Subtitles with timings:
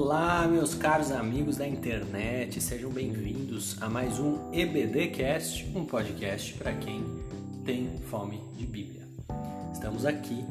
[0.00, 6.72] Olá, meus caros amigos da internet, sejam bem-vindos a mais um EBDcast, um podcast para
[6.72, 7.04] quem
[7.64, 9.02] tem fome de Bíblia.
[9.72, 10.44] Estamos aqui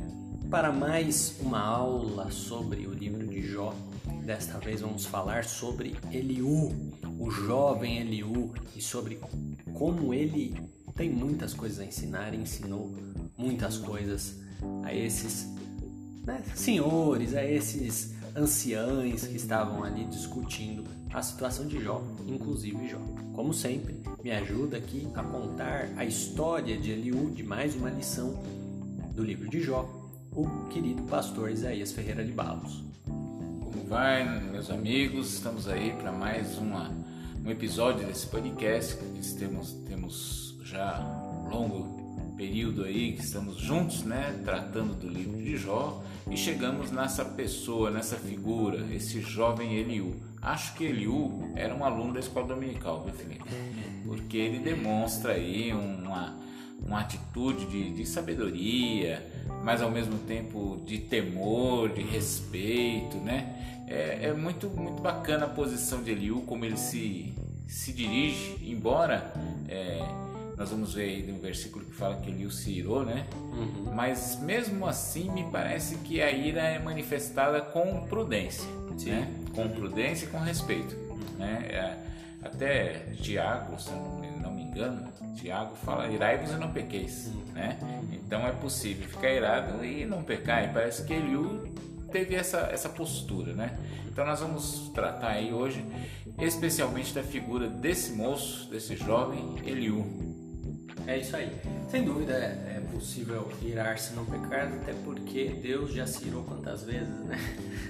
[0.50, 3.74] para mais uma aula sobre o livro de Jó.
[4.26, 6.70] Desta vez vamos falar sobre Eliú,
[7.18, 9.18] o jovem Eliú, e sobre
[9.74, 10.58] como ele
[10.94, 12.94] tem muitas coisas a ensinar, ensinou
[13.38, 14.42] muitas coisas
[14.84, 15.48] a esses
[16.26, 23.00] né, senhores, a esses anciães que estavam ali discutindo a situação de Jó, inclusive Jó.
[23.34, 28.40] Como sempre, me ajuda aqui a contar a história de Eliú, de mais uma lição
[29.16, 29.90] do livro de Jó,
[30.32, 32.84] o querido pastor Isaías Ferreira de Balos.
[33.06, 35.34] Como vai, meus amigos?
[35.34, 36.92] Estamos aí para mais uma,
[37.44, 41.97] um episódio desse podcast que temos, temos já um longo
[42.38, 47.90] período aí que estamos juntos, né, tratando do livro de Jó e chegamos nessa pessoa,
[47.90, 50.16] nessa figura, esse jovem Eliú.
[50.42, 53.44] Acho que Eliú era um aluno da escola dominical, viu, Felipe?
[54.06, 56.38] Porque ele demonstra aí uma,
[56.86, 59.26] uma atitude de, de sabedoria,
[59.64, 63.86] mas ao mesmo tempo de temor, de respeito, né?
[63.88, 67.34] É, é muito, muito bacana a posição de Eliú, como ele se,
[67.66, 69.34] se dirige, embora.
[69.68, 70.00] É,
[70.58, 73.28] nós vamos ver aí no versículo que fala que Eliú se irou, né?
[73.36, 73.94] Uhum.
[73.94, 79.12] Mas mesmo assim, me parece que a ira é manifestada com prudência, Sim.
[79.12, 79.34] né?
[79.54, 80.96] Com prudência e com respeito,
[81.38, 81.68] né?
[81.70, 81.98] É,
[82.44, 87.54] até Tiago, se não me engano, Tiago fala: irai-vos e não pequeis, uhum.
[87.54, 87.78] né?
[88.12, 90.64] Então é possível ficar irado e não pecar.
[90.64, 91.72] E parece que Eliú
[92.12, 93.78] teve essa, essa postura, né?
[94.08, 95.86] Então nós vamos tratar aí hoje
[96.40, 100.06] especialmente da figura desse moço, desse jovem Eliú.
[101.08, 101.58] É isso aí.
[101.90, 106.84] Sem dúvida é, é possível irar-se não pecar, até porque Deus já se irou quantas
[106.84, 107.38] vezes, né?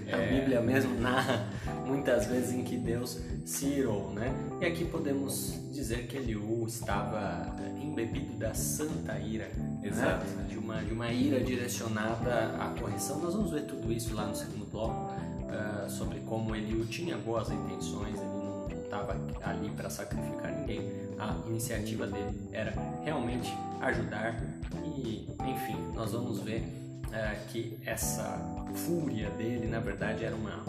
[0.08, 0.14] É.
[0.14, 1.50] A Bíblia mesmo narra
[1.86, 4.32] muitas vezes em que Deus se irou, né?
[4.62, 9.80] E aqui podemos dizer que Eliú estava embebido da santa ira, né?
[9.84, 10.26] Exato.
[10.28, 10.46] Né?
[10.48, 13.20] De, uma, de uma ira direcionada à correção.
[13.20, 17.50] Nós vamos ver tudo isso lá no segundo bloco, uh, sobre como Eliú tinha boas
[17.50, 18.47] intenções, ele
[18.88, 24.40] estava ali para sacrificar ninguém a iniciativa dele era realmente ajudar
[24.86, 26.64] e, enfim, nós vamos ver
[27.12, 28.40] é, que essa
[28.74, 30.64] fúria dele, na verdade, era uma,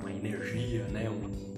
[0.00, 1.08] uma, energia, né?
[1.08, 1.56] Um,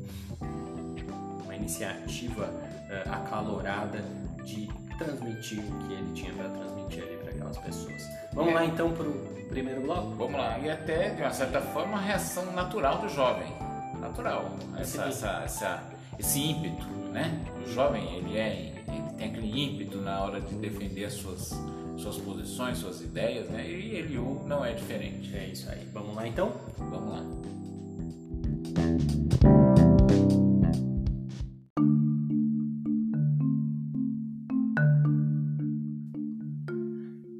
[1.44, 2.52] uma iniciativa
[2.90, 4.02] é, acalorada
[4.44, 8.02] de transmitir o que ele tinha para transmitir ali para aquelas pessoas.
[8.32, 8.54] Vamos é.
[8.54, 10.10] lá então para o primeiro bloco?
[10.16, 13.67] Vamos lá, e até de uma certa forma a reação natural do jovem.
[14.08, 15.82] Natural, essa, essa, essa,
[16.18, 17.44] esse ímpeto né?
[17.64, 21.54] O jovem, ele é, ele tem aquele ímpeto na hora de defender as suas
[21.96, 23.68] suas posições, suas ideias, né?
[23.68, 25.36] E Eliú não é diferente.
[25.36, 25.84] É isso aí.
[25.92, 26.52] Vamos lá então?
[26.78, 27.24] Vamos lá.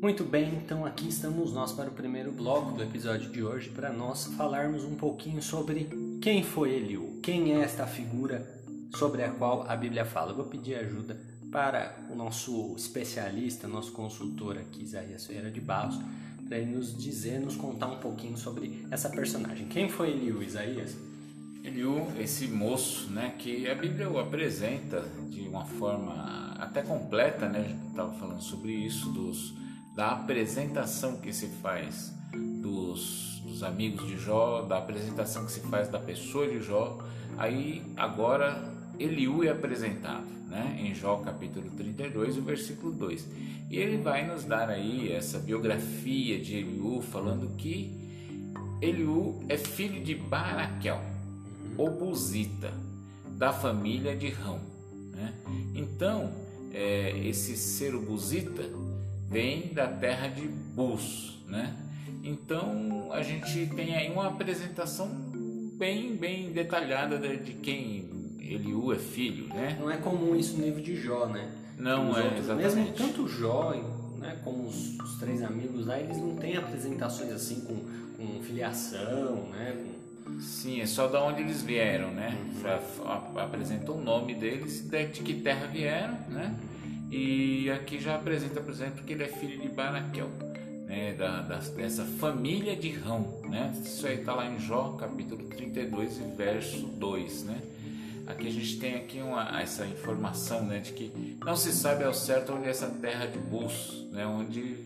[0.03, 3.93] Muito bem, então aqui estamos nós para o primeiro bloco do episódio de hoje para
[3.93, 5.89] nós falarmos um pouquinho sobre
[6.21, 8.47] quem foi Eliú, quem é esta figura
[8.97, 10.33] sobre a qual a Bíblia fala.
[10.33, 11.21] Eu vou pedir ajuda
[11.51, 15.99] para o nosso especialista, nosso consultor aqui, Isaías Ferreira de Barros,
[16.47, 19.67] para ele nos dizer, nos contar um pouquinho sobre essa personagem.
[19.69, 20.97] Quem foi Eliú, Isaías?
[21.63, 27.61] Eliú, esse moço, né, que a Bíblia o apresenta de uma forma até completa, né,
[27.61, 29.55] a gente estava falando sobre isso, dos,
[29.95, 32.13] da apresentação que se faz
[32.63, 36.99] dos, dos amigos de Jó, da apresentação que se faz da pessoa de Jó,
[37.37, 40.77] aí agora Eliú é apresentado, né?
[40.81, 43.27] em Jó capítulo 32, o versículo 2.
[43.71, 47.93] E ele vai nos dar aí essa biografia de Eliú, falando que
[48.81, 51.01] Eliú é filho de Baraquel,
[51.77, 52.73] ou Buzita,
[53.37, 54.61] da família de Rão.
[55.13, 55.33] Né?
[55.75, 56.33] Então,
[56.73, 58.65] é, esse ser Buzita
[59.29, 61.39] vem da terra de Bus.
[61.47, 61.77] Né?
[62.23, 65.09] Então, a gente tem aí uma apresentação
[65.79, 68.09] bem, bem detalhada de quem
[68.41, 69.77] Eliú é filho, né?
[69.79, 71.51] Não é comum isso no livro de Jó, né?
[71.79, 72.77] Não os é, outros, exatamente.
[72.77, 73.75] Mesmo tanto Jó,
[74.19, 77.77] né, como os, os, três amigos lá, eles não têm apresentações assim com,
[78.17, 79.77] com filiação, né?
[80.25, 80.41] Com...
[80.41, 82.37] Sim, é só da onde eles vieram, né?
[82.65, 83.39] Uhum.
[83.39, 86.55] Apresenta o nome deles, de que terra vieram, né?
[87.11, 90.29] E aqui já apresenta, por exemplo, que ele é filho de Baraquel,
[90.89, 91.13] né?
[91.13, 93.73] Da, da, dessa família de Rão, né?
[93.85, 97.61] Isso aí está lá em Jó, capítulo 32, verso 2, né?
[98.27, 102.13] Aqui a gente tem aqui uma, essa informação né, de que não se sabe ao
[102.13, 104.77] certo onde é essa terra de Bus, né, onde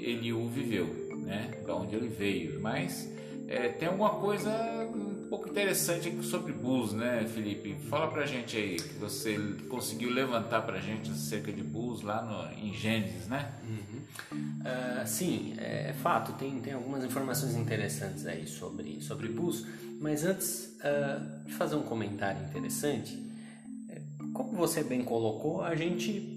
[0.00, 0.86] Eliú viveu,
[1.18, 3.10] né, da onde ele veio, mas
[3.48, 4.50] É, tem alguma coisa
[4.94, 7.76] um pouco interessante sobre Bus, né, Felipe?
[7.90, 9.38] Fala pra gente aí, que você
[9.68, 13.52] conseguiu levantar pra gente acerca de Bus lá no, em Gênesis, né?
[13.68, 13.91] Uhum.
[14.32, 19.66] Uh, sim, é, é, fato, tem, tem algumas informações interessantes aí sobre, sobre Bus,
[20.00, 23.20] mas antes uh, de fazer um comentário interessante,
[23.88, 24.00] é,
[24.32, 26.32] como você bem colocou, a gente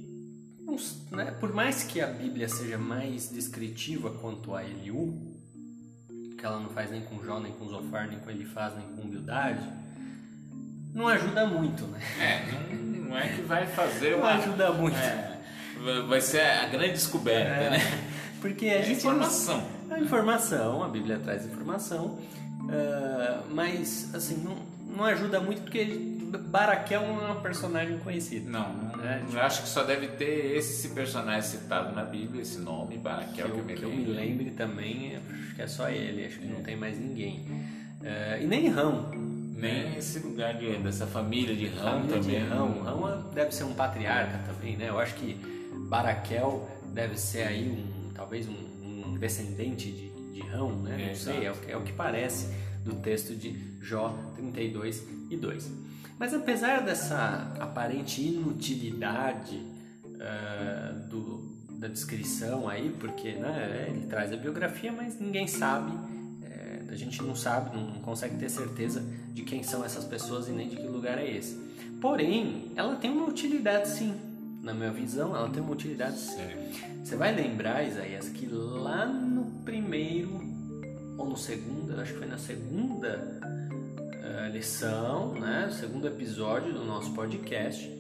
[1.11, 5.35] né, por mais que a Bíblia seja mais descritiva quanto a Eliú,
[6.37, 9.07] que ela não faz nem com Jó, nem com Zofar, nem com Elifaz, nem com
[9.07, 9.67] Bildade,
[10.93, 11.99] não ajuda muito, né?
[12.19, 14.33] É, não, não é que vai fazer uma...
[14.33, 14.97] Não ajuda muito.
[14.97, 15.34] É,
[16.07, 17.79] vai ser a grande descoberta, é, né?
[18.41, 18.97] Porque a é gente...
[18.97, 19.63] informação.
[19.89, 22.19] É informação, a Bíblia traz informação,
[22.61, 24.57] uh, mas, assim, não,
[24.95, 25.85] não ajuda muito porque
[26.39, 28.49] Baraquel não é um personagem conhecido.
[28.49, 29.23] Não, né?
[29.31, 33.51] eu acho que só deve ter esse personagem citado na Bíblia, esse nome, Baraquel, que,
[33.51, 36.47] que, eu, me, que eu me lembre também, acho que é só ele, acho que
[36.47, 37.39] não tem mais ninguém.
[38.01, 39.11] Uh, e nem Rão.
[39.55, 42.39] Nem esse lugar de, dessa família de Rão família também.
[42.39, 42.83] De Rão.
[42.83, 44.89] Rão deve ser um patriarca também, né?
[44.89, 45.54] Eu acho que
[45.85, 50.97] Baraquel deve ser aí um, talvez um, um descendente de, de Rão, né?
[50.97, 52.47] Não é, sei, é o, que, é o que parece
[52.83, 55.71] do texto de Jó 32 e 2.
[56.17, 64.37] Mas apesar dessa aparente inutilidade uh, do, da descrição aí, porque né, ele traz a
[64.37, 65.91] biografia, mas ninguém sabe,
[66.43, 69.03] é, a gente não sabe, não, não consegue ter certeza
[69.33, 71.59] de quem são essas pessoas e nem de que lugar é esse.
[71.99, 74.15] Porém, ela tem uma utilidade sim.
[74.65, 76.41] Na minha visão, ela tem uma utilidade sim.
[77.03, 80.43] Você vai lembrar, Isaías, que lá no primeiro
[81.17, 83.39] ou no segundo, acho que foi na segunda
[84.55, 87.93] lição, né, segundo episódio do nosso podcast,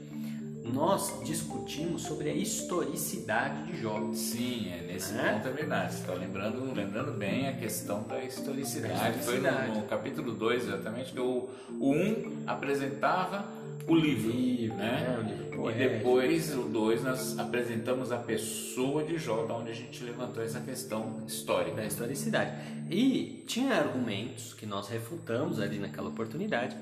[0.63, 4.11] nós discutimos sobre a historicidade de Jó.
[4.13, 5.33] Sim, é nesse é?
[5.33, 5.93] ponto é verdade.
[5.93, 9.19] Você está lembrando, lembrando bem a questão da historicidade.
[9.19, 13.45] Foi no, no capítulo 2, exatamente, que o 1 um apresentava
[13.87, 15.15] o livro, livro né?
[15.15, 19.71] É, o livro e depois o 2 nós apresentamos a pessoa de Jó, da onde
[19.71, 21.77] a gente levantou essa questão histórica.
[21.77, 22.51] Da historicidade.
[22.89, 26.75] E tinha argumentos que nós refutamos ali naquela oportunidade,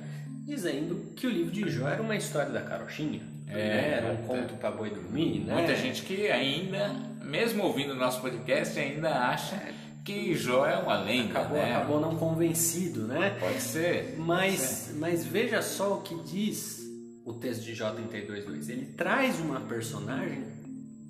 [0.45, 3.21] dizendo que o livro de Jó era uma história da carochinha.
[3.47, 3.93] É, né?
[3.97, 5.53] era um conto para boi dormir, né?
[5.53, 6.89] Muita gente que ainda,
[7.21, 9.61] mesmo ouvindo o nosso podcast, ainda acha
[10.03, 11.75] que Jó é uma lenda, acabou, né?
[11.75, 13.37] acabou não convencido, né?
[13.39, 14.15] Pode ser.
[14.17, 14.93] Mas, pode ser.
[14.95, 16.82] mas veja só o que diz
[17.25, 18.69] o texto de J32.2.
[18.69, 20.43] Ele traz uma personagem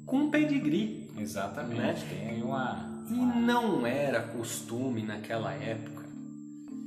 [0.05, 1.09] com pedigree.
[1.17, 2.05] Exatamente.
[2.05, 2.29] Né?
[2.29, 3.35] Tem uma, uma...
[3.35, 6.03] E não era costume naquela época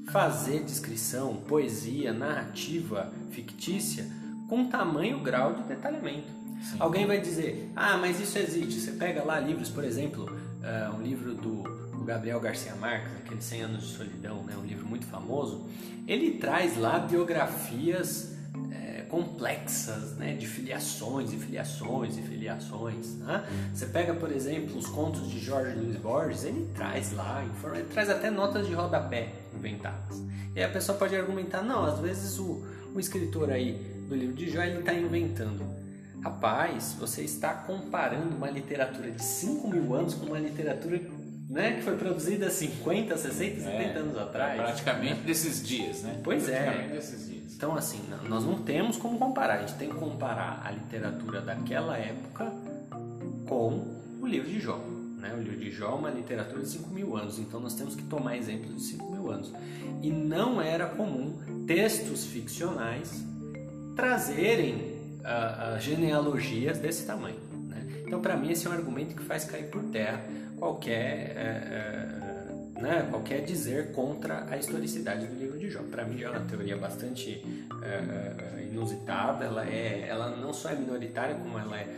[0.06, 4.06] fazer descrição, poesia, narrativa fictícia
[4.48, 6.28] com tamanho grau de detalhamento.
[6.62, 6.76] Sim.
[6.78, 8.80] Alguém vai dizer, ah, mas isso existe.
[8.80, 13.42] Você pega lá livros, por exemplo, uh, um livro do, do, Gabriel Garcia Marques, aquele
[13.42, 15.66] 100 anos de solidão, né, um livro muito famoso.
[16.06, 18.35] Ele traz lá biografias
[19.08, 23.14] complexas né, de filiações e filiações e filiações.
[23.16, 23.44] Né?
[23.72, 27.44] Você pega, por exemplo, os contos de Jorge Luiz Borges, ele traz lá,
[27.74, 30.22] ele traz até notas de rodapé inventadas.
[30.54, 32.64] E aí a pessoa pode argumentar, não, às vezes o,
[32.94, 33.74] o escritor aí
[34.08, 35.64] do livro de Jó ele está inventando.
[36.22, 41.00] Rapaz, você está comparando uma literatura de 5 mil anos com uma literatura
[41.48, 44.60] né, que foi produzida 50, 60, 70 é, anos atrás.
[44.60, 46.20] Praticamente desses dias, né?
[46.24, 46.88] Pois é.
[47.56, 49.54] Então, assim, nós não temos como comparar.
[49.54, 52.52] A gente tem que comparar a literatura daquela época
[53.48, 54.76] com o livro de Jó.
[55.16, 55.32] Né?
[55.34, 58.02] O livro de Jó é uma literatura de 5 mil anos, então nós temos que
[58.02, 59.54] tomar exemplos de 5 mil anos.
[60.02, 63.24] E não era comum textos ficcionais
[63.96, 67.40] trazerem uh, uh, genealogias desse tamanho.
[67.68, 68.02] Né?
[68.06, 70.22] Então, para mim, esse é um argumento que faz cair por terra
[70.58, 72.20] qualquer.
[72.22, 72.25] Uh,
[72.86, 75.80] né, qualquer dizer contra a historicidade do livro de Jó.
[75.90, 77.44] Para mim é uma teoria bastante
[77.82, 79.44] é, inusitada.
[79.44, 81.88] Ela é, ela não só é minoritária como ela é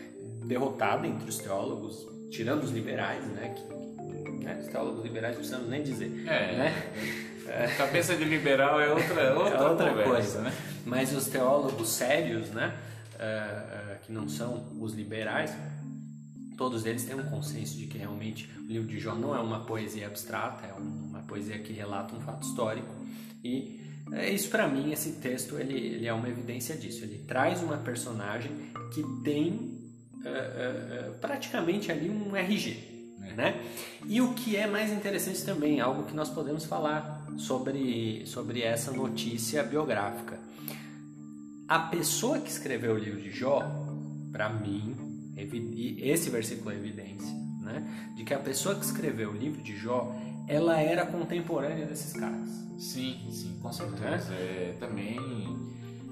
[0.44, 3.54] derrotada entre os teólogos, tirando os liberais, né?
[3.54, 6.10] Que, né, os teólogos liberais não precisamos nem dizer.
[6.26, 6.92] É, né?
[7.46, 10.52] É, cabeça de liberal é outra, outra, é outra conversa, coisa, né?
[10.86, 12.74] Mas os teólogos sérios, né?
[13.14, 15.52] Uh, que não são os liberais,
[16.58, 19.60] todos eles têm um consenso de que realmente o livro de Jó não é uma
[19.60, 22.88] poesia abstrata, é uma poesia que relata um fato histórico
[23.42, 23.80] e
[24.12, 27.04] é isso para mim esse texto ele, ele, é uma evidência disso.
[27.04, 28.50] Ele traz uma personagem
[28.92, 33.62] que tem uh, uh, praticamente ali um RG, né?
[34.06, 38.90] E o que é mais interessante também, algo que nós podemos falar sobre sobre essa
[38.90, 40.40] notícia biográfica.
[41.68, 43.62] A pessoa que escreveu o livro de Jó,
[44.32, 45.07] para mim,
[45.98, 48.12] esse versículo é evidência, né?
[48.16, 50.14] De que a pessoa que escreveu o livro de Jó,
[50.46, 52.48] ela era contemporânea desses caras.
[52.78, 54.32] Sim, sim, com certeza.
[54.34, 55.18] É, também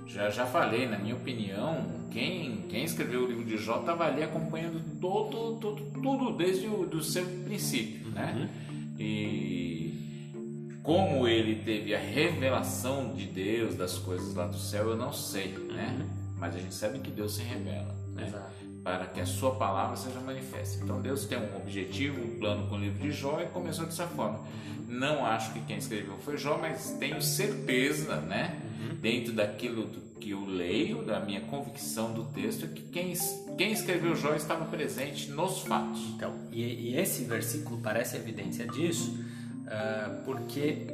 [0.07, 4.23] já, já falei, na minha opinião, quem, quem escreveu o livro de Jó estava ali
[4.23, 8.49] acompanhando todo, todo, tudo desde o do seu princípio, né?
[8.71, 8.97] Uhum.
[8.99, 15.13] E como ele teve a revelação de Deus das coisas lá do céu, eu não
[15.13, 15.97] sei, né?
[15.99, 16.07] Uhum.
[16.39, 18.29] Mas a gente sabe que Deus se revela, né?
[18.29, 18.56] Exato
[18.87, 20.85] para que a sua palavra seja manifesta.
[20.85, 24.07] Então Deus tem um objetivo, um plano com o livro de Jó e começou dessa
[24.07, 24.45] forma.
[24.89, 28.95] Não acho que quem escreveu foi Jó, mas tenho certeza, né, uhum.
[28.95, 29.89] dentro daquilo
[30.21, 33.13] que eu leio, da minha convicção do texto, que quem,
[33.59, 36.01] quem escreveu Jó estava presente nos fatos.
[36.15, 39.19] Então, e, e esse versículo parece evidência disso,
[39.63, 40.87] uh, porque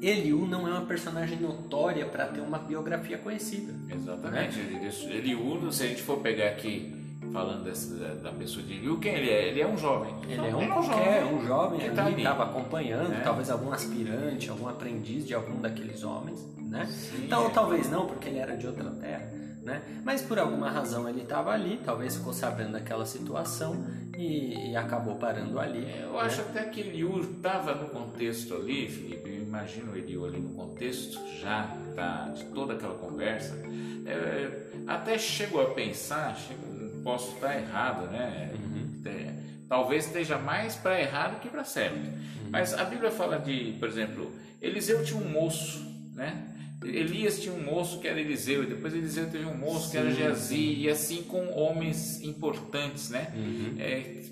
[0.00, 3.74] Eliú não é uma personagem notória para ter uma biografia conhecida.
[3.94, 4.58] Exatamente.
[4.58, 4.90] Né?
[5.10, 6.98] Eliú, se a gente for pegar aqui
[7.32, 9.48] falando dessa, da pessoa de Liu, quem ele é?
[9.48, 10.14] Ele é um jovem.
[10.28, 13.20] Ele é um, é um qualquer, jovem, um jovem que tá estava acompanhando, né?
[13.22, 16.86] talvez algum aspirante, algum aprendiz de algum daqueles homens, né?
[16.86, 17.50] Sim, então, é.
[17.50, 19.30] talvez não, porque ele era de outra terra,
[19.62, 19.82] né?
[20.04, 23.84] Mas por alguma razão ele estava ali, talvez ficou sabendo daquela situação
[24.16, 25.84] e, e acabou parando ali.
[25.84, 26.20] É, eu né?
[26.20, 31.18] acho até que Liu estava no contexto ali, Felipe, eu imagino Eliu ali no contexto
[31.40, 33.54] já tá, de toda aquela conversa,
[34.06, 36.69] é, até chego a pensar, chego
[37.02, 38.52] posso estar errado, né?
[38.54, 38.80] Uhum.
[39.68, 41.96] Talvez esteja mais para errado que para certo.
[41.96, 42.50] Uhum.
[42.50, 45.80] Mas a Bíblia fala de, por exemplo, Eliseu tinha um moço,
[46.12, 46.46] né?
[46.82, 49.96] Elias tinha um moço que era Eliseu, e depois Eliseu teve um moço sim, que
[49.98, 53.32] era Geazi, e assim com homens importantes, né?
[53.36, 53.76] Uhum.
[53.78, 54.22] É,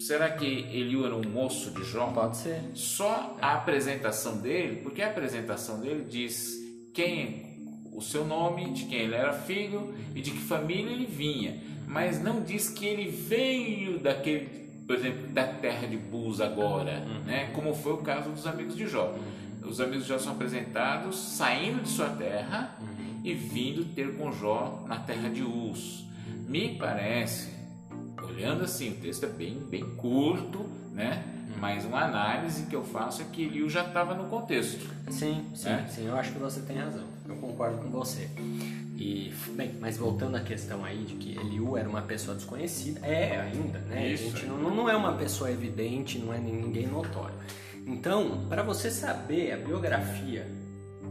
[0.00, 2.06] será que Eliu era um moço de Jó?
[2.08, 2.60] Pode ser.
[2.74, 6.56] Só a apresentação dele, porque a apresentação dele diz
[6.92, 7.46] quem
[7.92, 12.22] o seu nome, de quem ele era filho e de que família ele vinha mas
[12.22, 14.46] não diz que ele veio daquele,
[14.86, 17.20] por exemplo, da terra de Bus agora, uhum.
[17.24, 17.50] né?
[17.54, 19.06] Como foi o caso dos amigos de Jó.
[19.06, 19.68] Uhum.
[19.68, 23.20] Os amigos de Jó são apresentados saindo de sua terra uhum.
[23.24, 26.04] e vindo ter com Jó na terra de Uz.
[26.46, 27.48] Me parece,
[28.22, 31.24] olhando assim, o texto é bem, bem curto, né?
[31.48, 31.54] Uhum.
[31.58, 34.86] Mas uma análise que eu faço é que Eliu já estava no contexto.
[35.10, 35.86] Sim, sim, é?
[35.88, 37.04] sim, eu acho que você tem razão.
[37.26, 38.28] Eu concordo com você.
[38.98, 43.40] E, bem, mas voltando à questão aí de que Eliú era uma pessoa desconhecida, é
[43.40, 44.08] ainda, né?
[44.08, 47.36] Isso, a gente não, não é uma pessoa evidente, não é ninguém notório.
[47.86, 50.50] Então, para você saber a biografia,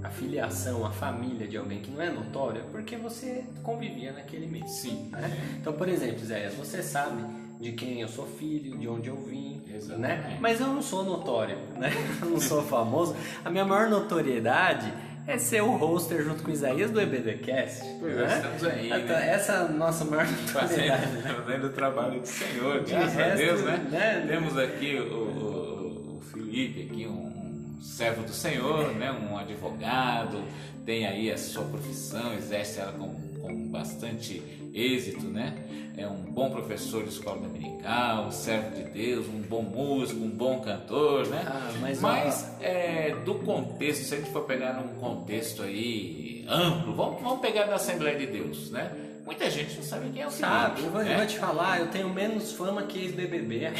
[0.03, 4.47] a filiação, a família de alguém que não é notório, é porque você convivia naquele
[4.47, 4.67] meio.
[4.67, 5.09] Sim.
[5.09, 5.55] Né?
[5.61, 7.23] Então, por exemplo, Zé, você sabe
[7.57, 9.99] de quem eu sou filho, de onde eu vim, Exatamente.
[9.99, 10.37] né?
[10.41, 11.89] Mas eu não sou notório, né?
[12.21, 13.15] Eu não sou famoso.
[13.45, 14.93] A minha maior notoriedade
[15.27, 17.83] é ser o hoster junto com o Isaías do EBDcast.
[17.99, 18.37] Pois né?
[18.37, 18.89] estamos aí.
[18.89, 19.29] Né?
[19.29, 23.35] Essa é a nossa maior fazendo, fazendo o trabalho do Senhor, de graças resto, a
[23.35, 23.87] Deus, né?
[23.91, 24.25] né?
[24.25, 29.11] Temos aqui o, o, o, Felipe, aqui um servo do Senhor, né?
[29.11, 30.41] um advogado,
[30.85, 34.41] tem aí a sua profissão, exerce ela com, com bastante
[34.79, 35.55] êxito, né?
[35.97, 40.29] É um bom professor de escola dominical, um servo de Deus, um bom músico, um
[40.29, 41.43] bom cantor, né?
[41.47, 46.93] Ah, mas, mas é, do contexto, se a gente for pegar num contexto aí amplo,
[46.93, 48.91] vamos, vamos pegar da Assembleia de Deus, né?
[49.25, 51.17] Muita gente não sabe quem é o Sabe, eu vou, né?
[51.17, 53.71] vou te falar, eu tenho menos fama que ex-BBB,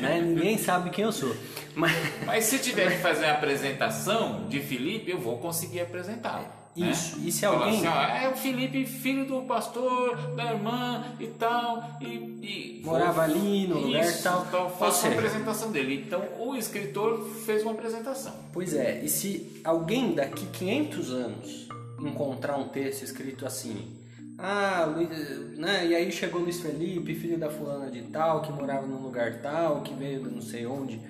[0.00, 0.20] né?
[0.24, 1.36] Ninguém sabe quem eu sou.
[1.74, 1.92] Mas...
[2.26, 6.61] Mas se tiver que fazer a apresentação de Felipe, eu vou conseguir apresentá-lo.
[6.74, 7.24] Isso, né?
[7.26, 7.78] e se alguém.
[7.78, 11.98] Assim, ó, é o Felipe, filho do pastor, da irmã e tal.
[12.00, 14.46] E, e Morava ali no lugar e tal.
[14.48, 16.04] Então faço a apresentação dele.
[16.06, 18.32] Então o escritor fez uma apresentação.
[18.52, 21.68] Pois é, e se alguém daqui 500 anos
[22.00, 23.98] encontrar um texto escrito assim.
[24.38, 25.86] Ah, Luiz, né?
[25.86, 29.82] E aí chegou Luiz Felipe, filho da fulana de tal, que morava num lugar tal,
[29.82, 31.00] que veio de não sei onde.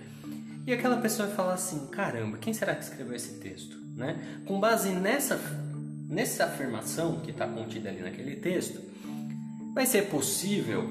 [0.66, 3.81] E aquela pessoa vai falar assim: caramba, quem será que escreveu esse texto?
[4.02, 4.16] Né?
[4.46, 5.40] Com base nessa,
[6.08, 8.80] nessa afirmação que está contida ali naquele texto,
[9.72, 10.90] vai ser possível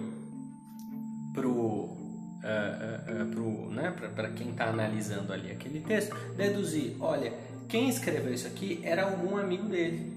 [1.33, 3.93] para uh, uh, uh, né,
[4.37, 7.33] quem está analisando ali aquele texto deduzir: olha,
[7.67, 10.13] quem escreveu isso aqui era algum amigo dele.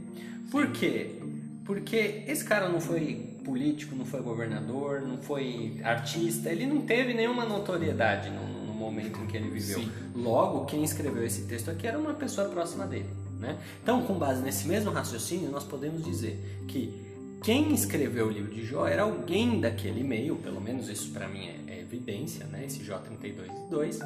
[0.52, 1.16] Por quê?
[1.64, 7.12] Porque esse cara não foi político, não foi governador, não foi artista, ele não teve
[7.12, 9.80] nenhuma notoriedade no, momento em que ele viveu.
[9.80, 9.90] Sim.
[10.14, 13.08] Logo, quem escreveu esse texto aqui era uma pessoa próxima dele.
[13.38, 13.58] Né?
[13.82, 17.04] Então, com base nesse mesmo raciocínio, nós podemos dizer que
[17.44, 21.46] quem escreveu o livro de Jó era alguém daquele meio, pelo menos isso para mim
[21.46, 22.64] é, é, evidência, né?
[22.64, 23.98] esse J32.2,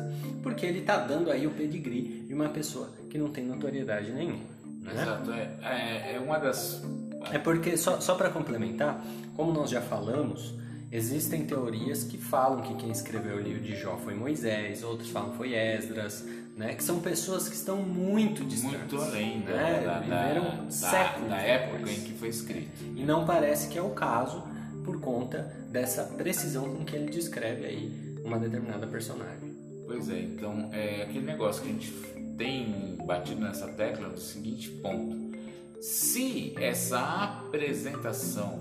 [0.42, 4.42] porque ele está dando aí o pedigree de uma pessoa que não tem notoriedade nenhuma.
[4.82, 4.92] Né?
[4.92, 6.82] Exato, é, é, é, uma das...
[7.30, 9.04] É porque, só, só para complementar,
[9.36, 10.54] como nós já falamos,
[10.90, 15.32] Existem teorias que falam que quem escreveu o livro de Jó foi Moisés, outros falam
[15.32, 16.24] que foi Esdras,
[16.56, 16.74] né?
[16.74, 18.78] Que são pessoas que estão muito distantes.
[18.78, 19.52] Muito além né?
[19.52, 19.82] né?
[19.84, 22.84] da, Viveram da, séculos da, da época em que foi escrito.
[22.96, 24.42] E não parece que é o caso
[24.82, 29.54] por conta dessa precisão com que ele descreve aí uma determinada personagem.
[29.86, 31.92] Pois é, então é aquele negócio que a gente
[32.38, 35.16] tem batido nessa tecla do seguinte ponto.
[35.82, 36.98] Se essa
[37.44, 38.60] apresentação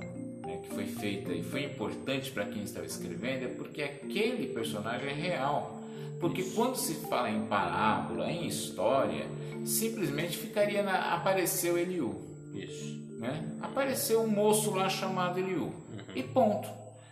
[0.59, 5.13] que foi feita e foi importante para quem estava escrevendo, é porque aquele personagem é
[5.13, 5.81] real.
[6.19, 9.27] Porque quando se fala em parábola, em história,
[9.65, 11.13] simplesmente ficaria na.
[11.13, 12.15] apareceu Eliú.
[12.53, 12.97] Isso.
[13.19, 13.43] Né?
[13.61, 15.65] Apareceu um moço lá chamado Eliú.
[15.65, 15.73] Uhum.
[16.15, 16.67] E ponto.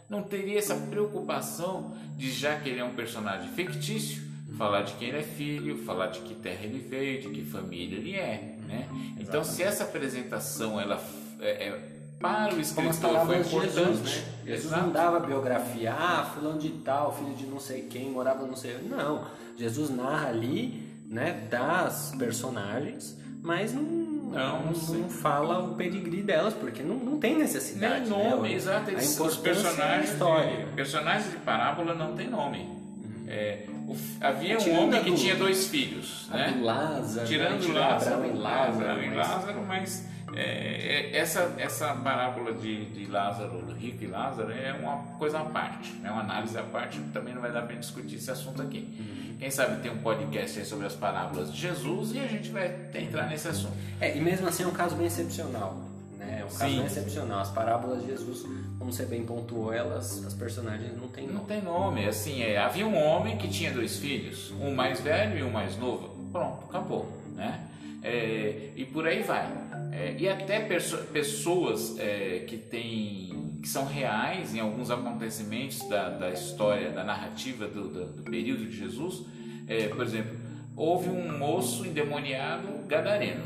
[0.07, 4.55] Não teria essa preocupação de, já que ele é um personagem fictício, uhum.
[4.55, 7.97] falar de quem ele é filho, falar de que terra ele veio, de que família
[7.97, 8.55] ele é.
[8.67, 8.87] Né?
[9.19, 11.03] Então, se essa apresentação ela
[11.39, 13.73] é, é para o escritor foi importante.
[13.73, 14.23] Jesus, né?
[14.45, 18.55] Jesus não dava biografia, ah, fulano de tal, filho de não sei quem, morava não
[18.55, 18.77] sei.
[18.89, 19.25] Não,
[19.57, 26.53] Jesus narra ali, né, das personagens, mas não, não, não, não fala o pedigree delas,
[26.53, 28.09] porque não, não tem necessidade.
[28.09, 28.55] Nem nome, né?
[28.55, 28.91] exato.
[28.91, 30.65] Eles, os personagens, história.
[30.65, 32.59] De, personagens de parábola não tem nome.
[32.59, 33.25] Uhum.
[33.27, 36.59] É, o, havia um homem que do, tinha dois filhos, né?
[36.61, 43.05] Lázaro, tirando Lázaro, Lázaro, Lázaro, e Lázaro, mas é, é, essa, essa parábola de, de
[43.05, 46.99] Lázaro, do rico e Lázaro, é uma coisa à parte, é uma análise à parte,
[47.13, 48.95] também não vai dar para discutir esse assunto aqui.
[48.99, 49.37] Uhum.
[49.39, 52.73] Quem sabe tem um podcast aí sobre as parábolas de Jesus e a gente vai
[52.93, 53.73] entrar nesse assunto.
[53.99, 55.81] É, e mesmo assim é um caso bem excepcional.
[56.17, 56.39] Né?
[56.41, 57.39] É um caso bem excepcional.
[57.39, 58.43] As parábolas de Jesus,
[58.77, 61.39] como você bem pontuou, elas, as personagens não têm nome.
[61.39, 65.37] Não tem nome, assim, é, havia um homem que tinha dois filhos, um mais velho
[65.37, 66.09] e um mais novo.
[66.31, 67.67] Pronto, acabou, né?
[68.01, 69.51] É, e por aí vai.
[69.95, 76.29] É, e até pessoas é, que têm que são reais em alguns acontecimentos da, da
[76.29, 79.25] história, da narrativa do, do, do período de Jesus.
[79.67, 80.37] É, por exemplo,
[80.75, 83.43] houve um moço endemoniado gadareno.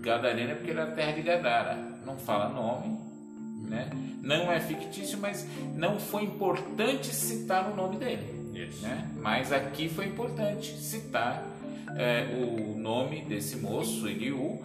[0.00, 1.76] Gadareno é porque era a terra de Gadara.
[2.04, 2.98] Não fala nome,
[3.68, 3.90] né?
[4.22, 8.38] não é fictício, mas não foi importante citar o nome dele.
[8.82, 9.08] Né?
[9.20, 11.44] Mas aqui foi importante citar
[11.96, 14.60] é, o nome desse moço, Eliú,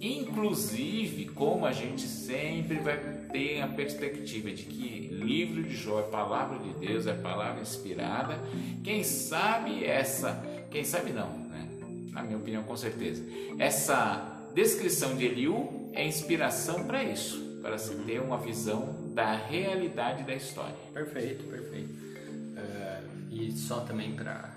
[0.00, 2.98] Inclusive, como a gente sempre vai
[3.32, 8.38] ter a perspectiva de que livro de Jó é palavra de Deus, é palavra inspirada,
[8.84, 11.68] quem sabe essa, quem sabe não, né?
[12.12, 13.24] na minha opinião, com certeza,
[13.58, 20.22] essa descrição de Eliú é inspiração para isso, para se ter uma visão da realidade
[20.22, 20.76] da história.
[20.94, 21.90] Perfeito, perfeito.
[21.90, 24.48] Uh, e só também para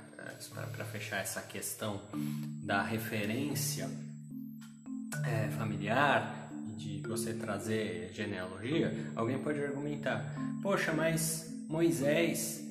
[0.92, 2.00] fechar essa questão
[2.64, 3.90] da referência
[5.26, 12.68] é, familiar de você trazer genealogia, alguém pode argumentar: poxa, mas Moisés,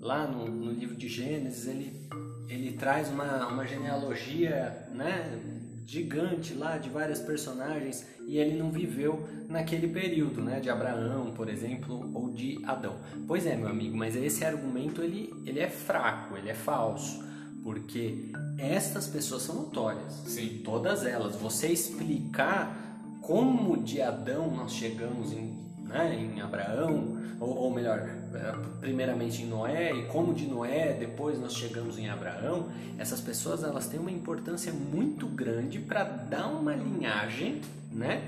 [0.00, 2.08] lá no, no livro de Gênesis, ele,
[2.48, 5.38] ele traz uma, uma genealogia né,
[5.86, 11.48] gigante lá de várias personagens e ele não viveu naquele período, né, de Abraão, por
[11.48, 12.96] exemplo, ou de Adão.
[13.26, 17.29] Pois é, meu amigo, mas esse argumento ele, ele é fraco, ele é falso
[17.62, 20.12] porque estas pessoas são notórias.
[20.26, 20.60] Sim.
[20.64, 21.36] Todas elas.
[21.36, 22.76] Você explicar
[23.20, 27.98] como de Adão nós chegamos em, né, em Abraão, ou, ou, melhor,
[28.34, 32.68] eh, primeiramente em Noé, e como de Noé depois nós chegamos em Abraão,
[32.98, 38.22] essas pessoas elas têm uma importância muito grande para dar uma linhagem, né?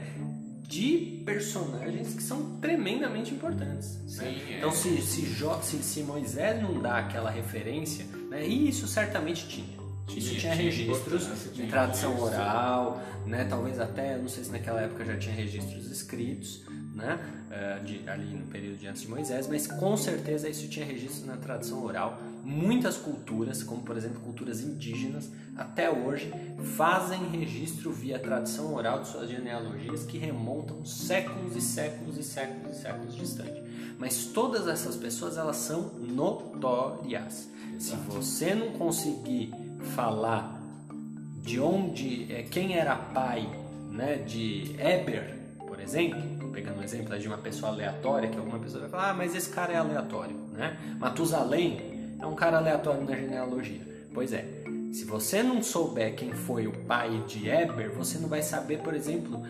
[0.73, 3.99] de personagens que são tremendamente importantes.
[4.09, 4.57] Sim, né?
[4.57, 8.47] Então, se, se, jo, se, se, Moisés não dá aquela referência, né?
[8.47, 9.83] e isso certamente tinha.
[10.09, 13.47] Isso tinha, tinha registros em tradição oral, né?
[13.49, 16.65] talvez até, não sei se naquela época já tinha registros escritos,
[16.95, 17.19] né?
[17.53, 21.27] Uh, de, ali no período de antes de Moisés, mas com certeza isso tinha registro
[21.27, 22.19] na tradição oral.
[22.43, 26.33] Muitas culturas, como por exemplo culturas indígenas, até hoje
[26.77, 32.77] fazem registro via tradição oral de suas genealogias que remontam séculos e séculos e séculos
[32.77, 33.63] e séculos distante.
[33.99, 37.52] Mas todas essas pessoas elas são notórias.
[37.83, 39.53] Se você não conseguir
[39.97, 40.57] falar
[41.43, 43.45] de onde, é, quem era pai,
[43.91, 48.83] né, de Eber, por exemplo, pegando um exemplo de uma pessoa aleatória, que alguma pessoa
[48.83, 50.79] vai falar, ah, mas esse cara é aleatório, né?
[51.01, 53.81] Matusalém é um cara aleatório na genealogia.
[54.15, 54.47] Pois é,
[54.93, 58.95] se você não souber quem foi o pai de Eber, você não vai saber, por
[58.95, 59.43] exemplo,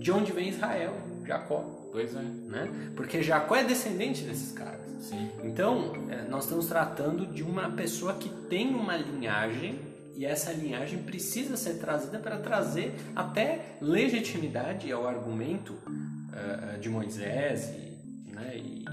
[0.00, 1.83] de onde vem Israel, Jacó.
[1.94, 2.22] Pois é.
[2.22, 2.90] Né?
[2.96, 4.80] Porque Jacó é descendente desses caras.
[5.00, 5.30] Sim.
[5.44, 9.78] Então, é, nós estamos tratando de uma pessoa que tem uma linhagem
[10.16, 17.68] e essa linhagem precisa ser trazida para trazer até legitimidade ao argumento uh, de Moisés
[17.68, 18.84] e, né, e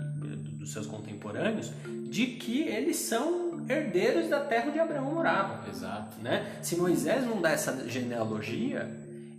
[0.60, 1.72] dos seus contemporâneos
[2.08, 5.68] de que eles são herdeiros da terra onde Abraão morava.
[5.68, 6.22] Exato.
[6.22, 6.60] Né?
[6.62, 8.92] Se Moisés não dá essa genealogia,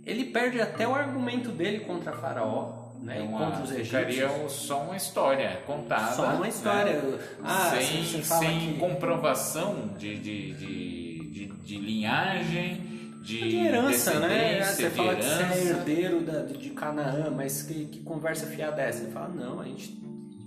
[0.05, 2.82] ele perde até o argumento dele contra Faraó.
[3.03, 3.19] Né?
[3.19, 4.51] É uma, contra os ficaria egípcios.
[4.53, 6.13] só uma história contada.
[6.15, 6.93] Só uma história.
[7.01, 7.19] né?
[7.43, 12.75] Ah, sem você fala sem que- comprovação de, de, de, de, de linhagem,
[13.21, 14.63] de, de herança, né?
[14.63, 15.59] Você de fala que você é herança.
[15.69, 19.03] herdeiro da, de Canaã, mas que, que conversa fiada é essa?
[19.03, 19.89] Ele fala, não, a gente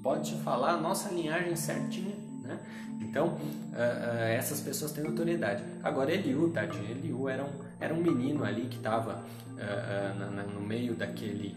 [0.03, 2.59] pode te falar a nossa linhagem certinha, né?
[3.03, 3.39] Então,
[3.75, 3.79] ah,
[4.23, 5.63] ah, essas pessoas têm autoridade.
[5.83, 9.23] Agora, Eliú, tadinho, Eliú era um, era um menino ali que estava
[10.55, 11.57] no meio daquele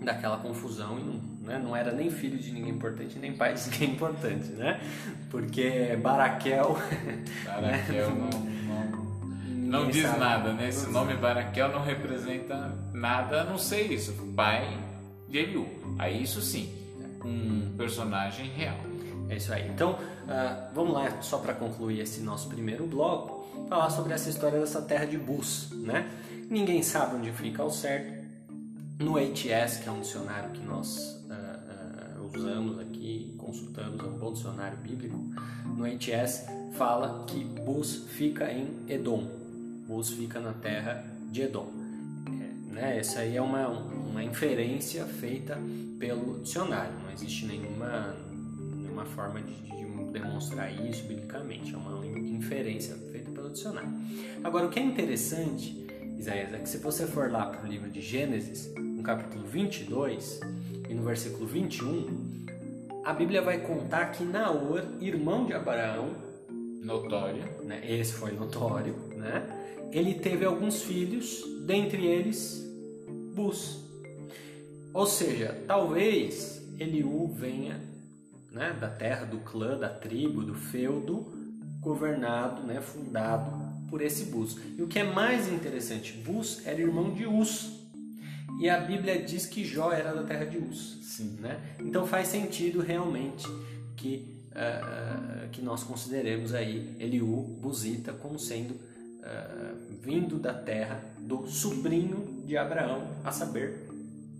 [0.00, 3.70] daquela confusão e não, né, não era nem filho de ninguém importante, nem pai de
[3.70, 4.80] ninguém importante, né?
[5.30, 6.76] Porque Baraquel...
[7.44, 9.02] Baraquel não, não,
[9.48, 10.20] não ninguém diz sabe.
[10.20, 10.68] nada, né?
[10.68, 14.12] Esse nome Baraquel não representa nada, a não ser isso.
[14.34, 14.76] Pai
[15.28, 15.66] de Eliú.
[15.98, 16.72] Aí isso sim,
[17.24, 18.76] um personagem real.
[19.28, 19.68] É isso aí.
[19.68, 24.60] Então, ah, vamos lá, só para concluir esse nosso primeiro bloco, falar sobre essa história
[24.60, 26.10] dessa terra de Bus, né?
[26.50, 28.21] Ninguém sabe onde fica ao certo.
[29.02, 34.16] No ATS, que é um dicionário que nós ah, ah, usamos aqui, consultamos, é um
[34.16, 35.18] bom dicionário bíblico,
[35.76, 39.28] no ATS fala que Bus fica em Edom.
[39.88, 41.68] Bus fica na terra de Edom.
[42.26, 42.98] É, né?
[42.98, 45.58] Essa aí é uma, uma inferência feita
[45.98, 48.16] pelo dicionário, não existe nenhuma,
[48.76, 53.90] nenhuma forma de, de demonstrar isso biblicamente, é uma inferência feita pelo dicionário.
[54.44, 55.86] Agora, o que é interessante,
[56.16, 60.38] Isaías, é que se você for lá para o livro de Gênesis, no capítulo 22
[60.88, 62.46] e no versículo 21,
[63.04, 66.14] a Bíblia vai contar que Naor, irmão de Abraão,
[66.84, 67.42] Notório.
[67.64, 69.44] né, esse foi notório, né?
[69.90, 72.64] Ele teve alguns filhos, dentre eles
[73.34, 73.80] Bus.
[74.94, 77.80] Ou seja, talvez Eliú venha
[78.52, 81.26] né, da terra, do clã, da tribo, do feudo,
[81.80, 83.50] governado, né, fundado
[83.90, 84.56] por esse Bus.
[84.78, 87.81] E o que é mais interessante, Bus era irmão de Us.
[88.62, 90.96] E a Bíblia diz que Jó era da terra de Us.
[91.02, 91.36] Sim.
[91.40, 91.60] Né?
[91.80, 93.44] Então faz sentido realmente
[93.96, 98.76] que, ah, que nós consideremos aí Eliú, Buzita, como sendo
[99.24, 103.88] ah, vindo da terra do sobrinho de Abraão, a saber,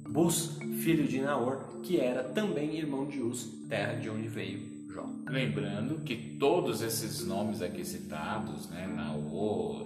[0.08, 5.04] Bus, filho de Naor, que era também irmão de Uz, terra de onde veio Jó.
[5.26, 9.85] Lembrando que todos esses nomes aqui citados, né, Naor,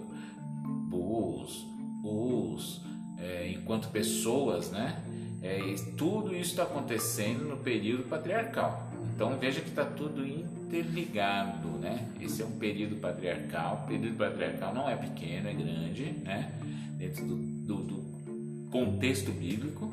[0.91, 1.67] Bus,
[2.05, 2.83] Uz,
[3.19, 5.03] é, enquanto pessoas, né,
[5.43, 5.59] é,
[5.97, 8.91] tudo isso está acontecendo no período patriarcal.
[9.15, 12.07] Então veja que está tudo interligado, né?
[12.21, 13.83] Esse é um período patriarcal.
[13.85, 16.53] O período patriarcal não é pequeno, é grande, né?
[16.99, 19.91] Dentro do, do, do contexto bíblico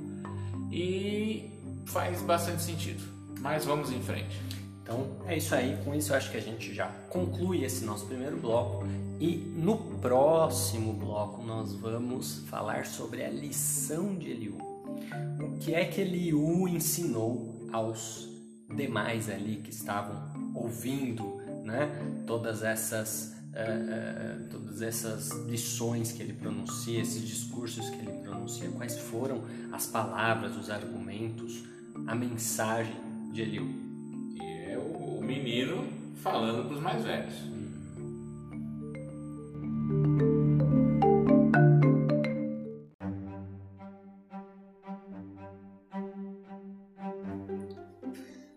[0.72, 1.50] e
[1.86, 3.04] faz bastante sentido.
[3.40, 4.42] Mas vamos em frente.
[4.84, 8.36] Então é isso aí, com isso acho que a gente já conclui esse nosso primeiro
[8.36, 8.86] bloco
[9.19, 14.58] e no próximo bloco nós vamos falar sobre a lição de Eliú.
[15.39, 18.28] O que é que Eliú ensinou aos
[18.76, 21.89] demais ali que estavam ouvindo, né?
[22.28, 28.67] Todas essas eh, eh, todas essas lições que ele pronuncia, esses discursos que ele pronuncia,
[28.72, 31.63] quais foram as palavras, os argumentos,
[32.06, 32.96] a mensagem
[33.32, 33.83] de Eliú.
[35.34, 37.34] Menino falando para os mais velhos.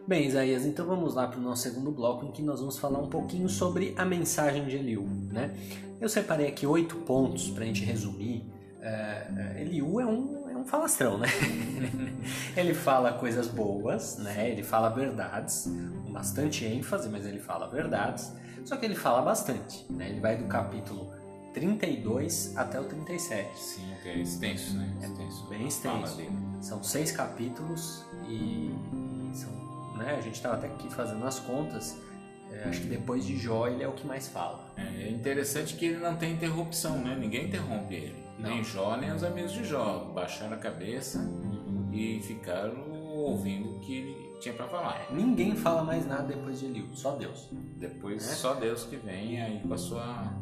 [0.07, 3.01] Bem, Isaías, então vamos lá para o nosso segundo bloco em que nós vamos falar
[3.01, 5.03] um pouquinho sobre a mensagem de Eliú.
[5.33, 5.53] Né?
[6.01, 8.45] Eu separei aqui oito pontos para a gente resumir.
[8.81, 11.29] É, Eliú é um falastrão, né?
[12.57, 14.51] ele fala coisas boas, né?
[14.51, 15.65] ele fala verdades,
[16.05, 18.33] com bastante ênfase, mas ele fala verdades.
[18.65, 19.87] Só que ele fala bastante.
[19.89, 20.11] Né?
[20.11, 21.13] Ele vai do capítulo
[21.55, 23.59] 32 até o 37.
[23.59, 24.93] Sim, que é extenso, né?
[25.01, 25.47] Extenso.
[25.47, 26.23] Bem extenso.
[26.61, 28.75] São seis capítulos e
[29.33, 31.97] são, né, a gente estava até aqui fazendo as contas.
[32.53, 34.67] é, acho que depois de Jó ele é o que mais fala.
[34.77, 37.17] É interessante que ele não tem interrupção, né?
[37.19, 38.26] Ninguém interrompe ele.
[38.38, 40.11] Nem Jó, nem os amigos de Jó.
[40.14, 41.27] Baixaram a cabeça
[41.92, 45.07] e ficaram ouvindo o que ele tinha para falar.
[45.11, 47.49] Ninguém fala mais nada depois de Eliú, só Deus.
[47.77, 48.35] Depois É.
[48.35, 50.33] só Deus que vem aí com a sua.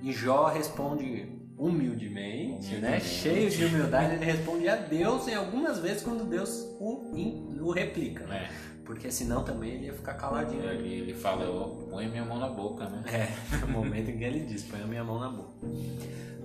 [0.00, 2.78] E Jó responde humildemente, né?
[2.78, 3.04] Humildemente.
[3.06, 7.70] cheio de humildade, ele responde a Deus e algumas vezes quando Deus o, in- o
[7.70, 8.40] replica, né?
[8.42, 8.50] né?
[8.84, 10.62] Porque senão também ele ia ficar caladinho.
[10.68, 13.02] Ele, ele fala, "Ó, põe minha mão na boca, né?
[13.10, 15.66] É, no momento em que ele diz, põe a minha mão na boca.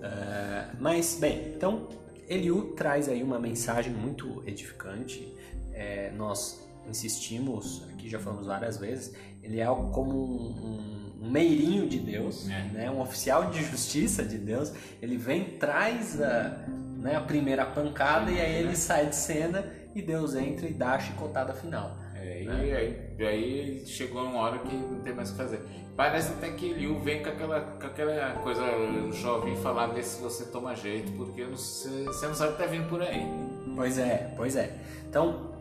[0.04, 1.88] Ah, mas, bem, então
[2.28, 5.34] Eliú traz aí uma mensagem muito edificante.
[5.74, 11.88] É, nós insistimos, aqui já falamos várias vezes, ele é como um, um, um meirinho
[11.88, 12.64] de Deus, é.
[12.74, 12.92] né?
[12.92, 14.74] um oficial de justiça de Deus.
[15.02, 16.66] Ele vem, traz a,
[16.98, 20.94] né, a primeira pancada e aí ele sai de cena e Deus entra e dá
[20.94, 21.98] a chicotada final.
[22.16, 22.68] É, né?
[22.68, 25.62] e, aí, e aí chegou uma hora que não tem mais o que fazer.
[25.96, 28.64] Parece até que Liu vem com aquela, com aquela coisa
[29.12, 32.70] jovem falar, ver se você toma jeito, porque você, você não sabe o que tá
[32.70, 33.28] vindo por aí.
[33.76, 34.74] Pois é, pois é.
[35.10, 35.52] Então,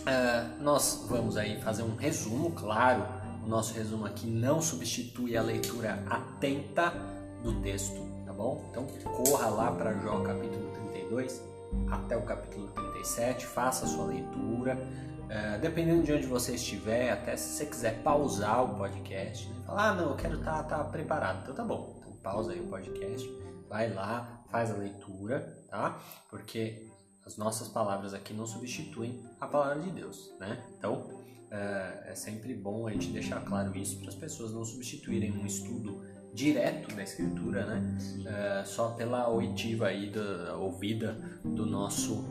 [0.00, 3.06] uh, nós vamos aí fazer um resumo, claro,
[3.44, 6.92] o nosso resumo aqui não substitui a leitura atenta
[7.44, 8.68] do texto, tá bom?
[8.70, 11.40] Então, corra lá para Jó capítulo 32
[11.88, 14.76] até o capítulo 37, faça a sua leitura
[15.30, 19.62] é, dependendo de onde você estiver, até se você quiser pausar o podcast, né?
[19.64, 21.42] falar, ah, não, eu quero estar tá, tá preparado.
[21.42, 23.30] Então tá bom, então pausa aí o podcast,
[23.68, 26.00] vai lá, faz a leitura, tá?
[26.28, 26.90] Porque
[27.24, 30.60] as nossas palavras aqui não substituem a palavra de Deus, né?
[30.76, 31.08] Então
[31.48, 35.46] é, é sempre bom a gente deixar claro isso para as pessoas não substituírem um
[35.46, 36.02] estudo
[36.34, 37.98] direto da escritura, né?
[38.26, 41.12] É, só pela oitiva aí, da ouvida
[41.44, 42.28] do nosso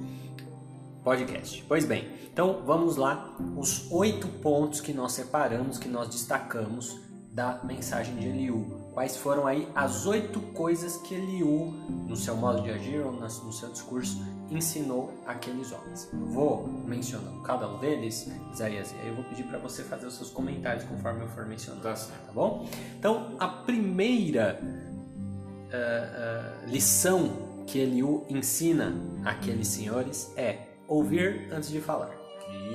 [1.03, 1.63] podcast.
[1.67, 6.99] Pois bem, então vamos lá, os oito pontos que nós separamos, que nós destacamos
[7.31, 8.79] da mensagem de Eliú.
[8.93, 11.71] Quais foram aí as oito coisas que Eliú,
[12.07, 16.09] no seu modo de agir ou no seu discurso, ensinou aqueles homens?
[16.12, 20.07] Eu vou mencionando cada um deles, Isaías, e aí eu vou pedir para você fazer
[20.07, 22.67] os seus comentários conforme eu for mencionando, tá, tá bom?
[22.97, 31.80] Então, a primeira uh, uh, lição que Eliú ensina àqueles senhores é ouvir antes de
[31.80, 32.17] falar.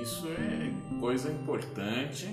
[0.01, 2.29] Isso é coisa importante,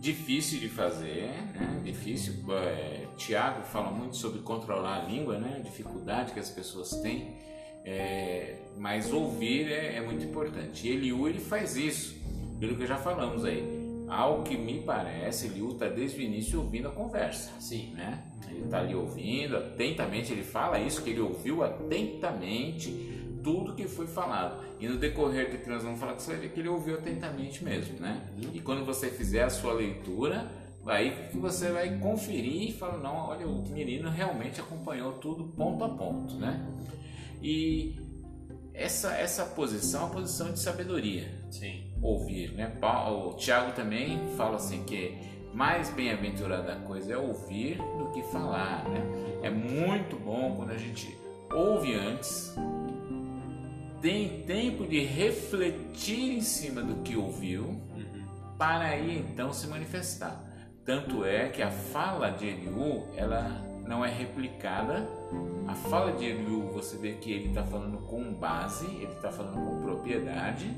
[0.00, 1.80] difícil de fazer, né?
[1.84, 2.34] Difícil.
[2.50, 5.56] É, Tiago fala muito sobre controlar a língua, né?
[5.58, 7.36] A dificuldade que as pessoas têm.
[7.84, 10.88] É, mas ouvir é, é, muito importante.
[10.88, 12.16] E Eliú ele faz isso,
[12.58, 13.82] pelo que já falamos aí.
[14.08, 17.50] Ao que me parece, Eliú está desde o início ouvindo a conversa.
[17.60, 17.92] Sim.
[17.94, 18.22] Né?
[18.48, 24.06] Ele está ali ouvindo atentamente, ele fala isso, que ele ouviu atentamente tudo que foi
[24.06, 24.64] falado.
[24.80, 27.64] E no decorrer do que nós vamos falar, você vai ver que ele ouviu atentamente
[27.64, 28.22] mesmo, né?
[28.52, 30.50] E quando você fizer a sua leitura,
[30.86, 35.84] aí que você vai conferir e falar, não, olha, o menino realmente acompanhou tudo ponto
[35.84, 36.66] a ponto, né?
[37.42, 37.96] E
[38.74, 41.28] essa, essa posição é uma posição de sabedoria.
[41.50, 41.92] Sim.
[42.00, 42.72] Ouvir, né?
[43.10, 45.16] O Tiago também fala assim que
[45.54, 49.00] mais bem-aventurada coisa é ouvir do que falar, né?
[49.42, 51.16] É muito bom quando a gente
[51.52, 52.54] ouve antes,
[54.02, 58.26] tem tempo de refletir em cima do que ouviu, uhum.
[58.58, 60.44] para aí então se manifestar.
[60.84, 65.08] Tanto é que a fala de Eliú, ela não é replicada.
[65.68, 69.54] A fala de Eliú, você vê que ele está falando com base, ele está falando
[69.54, 70.68] com propriedade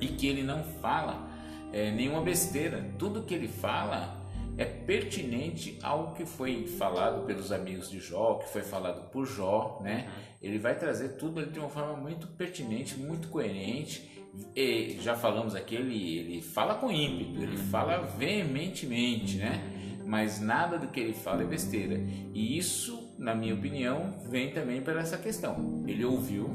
[0.00, 1.28] e que ele não fala
[1.72, 2.84] é, nenhuma besteira.
[2.98, 4.16] Tudo que ele fala
[4.56, 9.80] é pertinente ao que foi falado pelos amigos de Jó, que foi falado por Jó,
[9.82, 10.06] né?
[10.06, 10.22] Uhum.
[10.42, 14.10] Ele vai trazer tudo de uma forma muito pertinente, muito coerente.
[14.56, 19.62] E já falamos aqui, ele, ele fala com ímpeto, ele fala veementemente, né?
[20.04, 22.00] Mas nada do que ele fala é besteira.
[22.34, 25.84] E isso, na minha opinião, vem também pela essa questão.
[25.86, 26.52] Ele ouviu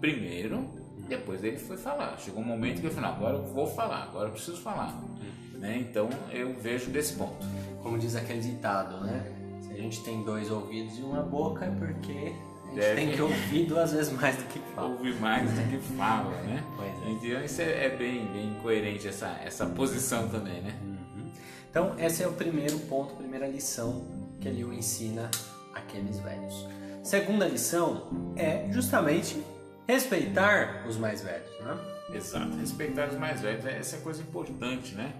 [0.00, 0.68] primeiro,
[1.08, 2.18] depois ele foi falar.
[2.18, 5.00] Chegou um momento que ele falou: agora eu vou falar, agora eu preciso falar.
[5.62, 5.78] Né?
[5.78, 7.46] Então eu vejo desse ponto.
[7.84, 9.24] Como diz aquele ditado, né?
[9.62, 12.34] Se a gente tem dois ouvidos e uma boca é porque
[12.66, 14.88] a gente tem que ouvir duas vezes mais do que fala.
[14.88, 16.64] Ouvir mais do que fala, né?
[16.80, 17.10] É.
[17.10, 20.74] Então isso é, é, bem, bem coerente essa, essa posição também, né?
[20.82, 21.30] Uhum.
[21.70, 24.04] Então esse é o primeiro ponto, primeira lição
[24.40, 25.30] que ele ensina
[25.72, 26.66] àqueles velhos.
[27.04, 29.40] Segunda lição é justamente
[29.86, 31.78] respeitar os mais velhos, né?
[32.12, 35.12] Exato, respeitar os mais velhos, essa é coisa importante, né?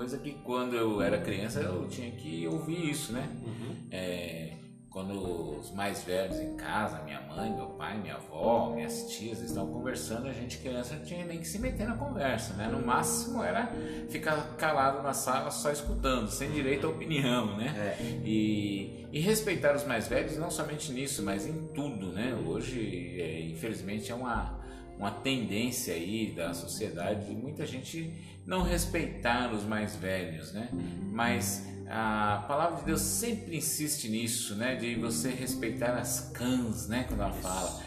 [0.00, 3.28] Coisa que quando eu era criança eu tinha que ouvir isso, né?
[3.44, 3.76] Uhum.
[3.90, 4.54] É,
[4.88, 9.70] quando os mais velhos em casa, minha mãe, meu pai, minha avó, minhas tias estavam
[9.70, 12.66] conversando, a gente criança não tinha nem que se meter na conversa, né?
[12.68, 13.70] No máximo era
[14.08, 17.96] ficar calado na sala só escutando, sem direito à opinião, né?
[18.00, 18.02] É.
[18.24, 22.34] E, e, respeitar os mais velhos não somente nisso, mas em tudo, né?
[22.46, 24.58] Hoje, é, infelizmente, é uma
[25.00, 28.12] uma tendência aí da sociedade de muita gente
[28.50, 30.68] não respeitar os mais velhos, né?
[31.12, 34.74] Mas a palavra de Deus sempre insiste nisso, né?
[34.74, 37.04] De você respeitar as cãs, né?
[37.06, 37.80] Quando ela fala,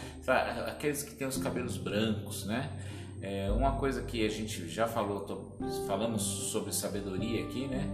[0.66, 2.70] aqueles que têm os cabelos brancos, né?
[3.20, 5.54] É uma coisa que a gente já falou,
[5.86, 7.86] falamos sobre sabedoria aqui, né?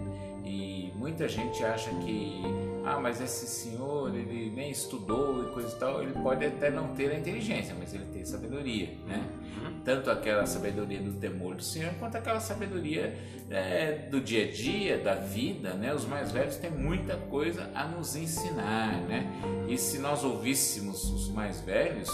[0.44, 2.42] E muita gente acha que,
[2.85, 6.94] ah, mas esse senhor, ele nem estudou e coisa e tal, ele pode até não
[6.94, 9.24] ter a inteligência, mas ele tem sabedoria, né?
[9.62, 9.81] Uhum.
[9.85, 13.14] Tanto aquela sabedoria do temor do Senhor, quanto aquela sabedoria
[13.50, 15.94] é, do dia a dia, da vida, né?
[15.94, 19.26] Os mais velhos têm muita coisa a nos ensinar, né?
[19.68, 22.11] E se nós ouvíssemos os mais velhos,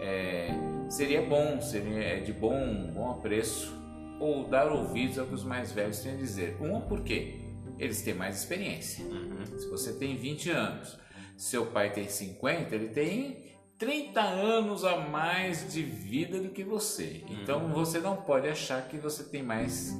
[0.00, 0.50] é,
[0.88, 3.74] seria bom, seria de bom, bom apreço
[4.20, 6.56] ou dar ouvidos ao que os mais velhos têm a dizer.
[6.60, 7.43] Um, por quê?
[7.78, 9.04] Eles têm mais experiência.
[9.04, 9.58] Uhum.
[9.58, 10.96] Se você tem 20 anos,
[11.36, 13.44] seu pai tem 50, ele tem
[13.78, 17.24] 30 anos a mais de vida do que você.
[17.28, 17.72] Então uhum.
[17.72, 19.96] você não pode achar que você tem mais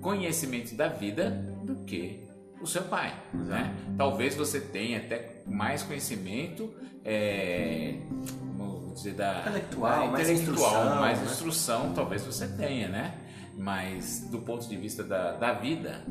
[0.00, 1.30] conhecimento da vida
[1.64, 2.24] do que
[2.60, 3.14] o seu pai.
[3.32, 3.74] Né?
[3.96, 6.72] Talvez você tenha até mais conhecimento,
[7.04, 7.96] é,
[8.92, 11.24] dizer, da intelectual, da mais instrução, mais né?
[11.24, 13.14] instrução, talvez você tenha, né?
[13.56, 16.04] Mas do ponto de vista da, da vida,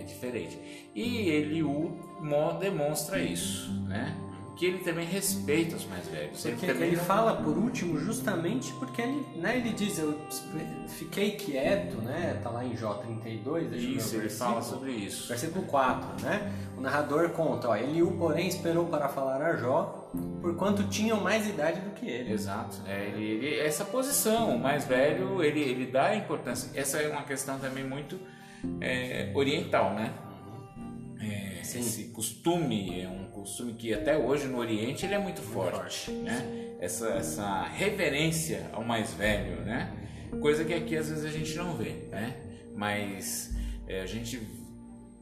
[0.00, 0.58] é diferente.
[0.94, 1.92] E ele o
[2.58, 4.16] demonstra isso, né?
[4.56, 6.40] que ele também respeita os mais velhos.
[6.42, 10.16] Porque ele, também ele fala por último justamente porque ele, né, ele diz, eu
[10.86, 12.38] fiquei quieto, né?
[12.42, 15.28] Tá lá em Jó 32, deixa isso, ele fala sobre isso.
[15.28, 16.52] Versículo 4, né?
[16.76, 21.80] O narrador conta, ó, Eliú, porém, esperou para falar a Jó, porquanto tinham mais idade
[21.80, 22.32] do que ele.
[22.32, 22.76] Exato.
[22.86, 26.70] É, ele, ele, essa posição, o mais velho, ele, ele dá importância.
[26.78, 28.18] Essa é uma questão também muito
[28.80, 30.12] é, oriental, né?
[31.20, 36.10] É, esse costume é um costume que até hoje no Oriente ele é muito forte,
[36.10, 36.76] né?
[36.80, 39.92] Essa, essa reverência ao mais velho, né?
[40.40, 42.36] Coisa que aqui às vezes a gente não vê, né?
[42.74, 43.54] Mas
[43.86, 44.40] é, a gente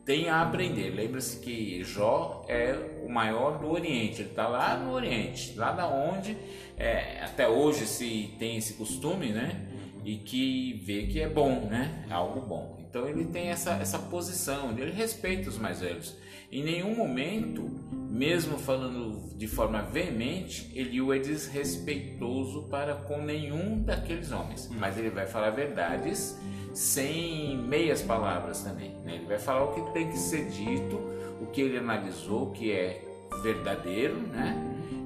[0.05, 0.90] tem a aprender.
[0.90, 5.87] Lembra-se que Jó é o maior do Oriente, ele está lá no Oriente, lá da
[5.88, 6.37] onde
[6.76, 9.68] é, até hoje se tem esse costume, né?
[10.05, 12.05] E que vê que é bom, né?
[12.11, 12.82] Algo bom.
[12.92, 16.14] Então ele tem essa, essa posição, ele respeita os mais velhos.
[16.50, 23.83] Em nenhum momento, mesmo falando de forma veemente, ele o é desrespeitoso para com nenhum
[23.83, 24.68] daqueles homens.
[24.70, 24.76] Hum.
[24.78, 26.38] Mas ele vai falar verdades
[26.74, 28.90] sem meias palavras também.
[29.02, 29.14] Né?
[29.14, 30.96] Ele vai falar o que tem que ser dito,
[31.40, 33.02] o que ele analisou, que é
[33.42, 34.55] verdadeiro, né?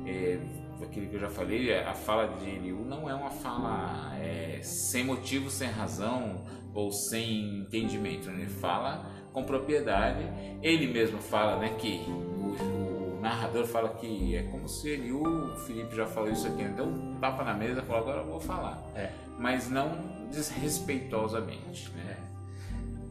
[0.05, 0.38] É,
[0.83, 5.05] aquilo que eu já falei, a fala de Eliú não é uma fala é, sem
[5.05, 6.44] motivo, sem razão,
[6.77, 8.31] ou sem entendimento.
[8.31, 8.43] Né?
[8.43, 10.23] Ele fala com propriedade.
[10.62, 15.57] Ele mesmo fala né, que o, o narrador fala que é como se ele, o
[15.67, 18.41] Felipe já falou isso aqui, deu um tapa na mesa e falou: agora eu vou
[18.41, 18.81] falar.
[18.95, 19.11] É.
[19.39, 21.91] Mas não desrespeitosamente.
[21.93, 22.17] Né?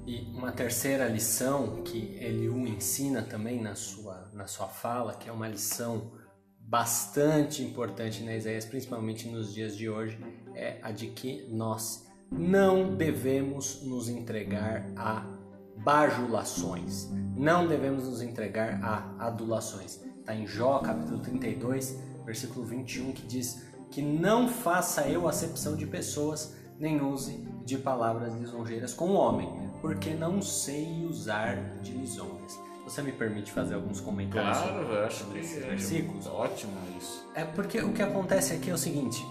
[0.05, 5.31] E uma terceira lição que Eliú ensina também na sua, na sua fala, que é
[5.31, 6.11] uma lição
[6.59, 10.19] bastante importante na Isaías, principalmente nos dias de hoje,
[10.53, 15.25] é a de que nós não devemos nos entregar a
[15.77, 19.99] bajulações, não devemos nos entregar a adulações.
[20.19, 25.85] Está em Jó capítulo 32, versículo 21, que diz que não faça eu acepção de
[25.85, 29.49] pessoas, nem use de palavras lisonjeiras com o homem,
[29.81, 32.59] porque não sei usar de lisonjas.
[32.83, 36.27] Você me permite fazer alguns comentários claro, sobre, eu acho sobre esses versículos?
[36.27, 37.27] Ótimo isso.
[37.33, 39.25] É porque o que acontece aqui é o seguinte: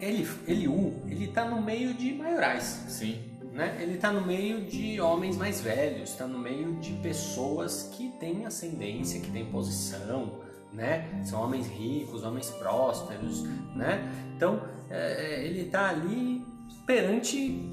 [0.00, 2.84] ele, Eliú, ele tá no meio de maiorais.
[2.88, 3.20] Sim.
[3.52, 3.76] Né?
[3.80, 8.46] Ele está no meio de homens mais velhos, está no meio de pessoas que têm
[8.46, 10.40] ascendência, que têm posição,
[10.72, 11.08] né?
[11.24, 13.42] São homens ricos, homens prósperos,
[13.74, 14.08] né?
[14.36, 16.46] Então é, ele está ali
[16.86, 17.68] perante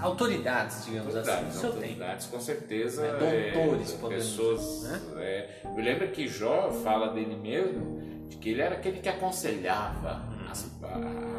[0.00, 1.66] autoridades, digamos autoridades, assim.
[1.66, 3.02] Autoridades, com certeza.
[3.02, 3.52] Né?
[3.52, 4.82] Doutores, é, pessoas.
[4.84, 5.00] Né?
[5.16, 10.22] É, eu lembro que Jó fala dele mesmo de que ele era aquele que aconselhava
[10.50, 11.35] as, a,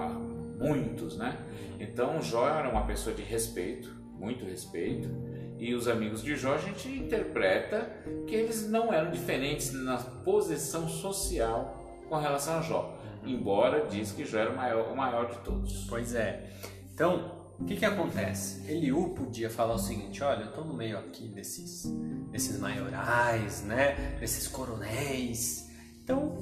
[0.58, 1.38] muitos, né?
[1.80, 5.10] Então Jó era uma pessoa de respeito, muito respeito,
[5.58, 7.92] e os amigos de Jó a gente interpreta
[8.28, 14.26] que eles não eram diferentes na posição social com relação a Jó, embora diz que
[14.26, 15.86] Jó era o maior, o maior de todos.
[15.90, 16.50] Pois é.
[16.94, 18.70] Então, o que, que acontece?
[18.72, 21.86] Eliú podia falar o seguinte: olha, eu estou no meio aqui desses,
[22.32, 24.18] desses maiorais, né?
[24.20, 25.70] Desses coronéis.
[26.04, 26.36] Então,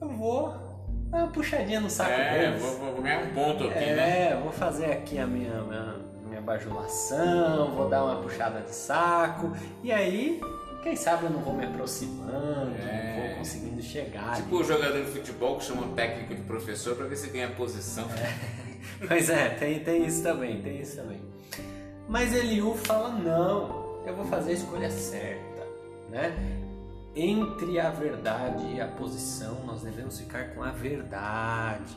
[0.00, 0.71] eu vou
[1.18, 2.62] uma puxadinha no saco é, deles.
[2.62, 4.30] Vou, vou ganhar um ponto aqui, é, né?
[4.30, 9.52] É, vou fazer aqui a minha, minha, minha bajulação, vou dar uma puxada de saco.
[9.82, 10.40] E aí,
[10.82, 13.16] quem sabe eu não vou me aproximando, é.
[13.16, 14.36] não vou conseguindo chegar.
[14.36, 14.64] Tipo ali.
[14.64, 18.06] o jogador de futebol que chama o técnico de professor para ver se ganha posição.
[18.16, 18.62] É.
[19.06, 21.20] Pois é, tem, tem isso também, tem isso também.
[22.08, 25.66] Mas Eliú fala, não, eu vou fazer a escolha certa,
[26.10, 26.61] né?
[27.14, 31.96] Entre a verdade e a posição, nós devemos ficar com a verdade.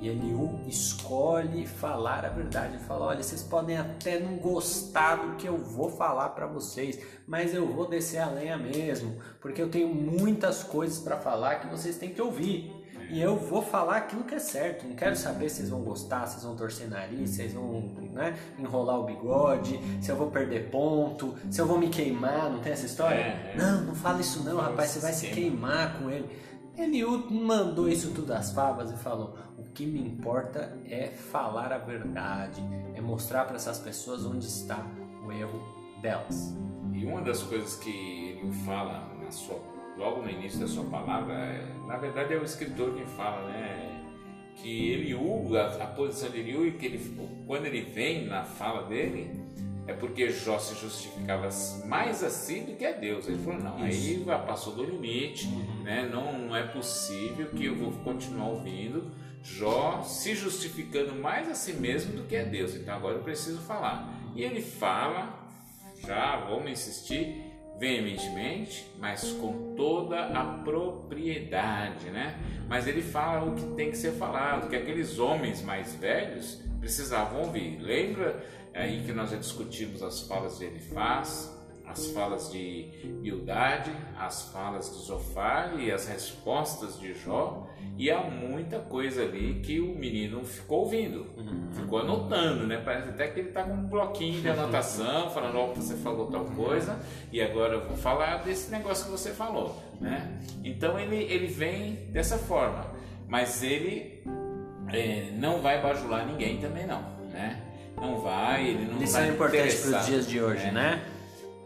[0.00, 2.74] E Eliú escolhe falar a verdade.
[2.74, 7.00] Ele fala: olha, vocês podem até não gostar do que eu vou falar para vocês,
[7.26, 11.66] mas eu vou descer a lenha mesmo, porque eu tenho muitas coisas para falar que
[11.66, 12.77] vocês têm que ouvir.
[13.10, 14.86] E eu vou falar aquilo que é certo.
[14.86, 17.80] Não quero saber se vocês vão gostar, se vocês vão torcer nariz, se vocês vão
[18.12, 22.50] né, enrolar o bigode, se eu vou perder ponto, se eu vou me queimar.
[22.50, 23.16] Não tem essa história?
[23.16, 23.56] É, é.
[23.56, 24.90] Não, não fala isso não, rapaz.
[24.90, 26.28] Você vai se queimar com ele.
[26.76, 31.78] Eliú mandou isso tudo às favas e falou: o que me importa é falar a
[31.78, 32.62] verdade,
[32.94, 34.86] é mostrar para essas pessoas onde está
[35.26, 35.60] o erro
[36.00, 36.54] delas.
[36.92, 37.90] E uma das coisas que
[38.40, 39.60] ele fala na sua,
[39.98, 44.00] logo no início da sua palavra, é, na verdade é o escritor que fala, né?
[44.56, 48.84] Que Eliú, a, a posição de Eliú, e que ele, quando ele vem na fala
[48.84, 49.30] dele,
[49.86, 51.48] é porque Jó se justificava
[51.86, 53.26] mais a si do que a Deus.
[53.26, 55.82] Ele falou: não, aí passou do limite, uhum.
[55.82, 56.08] né?
[56.12, 59.10] não, não é possível que eu vou continuar ouvindo
[59.42, 62.74] Jó se justificando mais a si mesmo do que a Deus.
[62.74, 64.12] Então agora eu preciso falar.
[64.34, 65.38] E ele fala,
[66.06, 67.47] já vamos insistir,
[67.78, 72.38] veementemente, mas com toda a propriedade, né?
[72.68, 77.42] Mas ele fala o que tem que ser falado, que aqueles homens mais velhos precisavam
[77.42, 77.78] ouvir.
[77.80, 81.52] Lembra é aí que nós já discutimos as falas de Elifaz,
[81.90, 82.90] as falas de
[83.22, 87.66] Bildade, as falas de Zofar e as respostas de Jó.
[87.96, 91.68] E há muita coisa ali que o menino ficou ouvindo, uhum.
[91.72, 92.80] ficou anotando, né?
[92.84, 96.26] Parece até que ele está com um bloquinho de anotação, falando, ó, oh, você falou
[96.26, 96.98] tal coisa,
[97.32, 100.40] e agora eu vou falar desse negócio que você falou, né?
[100.62, 102.86] Então ele, ele vem dessa forma,
[103.26, 104.22] mas ele
[104.92, 107.64] é, não vai bajular ninguém também não, né?
[108.00, 110.72] não vai, ele não Lição vai importante para os dias de hoje, né?
[110.72, 111.02] né?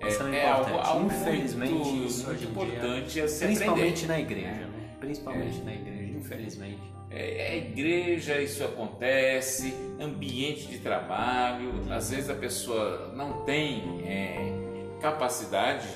[0.03, 4.07] É, é, é algo, algo infelizmente muito, isso muito importante dia, a se principalmente aprender.
[4.09, 4.91] na igreja, né?
[4.99, 5.65] principalmente é.
[5.65, 6.93] na igreja, infelizmente.
[7.11, 14.99] É, é, igreja, isso acontece, ambiente de trabalho, às vezes a pessoa não tem é,
[15.01, 15.87] capacidade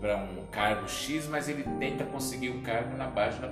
[0.00, 3.48] para um cargo X, mas ele tenta conseguir o cargo na base da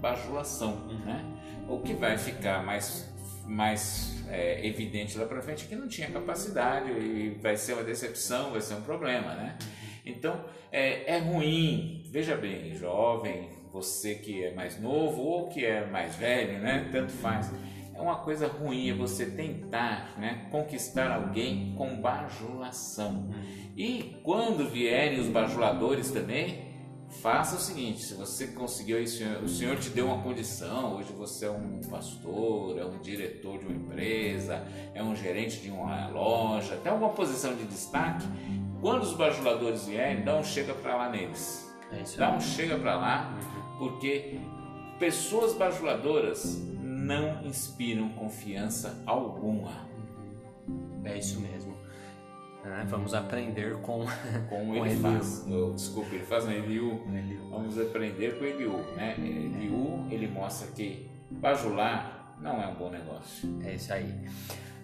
[0.00, 0.98] bajulação, uhum.
[1.04, 1.24] né?
[1.68, 3.11] O que vai ficar mais
[3.46, 8.50] mais é, evidente lá para frente que não tinha capacidade e vai ser uma decepção,
[8.50, 9.58] vai ser um problema, né?
[10.04, 15.86] Então é, é ruim, veja bem, jovem, você que é mais novo ou que é
[15.86, 16.88] mais velho, né?
[16.92, 17.50] Tanto faz.
[17.94, 23.30] É uma coisa ruim é você tentar né, conquistar alguém com bajulação.
[23.76, 26.71] E quando vierem os bajuladores também,
[27.20, 31.46] faça o seguinte: se você conseguiu isso, o Senhor te deu uma condição, hoje você
[31.46, 36.74] é um pastor, é um diretor de uma empresa, é um gerente de uma loja,
[36.74, 38.26] até uma posição de destaque.
[38.80, 41.70] Quando os bajuladores vierem, dá um chega para lá neles.
[41.92, 43.38] É dá um chega para lá,
[43.78, 44.38] porque
[44.98, 49.86] pessoas bajuladoras não inspiram confiança alguma.
[51.04, 51.71] É isso mesmo.
[52.64, 52.86] Né?
[52.88, 54.04] Vamos aprender com,
[54.48, 55.46] com, com ele faz.
[55.48, 57.00] Oh, desculpa, ele faz no Eliú.
[57.50, 58.76] Vamos aprender com Eliú.
[58.96, 59.14] Né?
[59.18, 63.58] Eliú, ele mostra que bajular não é um bom negócio.
[63.64, 64.14] É isso aí.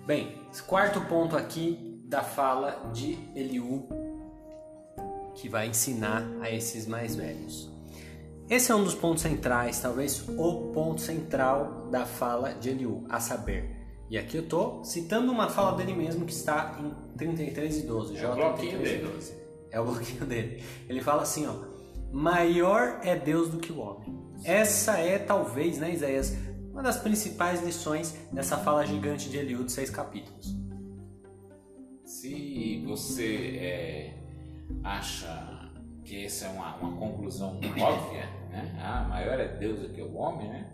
[0.06, 3.86] Bem, quarto ponto aqui da fala de Eliú,
[5.34, 7.70] que vai ensinar a esses mais velhos.
[8.48, 13.20] Esse é um dos pontos centrais, talvez o ponto central da fala de Eliú, a
[13.20, 13.77] saber,
[14.10, 18.16] e aqui eu estou citando uma fala dele mesmo que está em 33 e 12.
[18.16, 19.06] É o bloquinho dele.
[19.06, 19.34] 12.
[19.70, 20.64] É o bloquinho dele.
[20.88, 21.54] Ele fala assim, ó.
[22.10, 24.18] Maior é Deus do que o homem.
[24.44, 26.34] Essa é talvez, né, Isaías,
[26.72, 30.56] uma das principais lições dessa fala gigante de Eliú de seis capítulos.
[32.04, 34.14] Se você é,
[34.82, 35.70] acha
[36.02, 38.80] que essa é uma, uma conclusão óbvia, né?
[38.82, 40.67] Ah, maior é Deus do que o homem, né?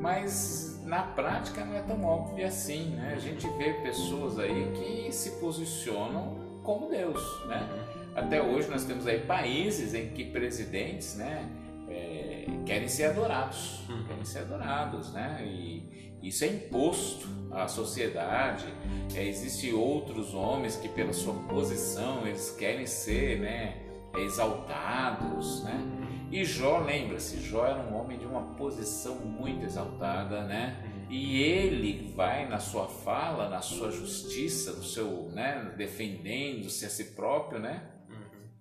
[0.00, 3.14] Mas na prática não é tão óbvio assim, né?
[3.16, 7.68] A gente vê pessoas aí que se posicionam como Deus, né?
[8.14, 11.48] Até hoje nós temos aí países em que presidentes, né,
[11.88, 14.04] é, querem ser adorados, uhum.
[14.04, 15.42] querem ser adorados, né?
[15.44, 18.66] E isso é imposto à sociedade.
[19.14, 23.76] É, Existem outros homens que pela sua posição eles querem ser, né,
[24.16, 26.03] exaltados, né?
[26.34, 31.06] E Jó, lembra-se, Jó era um homem de uma posição muito exaltada, né?
[31.08, 37.12] E ele vai na sua fala, na sua justiça, no seu, né, defendendo-se a si
[37.12, 37.88] próprio, né?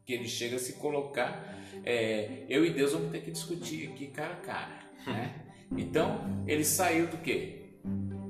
[0.05, 4.05] Que ele chega a se colocar, é, eu e Deus vamos ter que discutir aqui
[4.05, 5.33] cara a cara, né?
[5.75, 7.79] Então ele saiu do quê?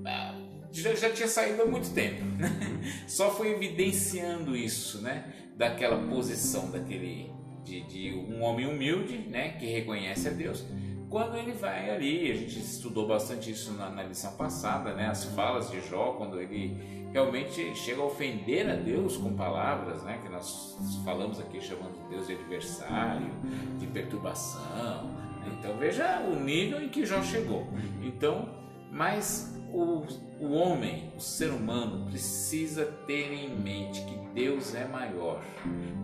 [0.05, 0.39] Ah,
[0.71, 2.49] já, já tinha saído há muito tempo, né?
[3.09, 5.33] só foi evidenciando isso, né?
[5.57, 10.65] Daquela posição, daquele de, de um homem humilde, né, que reconhece a Deus,
[11.13, 15.05] quando ele vai ali, a gente estudou bastante isso na, na, lição passada, né?
[15.09, 16.75] As falas de Jó, quando ele
[17.13, 20.19] realmente chega a ofender a Deus com palavras, né?
[20.23, 23.31] Que nós falamos aqui chamando Deus de adversário,
[23.77, 25.11] de perturbação.
[25.45, 27.67] Então veja o nível em que Jó chegou.
[28.01, 28.49] Então,
[28.91, 30.07] mas o,
[30.39, 35.43] o homem, o ser humano, precisa ter em mente que Deus é maior,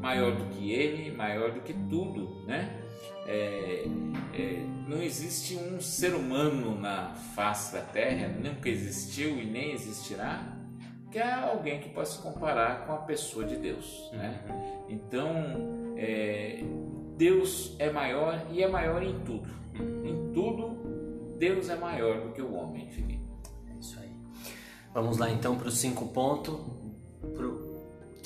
[0.02, 2.82] maior do que ele, maior do que tudo, né?
[3.26, 3.86] É,
[4.34, 10.58] é, não existe um ser humano na face da Terra, nunca existiu e nem existirá,
[11.12, 14.10] que é alguém que possa se comparar com a pessoa de Deus.
[14.14, 14.44] Né?
[14.50, 14.86] Uhum.
[14.90, 16.64] Então, é,
[17.18, 19.50] Deus é maior e é maior em tudo.
[19.76, 23.22] Em tudo, Deus é maior do que o homem, Felipe.
[23.70, 24.12] É isso aí.
[24.94, 26.60] Vamos lá então para os cinco pontos.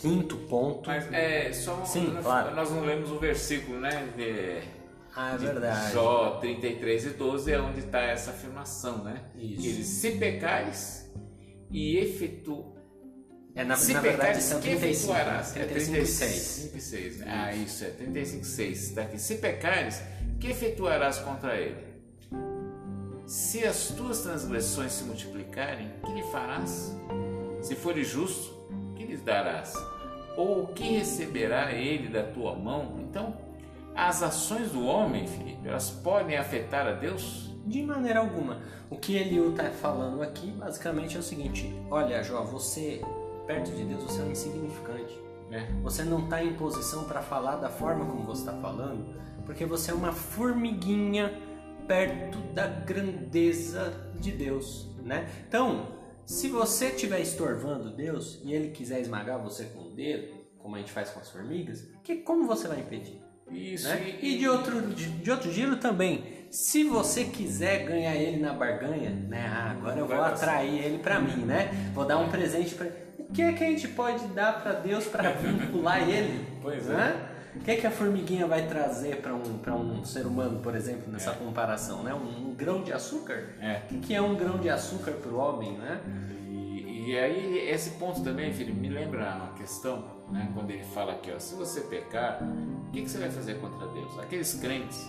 [0.10, 0.88] Quinto ponto.
[0.88, 1.84] Mas é só.
[1.86, 2.56] Sim, nós, claro.
[2.56, 4.08] nós não lemos o versículo, né?
[4.16, 4.84] De
[5.16, 5.94] ah, é verdade.
[5.94, 9.22] Jó 33 e 12 é onde está essa afirmação, né?
[9.36, 9.62] Isso.
[9.62, 11.12] Que ele, se pecares
[11.72, 12.74] e efetu...
[13.56, 15.52] É, na, se na verdade, são 35, efetuarás.
[15.52, 17.18] 35, 6.
[17.20, 17.26] Né?
[17.30, 18.84] Ah, isso é 35, 6.
[18.90, 19.20] Está aqui.
[19.20, 20.02] Se pecares,
[20.40, 21.94] que efetuarás contra ele?
[23.28, 26.98] Se as tuas transgressões se multiplicarem, que lhe farás?
[27.62, 29.76] Se fores justo, que lhes darás?
[30.36, 33.00] Ou o que receberá ele da tua mão?
[33.00, 33.36] Então,
[33.96, 37.52] as ações do homem, Felipe, elas podem afetar a Deus?
[37.66, 38.60] De maneira alguma.
[38.90, 43.02] O que Eliú está falando aqui, basicamente, é o seguinte: olha, Jó, você,
[43.48, 45.18] perto de Deus, você é um insignificante.
[45.52, 45.68] É.
[45.84, 49.06] Você não está em posição para falar da forma como você está falando,
[49.46, 51.32] porque você é uma formiguinha
[51.88, 55.30] perto da grandeza de Deus, né?
[55.48, 55.88] Então,
[56.26, 60.80] se você estiver estorvando Deus e ele quiser esmagar você com o dedo, como a
[60.80, 63.22] gente faz com as formigas, que como você vai impedir?
[63.52, 63.88] Isso.
[63.88, 64.18] Né?
[64.22, 69.10] E de outro, de, de, outro giro também, se você quiser ganhar ele na barganha,
[69.10, 69.46] né?
[69.48, 71.70] Ah, agora eu vou atrair ele para mim, né?
[71.94, 72.88] Vou dar um presente para
[73.20, 76.46] O que é que a gente pode dar para Deus para vincular ele?
[76.62, 77.33] Pois né?
[77.56, 81.12] O que é que a formiguinha vai trazer para um, um ser humano, por exemplo,
[81.12, 81.34] nessa é.
[81.34, 82.04] comparação?
[82.04, 82.14] Né?
[82.14, 83.50] Um, um, grão de açúcar?
[83.62, 83.82] É.
[83.92, 85.74] O que é um grão de açúcar para o homem?
[85.74, 86.02] Né?
[86.50, 90.50] E, e aí, esse ponto também, filho, me lembra uma questão né?
[90.54, 93.88] quando ele fala aqui, ó, se você pecar, o que, que você vai fazer contra
[93.88, 94.20] Deus?
[94.20, 95.08] Aqueles crentes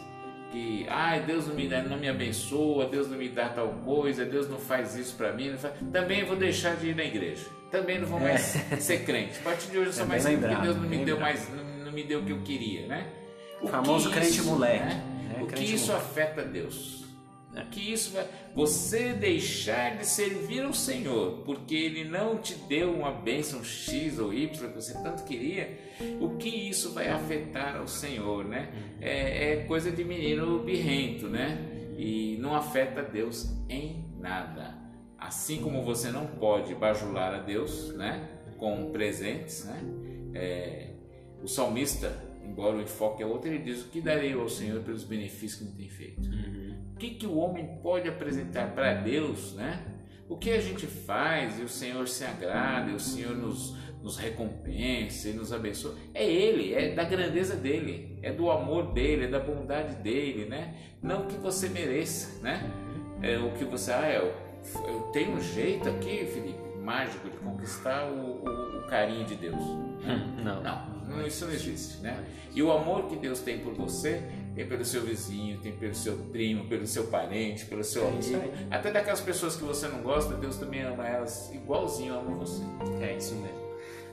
[0.54, 4.24] que, ai, Deus não me, dá, não me abençoa, Deus não me dá tal coisa,
[4.24, 5.74] Deus não faz isso para mim, faz...
[5.92, 8.76] também vou deixar de ir na igreja, também não vou mais é.
[8.76, 9.40] ser crente.
[9.40, 11.64] A partir de hoje eu sou mais crente porque Deus não me deu mais, não,
[11.94, 13.10] me deu o que eu queria, né?
[13.62, 14.84] O famoso crente isso, moleque.
[14.84, 15.34] Né?
[15.38, 16.06] É, o que isso moleque.
[16.06, 17.04] afeta Deus?
[17.54, 17.64] É.
[17.70, 23.10] Que isso vai você deixar de servir ao Senhor, porque Ele não te deu uma
[23.10, 25.76] bênção X ou Y que você tanto queria,
[26.20, 28.72] o que isso vai afetar ao Senhor, né?
[29.00, 31.58] É, é coisa de menino birrento, né?
[31.96, 34.76] E não afeta Deus em nada.
[35.18, 38.28] Assim como você não pode bajular a Deus, né?
[38.56, 39.80] Com presentes, né?
[40.34, 40.93] É,
[41.44, 42.12] o salmista,
[42.44, 45.64] embora o enfoque é outro, ele diz: O que darei ao Senhor pelos benefícios que
[45.64, 46.28] me tem feito?
[46.28, 46.64] Uhum
[46.94, 49.84] o que, que o homem pode apresentar para Deus, né?
[50.28, 54.16] O que a gente faz e o Senhor se agrada, e o Senhor nos, nos
[54.16, 59.28] recompensa e nos abençoa, é Ele, é da grandeza dele, é do amor dele, é
[59.28, 60.74] da bondade dele, né?
[61.02, 62.62] Não que você mereça, né?
[63.20, 64.32] É o que você, ah, eu,
[64.86, 69.60] eu tenho um jeito aqui, Felipe, mágico de conquistar o, o, o carinho de Deus.
[69.60, 70.93] Hum, não.
[71.14, 72.24] Não, isso não existe, né?
[72.54, 74.22] E o amor que Deus tem por você
[74.54, 78.52] tem pelo seu vizinho, tem pelo seu primo, pelo seu parente, pelo seu é amigo.
[78.70, 82.62] Até daquelas pessoas que você não gosta, Deus também ama elas igualzinho ama você.
[83.00, 83.64] É isso mesmo.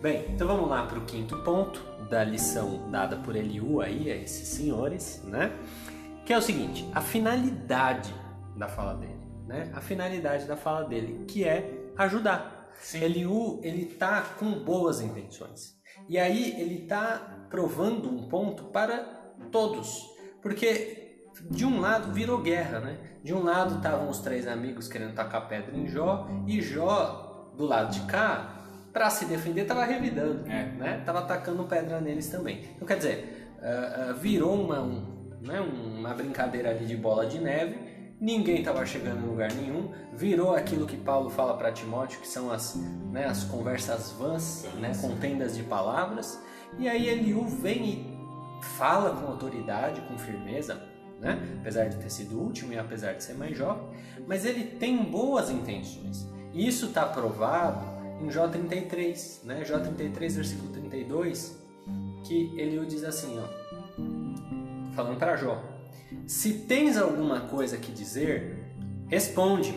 [0.01, 1.79] Bem, então vamos lá para o quinto ponto
[2.09, 5.55] da lição dada por Eliú aí a esses senhores, né?
[6.25, 8.13] Que é o seguinte: a finalidade
[8.57, 9.71] da fala dele, né?
[9.75, 12.71] A finalidade da fala dele, que é ajudar.
[12.81, 13.03] Sim.
[13.03, 15.79] Eliú, ele tá com boas intenções.
[16.11, 18.97] E aí ele tá provando um ponto para
[19.49, 20.09] todos.
[20.41, 22.97] Porque de um lado virou guerra, né?
[23.23, 27.65] De um lado estavam os três amigos querendo tacar pedra em Jó e Jó do
[27.65, 28.57] lado de cá,
[28.91, 30.65] para se defender, estava revidando, é.
[30.77, 31.01] né?
[31.05, 32.61] Tava atacando pedra neles também.
[32.75, 37.39] Então quer dizer, uh, uh, virou uma, um, né, uma brincadeira ali de bola de
[37.39, 37.79] neve.
[38.21, 39.91] Ninguém estava chegando em lugar nenhum.
[40.13, 42.75] Virou aquilo que Paulo fala para Timóteo, que são as,
[43.11, 46.39] né, as conversas vãs, né, contendas de palavras.
[46.77, 48.21] E aí Eliú vem e
[48.77, 50.79] fala com autoridade, com firmeza,
[51.19, 51.39] né?
[51.59, 53.83] apesar de ter sido o último e apesar de ser mais jovem,
[54.27, 56.27] mas ele tem boas intenções.
[56.53, 57.85] E isso está provado
[58.21, 59.65] em Jó 33, né?
[59.65, 61.59] Jó 33, versículo 32,
[62.23, 65.61] que ele diz assim, ó, falando para Jó:
[66.27, 68.57] Se tens alguma coisa que dizer,
[69.07, 69.73] responde.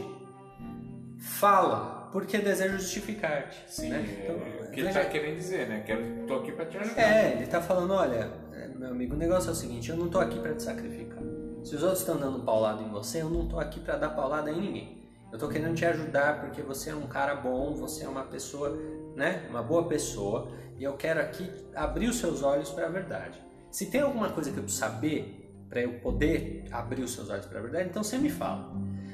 [1.19, 3.65] Fala, porque desejo justificar-te.
[3.67, 4.05] Sim, né?
[4.07, 5.83] é, Então, o que ele está querendo dizer, né?
[5.85, 7.03] Quero, tô aqui para te ajudar.
[7.03, 10.09] É, ele tá falando, olha, é, meu amigo, o negócio é o seguinte, eu não
[10.09, 11.23] tô aqui para te sacrificar.
[11.65, 14.51] Se os outros estão dando paulada em você, eu não tô aqui para dar paulada
[14.51, 15.09] em ninguém.
[15.33, 18.79] Eu tô querendo te ajudar porque você é um cara bom, você é uma pessoa,
[19.17, 23.43] né, uma boa pessoa, e eu quero aqui abrir os seus olhos para a verdade.
[23.71, 27.47] Se tem alguma coisa que eu preciso saber para eu poder abrir os seus olhos
[27.47, 28.73] para a verdade, então você me fala.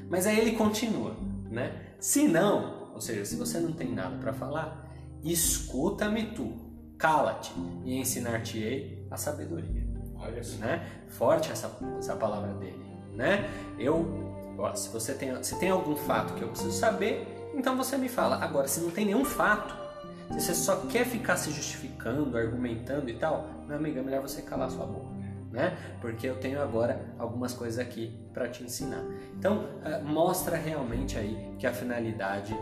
[0.09, 1.15] Mas aí ele continua,
[1.49, 1.93] né?
[1.99, 4.91] Se não, ou seja, se você não tem nada para falar,
[5.23, 6.53] escuta-me tu,
[6.97, 9.85] cala-te e ensinar-te-ei a sabedoria,
[10.15, 10.57] Olha só.
[10.57, 10.85] né?
[11.07, 12.83] Forte essa, essa palavra dele,
[13.13, 13.49] né?
[13.79, 17.97] Eu, ó, se você tem, se tem algum fato que eu preciso saber, então você
[17.97, 18.37] me fala.
[18.37, 19.73] Agora, se não tem nenhum fato,
[20.31, 24.41] se você só quer ficar se justificando, argumentando e tal, meu amigo, é melhor você
[24.41, 25.10] calar sua boca,
[25.51, 25.77] né?
[25.99, 29.03] Porque eu tenho agora algumas coisas aqui para te ensinar.
[29.37, 32.55] Então, eh, mostra realmente aí que a finalidade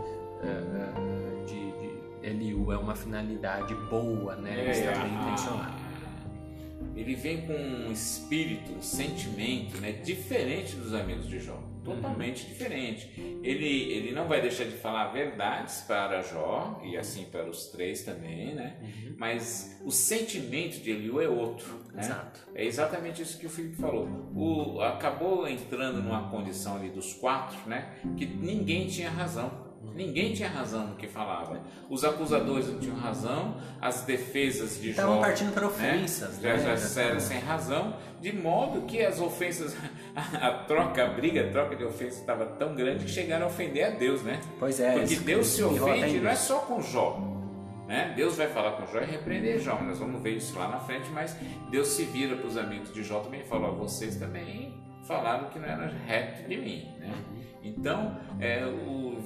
[0.44, 4.70] eh, de, de Eliú é uma finalidade boa, né?
[4.72, 5.80] Está bem a- intencionada.
[6.96, 11.58] Ele vem com um espírito, um sentimento, né, diferente dos amigos de Jó,
[11.96, 13.12] totalmente diferente.
[13.44, 18.04] Ele, ele não vai deixar de falar verdades para Jó e assim para os três
[18.04, 18.78] também, né?
[19.18, 22.02] Mas o sentimento de Eliú é outro, né?
[22.02, 22.40] Exato.
[22.54, 24.08] É exatamente isso que o Felipe falou.
[24.36, 27.94] O, acabou entrando numa condição ali dos quatro, né?
[28.18, 29.70] Que ninguém tinha razão.
[29.96, 31.62] Ninguém tinha razão no que falava.
[31.90, 35.68] Os acusadores não tinham razão, as defesas de Estavam Jó partindo para né?
[35.68, 36.78] ofensas, já, né?
[36.78, 39.76] já eram sem razão, de modo que as ofensas,
[40.16, 43.86] a troca, a briga, a troca de ofensas estava tão grande que chegaram a ofender
[43.86, 44.40] a Deus, né?
[44.60, 47.20] Pois é, Porque Deus se ofende não é só com Jó.
[47.88, 48.14] Né?
[48.16, 51.10] Deus vai falar com Jó e repreender Jó, nós vamos ver isso lá na frente,
[51.10, 51.36] mas
[51.72, 55.58] Deus se vira para os amigos de Jó também e fala: vocês também falaram que
[55.58, 56.88] não era reto de mim.
[57.00, 57.12] Né?
[57.64, 59.18] Então, é, o,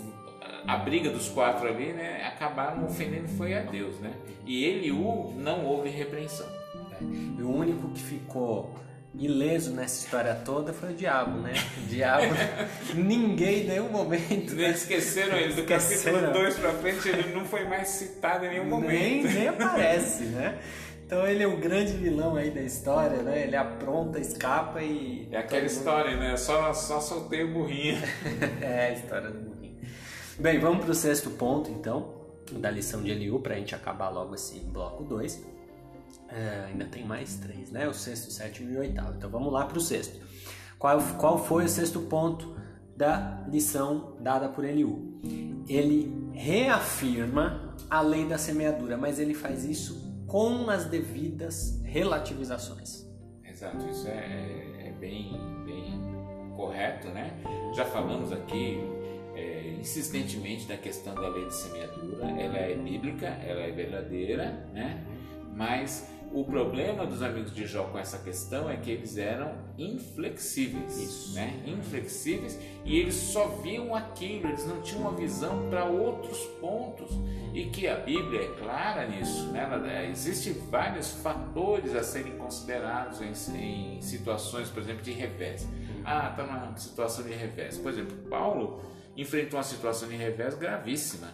[0.65, 3.99] a briga dos quatro ali né, acabaram ofendendo foi a Deus.
[3.99, 4.13] Né?
[4.45, 6.47] E Eliú não houve repreensão.
[7.37, 8.73] E o único que ficou
[9.15, 11.53] ileso nessa história toda foi o diabo, né?
[11.83, 12.25] O diabo,
[12.95, 14.55] ninguém em nenhum momento.
[14.55, 14.65] né?
[14.65, 16.19] Eles esqueceram ele, do Esqueceram.
[16.19, 19.33] capítulo 2 para frente, ele não foi mais citado em nenhum Nem, momento.
[19.33, 20.57] nem aparece, né?
[21.05, 23.43] Então ele é o grande vilão aí da história, né?
[23.43, 25.27] Ele apronta, escapa e.
[25.31, 26.35] É aquela mundo- história, né?
[26.37, 28.01] Só, só soltei o burrinho.
[28.61, 29.77] é a história do burrinho.
[30.39, 32.15] Bem, vamos para o sexto ponto então,
[32.53, 35.45] da lição de Eliú, para a gente acabar logo esse bloco 2.
[36.67, 37.87] Ainda tem mais três, né?
[37.87, 39.13] O sexto, o sétimo e o oitavo.
[39.15, 40.19] Então vamos lá para o sexto.
[40.77, 42.55] Qual, qual foi o sexto ponto
[42.95, 45.21] da lição dada por Eliú?
[45.67, 53.07] Ele reafirma a lei da semeadura, mas ele faz isso com as devidas relativizações.
[53.45, 56.01] Exato, isso é, é bem, bem
[56.55, 57.31] correto, né?
[57.75, 58.79] Já falamos aqui
[59.35, 65.03] é, insistentemente da questão da lei de semeadura, ela é bíblica, ela é verdadeira, né?
[65.55, 70.97] Mas o problema dos amigos de Jó com essa questão é que eles eram inflexíveis,
[70.97, 71.35] Isso.
[71.35, 71.63] né?
[71.65, 77.11] Inflexíveis e eles só viam aquilo, eles não tinham uma visão para outros pontos
[77.53, 79.61] e que a Bíblia é clara nisso, né?
[79.63, 85.67] Ela, Existem vários fatores a serem considerados em, em situações, por exemplo, de revés.
[86.03, 87.77] Ah, está numa situação de revés.
[87.77, 88.81] Por exemplo, Paulo
[89.15, 91.29] enfrentou uma situação de revés gravíssima.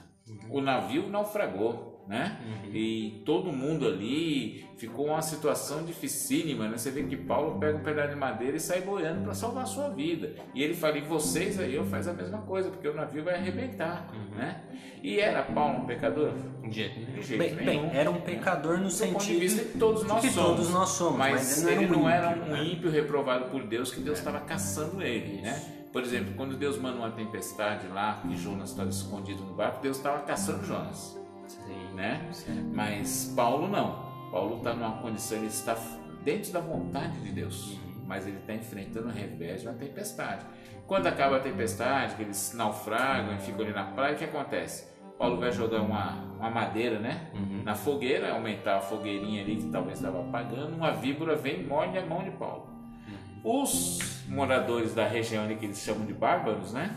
[0.49, 2.39] O navio naufragou, né?
[2.73, 6.75] E todo mundo ali ficou uma situação dificílima, né?
[6.75, 9.67] Você vê que Paulo pega um pedaço de madeira e sai boiando para salvar a
[9.67, 10.33] sua vida.
[10.55, 13.35] E ele fala: e vocês aí, eu faz a mesma coisa, porque o navio vai
[13.35, 14.63] arrebentar, né?
[15.03, 16.33] E era Paulo um pecador?
[16.63, 17.13] De jeito nenhum.
[17.13, 17.89] De jeito bem, nenhum.
[17.89, 20.49] bem, era um pecador no Do sentido ponto de vista que todos nós que somos.
[20.49, 22.63] todos nós somos, mas, mas ele não era era um ímpio, um né?
[22.63, 25.75] ímpio reprovado por Deus, que Deus estava caçando ele, né?
[25.91, 29.97] Por exemplo, quando Deus manda uma tempestade lá, que Jonas estava escondido no barco, Deus
[29.97, 31.18] estava caçando Jonas,
[31.69, 32.27] Sim, né?
[32.31, 32.61] certo.
[32.73, 34.09] Mas Paulo não.
[34.31, 35.77] Paulo está numa condição, ele está
[36.23, 40.45] dentro da vontade de Deus, mas ele está enfrentando o revés de uma tempestade.
[40.85, 44.87] Quando acaba a tempestade, que eles naufragam e ficam ali na praia, o que acontece?
[45.17, 47.29] Paulo vai jogar uma, uma madeira, né?
[47.63, 51.97] Na fogueira, aumentar a fogueirinha ali que talvez estava apagando, uma víbora vem e morde
[51.97, 52.69] a mão de Paulo.
[53.43, 56.95] Os moradores da região ali que eles chamam de bárbaros, né?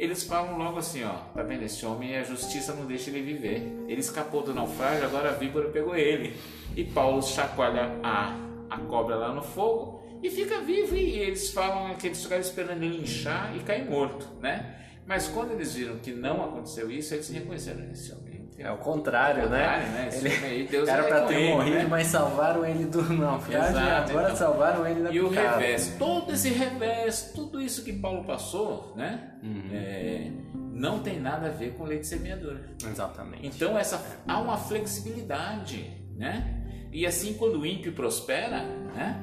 [0.00, 3.70] Eles falam logo assim, ó, tá vendo esse homem a justiça não deixa ele viver.
[3.86, 6.34] Ele escapou do naufrágio, agora a víbora pegou ele.
[6.74, 8.34] E Paulo chacoalha a,
[8.70, 12.82] a cobra lá no fogo e fica vivo e eles falam que eles ficaram esperando
[12.82, 14.74] ele inchar e cair morto, né?
[15.06, 18.29] Mas quando eles viram que não aconteceu isso, eles reconheceram esse homem
[18.62, 19.58] É o contrário, né?
[19.58, 20.10] Contrário, né?
[20.10, 21.86] Filme aí, Deus era é pra com ter ele, morrido, né?
[21.88, 24.36] mas salvaram ele do naufrágio e agora então.
[24.36, 25.56] salvaram ele da E o picada.
[25.56, 29.30] revés, todo esse revés, tudo isso que Paulo passou, né?
[29.42, 29.70] Uhum.
[29.72, 32.60] é, não tem nada a ver com lei de semeadura.
[32.86, 33.46] Exatamente.
[33.46, 36.56] Então essa há uma flexibilidade, né?
[36.92, 38.62] E assim quando o ímpio prospera,
[38.94, 39.22] né?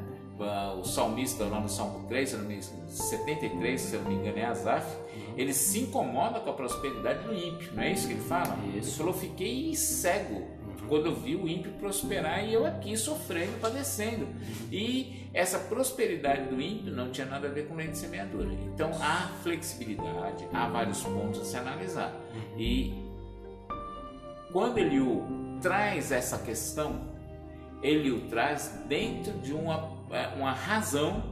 [0.79, 4.15] O salmista lá no Salmo 3, se eu não me- 73, se eu não me
[4.17, 4.85] engano, é Asaf,
[5.35, 8.55] ele se incomoda com a prosperidade do ímpio, não é isso que ele fala?
[8.73, 10.45] Ele falou, fiquei cego
[10.87, 14.27] quando eu vi o ímpio prosperar e eu aqui sofrendo, padecendo.
[14.71, 18.49] E essa prosperidade do ímpio não tinha nada a ver com lei de semeadura.
[18.73, 22.13] Então há flexibilidade, há vários pontos a se analisar.
[22.57, 22.93] E
[24.53, 25.25] quando ele o
[25.61, 27.01] traz essa questão,
[27.83, 29.96] ele o traz dentro de uma,
[30.37, 31.23] uma razão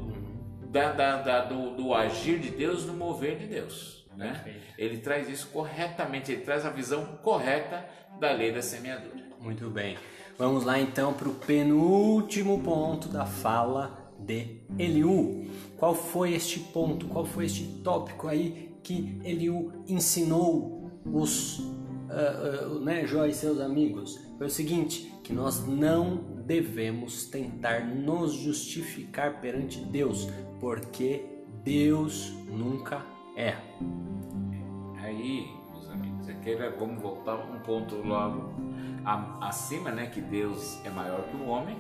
[0.70, 4.06] da, da- da- do, do agir de Deus, do mover de Deus.
[4.16, 4.62] Né?
[4.78, 7.86] Ele traz isso corretamente, ele traz a visão correta
[8.20, 9.24] da lei da semeadura.
[9.42, 9.98] Muito bem.
[10.38, 15.48] Vamos lá então para o penúltimo ponto da fala de Eliú.
[15.78, 17.08] Qual foi este ponto?
[17.08, 21.62] Qual foi este tópico aí que Eliú ensinou os
[22.10, 22.14] ah,
[22.72, 24.20] ah, né, Jó e seus amigos?
[24.38, 30.30] Foi o seguinte: que nós não devemos tentar nos justificar perante Deus,
[30.60, 31.26] porque
[31.64, 33.04] Deus nunca
[33.36, 33.64] erra.
[34.98, 38.54] Aí, meus amigos, aqui vamos voltar um ponto logo
[39.42, 40.08] acima, né?
[40.08, 41.78] Que Deus é maior que o homem.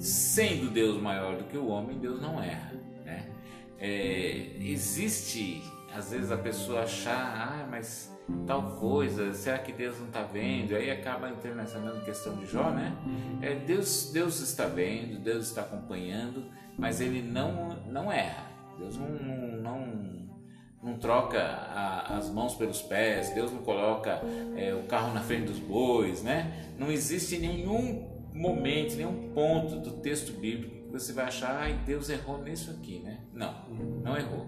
[0.00, 2.72] Sendo Deus maior do que o homem, Deus não erra,
[3.04, 3.30] né?
[3.78, 5.62] É, existe,
[5.94, 8.13] às vezes, a pessoa achar, ah, mas
[8.46, 10.74] tal coisa, será que Deus não está vendo?
[10.74, 12.96] Aí acaba nessa mesma questão de Jó, né?
[13.42, 16.44] É, Deus, Deus está vendo, Deus está acompanhando,
[16.78, 18.46] mas Ele não, não erra.
[18.78, 20.14] Deus não, não, não
[20.82, 24.20] não troca a- as mãos pelos pés, Deus não coloca
[24.54, 26.74] é, o carro na frente dos bois, né?
[26.78, 32.10] Não existe nenhum momento, nenhum ponto do texto bíblico que você vai achar, ai, Deus
[32.10, 33.20] errou nisso aqui, né?
[33.32, 33.54] Não,
[34.02, 34.46] não errou.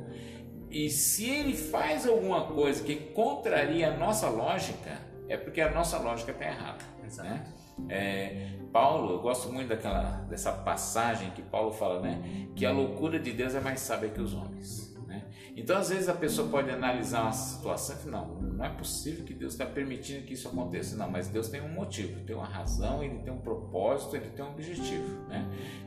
[0.77, 5.97] E se ele faz alguma coisa que contraria a nossa lógica, é porque a nossa
[5.97, 6.85] lógica está errada.
[7.03, 7.31] Exato.
[7.31, 7.45] Né?
[7.89, 12.49] É, Paulo, eu gosto muito daquela, dessa passagem que Paulo fala, né?
[12.55, 14.95] Que a loucura de Deus é mais sábia que os homens.
[15.07, 15.25] Né?
[15.57, 18.27] Então, às vezes, a pessoa pode analisar uma situação e não,
[18.57, 20.97] não é possível que Deus está permitindo que isso aconteça.
[20.97, 24.45] Não, mas Deus tem um motivo, tem uma razão, ele tem um propósito, ele tem
[24.45, 25.47] um objetivo né?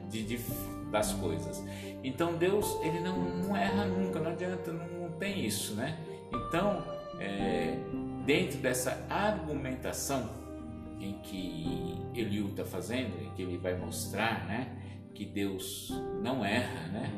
[0.10, 0.40] de, de-
[0.92, 1.64] das coisas.
[2.04, 5.74] Então, Deus, ele não, não erra nunca, não adianta, não, não tem isso.
[5.76, 5.98] Né?
[6.32, 6.84] Então,
[7.20, 7.78] é,
[8.26, 10.30] dentro dessa argumentação
[11.00, 14.68] em que Eliú está fazendo, em que ele vai mostrar, né,
[15.14, 15.92] que Deus
[16.22, 17.12] não erra, né,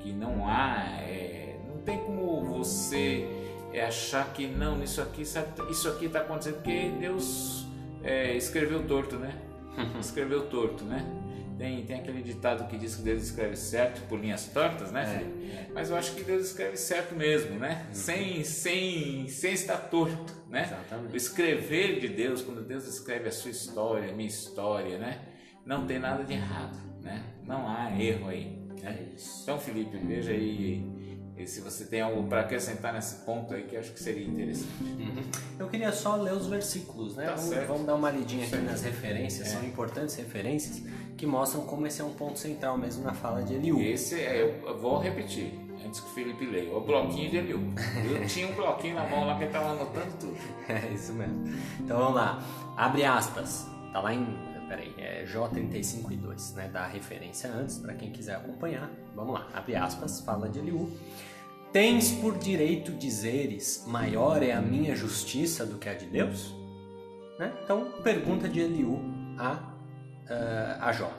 [0.00, 3.45] que não há, é, não tem como você
[3.76, 7.66] é, achar que não, isso aqui, isso aqui está acontecendo porque Deus
[8.02, 9.38] é, escreveu torto, né,
[10.00, 11.04] escreveu torto, né.
[11.58, 15.24] Tem, tem aquele ditado que diz que Deus escreve certo por linhas tortas, né?
[15.50, 15.72] É?
[15.72, 17.86] Mas eu acho que Deus escreve certo mesmo, né?
[17.92, 20.64] Sem, sem, sem estar torto, né?
[20.64, 21.14] Exatamente.
[21.14, 25.18] O escrever de Deus, quando Deus escreve a sua história, a minha história, né?
[25.64, 27.24] Não tem nada de errado, né?
[27.42, 28.58] Não há erro aí.
[28.82, 28.98] Né?
[29.00, 29.40] É isso.
[29.42, 30.95] Então, Felipe, veja aí
[31.38, 34.26] e se você tem algo para acrescentar nesse ponto aí que eu acho que seria
[34.26, 34.70] interessante.
[35.58, 37.26] Eu queria só ler os versículos, né?
[37.26, 37.66] Tá vamos, certo.
[37.68, 39.50] vamos dar uma lidinha aqui nas referências, É.
[39.50, 40.82] são importantes referências
[41.16, 43.80] que mostram como esse é um ponto central mesmo na fala de Eliú.
[43.80, 45.52] Esse é, eu eu vou repetir,
[45.84, 47.60] antes que o Felipe leia, o bloquinho de Eliú.
[48.10, 50.36] Eu tinha um bloquinho na mão lá que ele estava anotando tudo.
[50.68, 51.44] É isso mesmo.
[51.80, 52.42] Então vamos lá.
[52.76, 53.66] Abre aspas.
[53.92, 54.26] Tá lá em.
[54.68, 56.68] Peraí, é Jó 35 e 2, né?
[56.72, 58.90] Dá a referência antes para quem quiser acompanhar.
[59.14, 59.48] Vamos lá.
[59.54, 60.20] Abre aspas.
[60.20, 60.90] Fala de Eliú.
[61.72, 66.54] Tens por direito dizeres: maior é a minha justiça do que a de Deus?
[67.38, 67.52] Né?
[67.62, 69.00] Então, pergunta de Eliú
[69.38, 69.72] a,
[70.28, 71.12] ah, a Jó.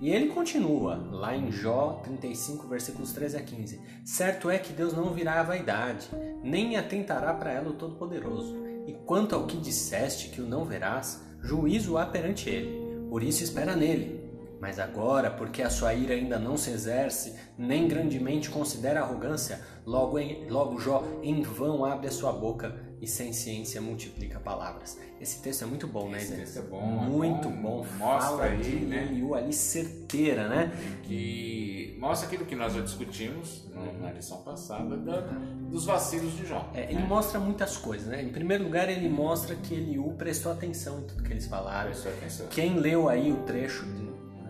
[0.00, 3.80] E ele continua, lá em Jó 35, versículos 13 a 15.
[4.04, 6.08] Certo é que Deus não virá a vaidade,
[6.42, 8.56] nem atentará para ela o Todo-Poderoso.
[8.86, 12.85] E quanto ao que disseste que o não verás, juízo há perante ele.
[13.08, 14.24] Por isso espera nele.
[14.60, 20.18] Mas agora, porque a sua ira ainda não se exerce, nem grandemente considera arrogância, logo,
[20.18, 24.98] em, logo Jó em vão abre a sua boca e sem ciência multiplica palavras.
[25.20, 27.82] Esse texto é muito bom, né, Esse texto é bom, é Muito bom.
[27.82, 27.86] bom.
[27.98, 29.04] Mostra aí, de né?
[29.10, 30.72] Eliú ali certeira, né?
[31.02, 35.20] que mostra aquilo que nós já discutimos no- na lição passada da-
[35.70, 36.70] dos vacilos de Jó.
[36.74, 37.06] É, ele né?
[37.08, 38.22] mostra muitas coisas, né?
[38.22, 41.90] Em primeiro lugar, ele mostra que Eliú prestou atenção em tudo que eles falaram.
[41.90, 42.46] Prestou atenção.
[42.48, 43.86] Quem leu aí o trecho,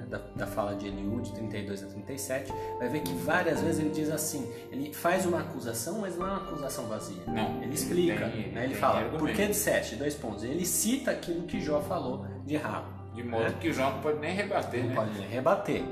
[0.09, 3.90] da, da, fala de Eliú, de 32 a 37, vai ver que várias vezes ele
[3.90, 7.22] diz assim, ele faz uma acusação, mas não é uma acusação vazia.
[7.26, 7.62] Não.
[7.62, 8.64] Ele explica, ele, tem, ele, né?
[8.64, 9.18] ele fala, argumento.
[9.18, 9.96] por que disseste?
[9.96, 10.44] Dois pontos.
[10.44, 12.94] Ele cita aquilo que Jó falou de errado.
[13.14, 13.54] De modo né?
[13.61, 14.94] que Jó não pode nem rebater, não né?
[14.94, 15.82] pode nem rebater.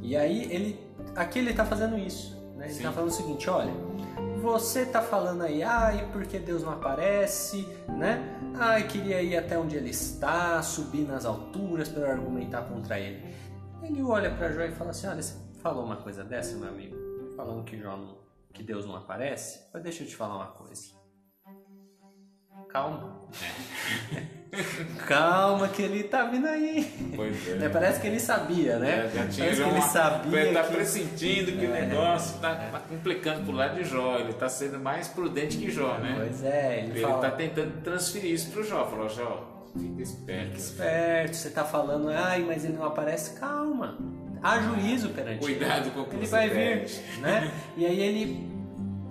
[0.00, 0.80] E aí ele,
[1.16, 2.38] aqui ele está fazendo isso.
[2.56, 2.66] Né?
[2.66, 3.72] Ele está falando o seguinte, olha,
[4.40, 8.36] você está falando aí, ai, porque Deus não aparece, né?
[8.54, 13.22] Ai, queria ir até onde ele está, subir nas alturas para argumentar contra ele.
[13.88, 16.94] Ele olha para Jó e fala assim, olha, você falou uma coisa dessa, meu amigo?
[17.34, 18.18] Falando que, Jó não,
[18.52, 19.66] que Deus não aparece?
[19.72, 20.98] Mas deixa eu te falar uma coisa.
[22.68, 23.18] Calma.
[24.12, 24.38] É.
[25.06, 27.12] Calma que ele tá vindo aí.
[27.16, 27.54] Pois é.
[27.54, 29.06] Né, parece que ele sabia, né?
[29.06, 30.40] É, já tinha Parece que ele sabia.
[30.40, 30.74] Ele tá que...
[30.74, 31.68] pressentindo que é.
[31.68, 34.18] o negócio tá, tá, complicando pro lado de Jó.
[34.18, 36.14] Ele tá sendo mais prudente que Jó, né?
[36.18, 36.80] Pois é.
[36.80, 37.20] Ele, ele fala...
[37.20, 38.84] tá tentando transferir isso pro Jó.
[38.84, 40.46] Falou, Jó, fica esperto.
[40.46, 41.36] Fica esperto.
[41.36, 43.38] Você tá falando, ai, mas ele não aparece.
[43.38, 43.98] Calma.
[44.42, 45.90] Há juízo perante Cuidado ele.
[45.90, 46.88] com o que Ele você vai vir,
[47.20, 47.52] né?
[47.76, 48.48] E aí ele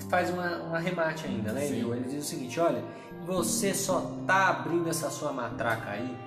[0.09, 1.61] faz uma, um arremate ainda, né?
[1.61, 1.91] Sim.
[1.91, 2.81] Ele diz o seguinte, olha
[3.27, 6.17] você só tá abrindo essa sua matraca aí,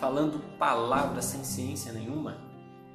[0.00, 2.36] falando palavras sem ciência nenhuma,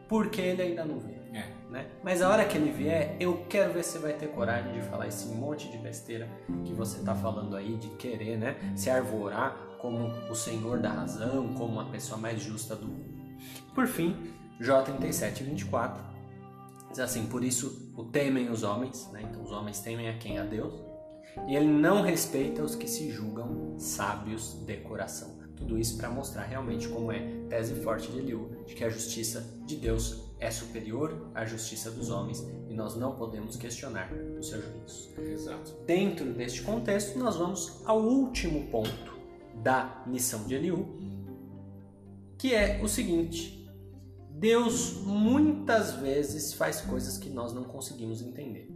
[0.09, 1.13] porque ele ainda não vê.
[1.31, 1.45] É.
[1.69, 1.87] Né?
[2.03, 5.07] Mas a hora que ele vier, eu quero ver se vai ter coragem de falar
[5.07, 6.27] esse monte de besteira
[6.65, 11.53] que você está falando aí, de querer né, se arvorar como o senhor da razão,
[11.55, 13.13] como a pessoa mais justa do mundo.
[13.75, 14.15] Por fim,
[14.61, 16.01] J37, 24
[16.89, 19.27] diz assim: Por isso o temem os homens, né?
[19.29, 20.39] então os homens temem a quem?
[20.39, 20.73] A Deus
[21.47, 25.41] e ele não respeita os que se julgam sábios de coração.
[25.55, 27.19] Tudo isso para mostrar realmente como é
[27.49, 32.09] tese forte de Eliú, de que a justiça de Deus é superior à justiça dos
[32.09, 35.09] homens e nós não podemos questionar os seus juízos.
[35.17, 35.73] Exato.
[35.85, 39.12] Dentro deste contexto, nós vamos ao último ponto
[39.61, 40.99] da missão de Eliú,
[42.37, 43.69] que é o seguinte:
[44.31, 48.69] Deus muitas vezes faz coisas que nós não conseguimos entender.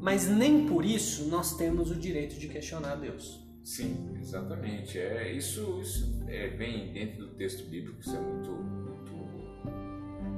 [0.00, 3.42] Mas nem por isso nós temos o direito de questionar Deus.
[3.64, 4.98] Sim, exatamente.
[4.98, 8.94] É, isso, isso é bem dentro do texto bíblico, isso é muito, muito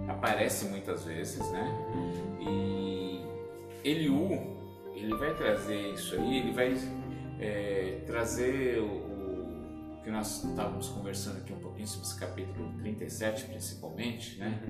[0.09, 1.69] aparece muitas vezes, né?
[2.41, 3.21] E
[3.85, 4.57] Eliú,
[4.95, 6.75] ele vai trazer isso aí, ele vai
[7.41, 9.16] é, trazer o,
[10.07, 14.63] que nós estávamos conversando aqui um pouquinho sobre esse capítulo 37, principalmente, né?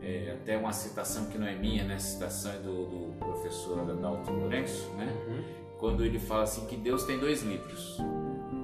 [0.00, 1.96] É, até uma citação que não é minha, né?
[1.96, 5.12] A citação é do, do professor Adalto Lourenço, né?
[5.28, 5.44] Uhum.
[5.76, 7.98] Quando ele fala assim que Deus tem dois livros.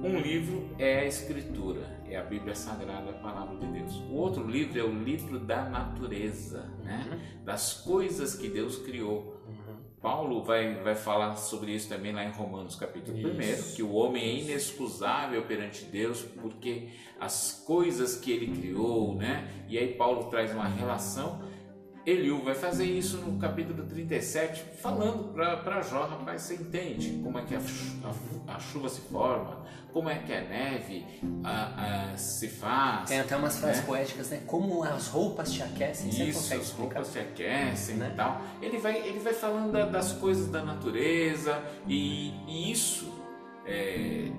[0.03, 3.93] Um livro é a Escritura, é a Bíblia Sagrada, a Palavra de Deus.
[4.09, 7.07] O outro livro é o livro da natureza, né?
[7.07, 7.43] Uhum.
[7.45, 9.34] Das coisas que Deus criou
[10.05, 14.23] Paulo vai, vai falar sobre isso também lá em Romanos capítulo 1, que o homem
[14.23, 16.89] é inexcusável perante Deus porque
[17.19, 19.65] as coisas que ele criou, né?
[19.67, 21.41] E aí Paulo traz uma relação.
[22.05, 27.41] Eliú vai fazer isso no capítulo 37, falando para Jó, rapaz, você entende como é
[27.41, 27.59] que a,
[28.47, 31.05] a, a chuva se forma, como é que a neve
[31.41, 33.07] a, a, se faz.
[33.07, 33.85] Tem até umas frases né?
[33.87, 34.41] poéticas, né?
[34.45, 38.09] Como as roupas te aquecem, Isso, você consegue as roupas te aquecem né?
[38.11, 38.41] e tal.
[38.61, 43.09] Ele vai, ele vai falando da, das coisas da natureza e, e isso
[43.65, 44.29] é,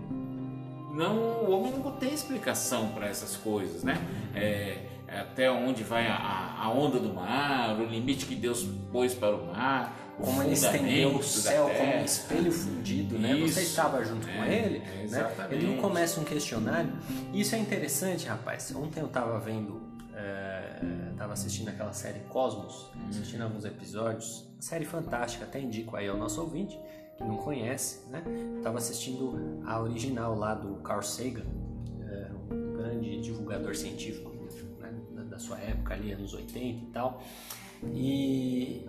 [0.92, 3.96] não, o homem não tem explicação para essas coisas, né?
[4.34, 4.76] É,
[5.08, 9.46] até onde vai a, a onda do mar, o limite que Deus pôs para o
[9.46, 13.32] mar como ele estendeu o céu como um espelho fundido, né?
[13.32, 13.54] Isso.
[13.54, 15.48] Você estava junto é, com ele, né?
[15.50, 16.92] Ele não começa um questionário.
[17.32, 18.74] Isso é interessante, rapaz.
[18.74, 19.82] Ontem eu estava vendo,
[21.12, 24.46] estava é, assistindo aquela série Cosmos, assistindo alguns episódios.
[24.58, 26.78] Série fantástica, até indico aí ao nosso ouvinte
[27.16, 28.22] que não conhece, né?
[28.58, 31.46] Estava assistindo a original lá do Carl Sagan,
[32.02, 34.30] é, um grande divulgador científico
[34.80, 35.24] né?
[35.24, 37.22] da sua época ali, anos 80 e tal.
[37.92, 38.86] E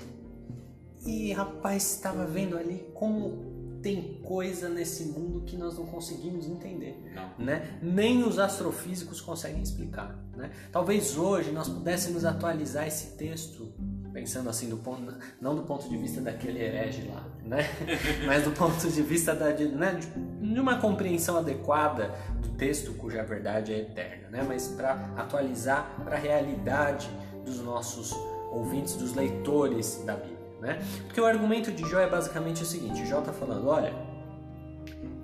[1.08, 7.02] e rapaz, estava vendo ali como tem coisa nesse mundo que nós não conseguimos entender,
[7.16, 7.46] não.
[7.46, 7.80] né?
[7.82, 10.52] Nem os astrofísicos conseguem explicar, né?
[10.72, 13.72] Talvez hoje nós pudéssemos atualizar esse texto
[14.12, 17.60] pensando assim do ponto não do ponto de vista daquele herege lá, né?
[18.28, 20.00] Mas do ponto de vista da de, né?
[20.42, 24.46] de uma compreensão adequada do texto cuja verdade é eterna, né?
[24.46, 27.10] Mas para atualizar para a realidade
[27.46, 28.12] dos nossos
[28.52, 30.37] ouvintes, dos leitores da Bíblia.
[30.60, 30.84] Né?
[31.06, 33.94] Porque o argumento de Jó é basicamente o seguinte: Jó está falando, olha,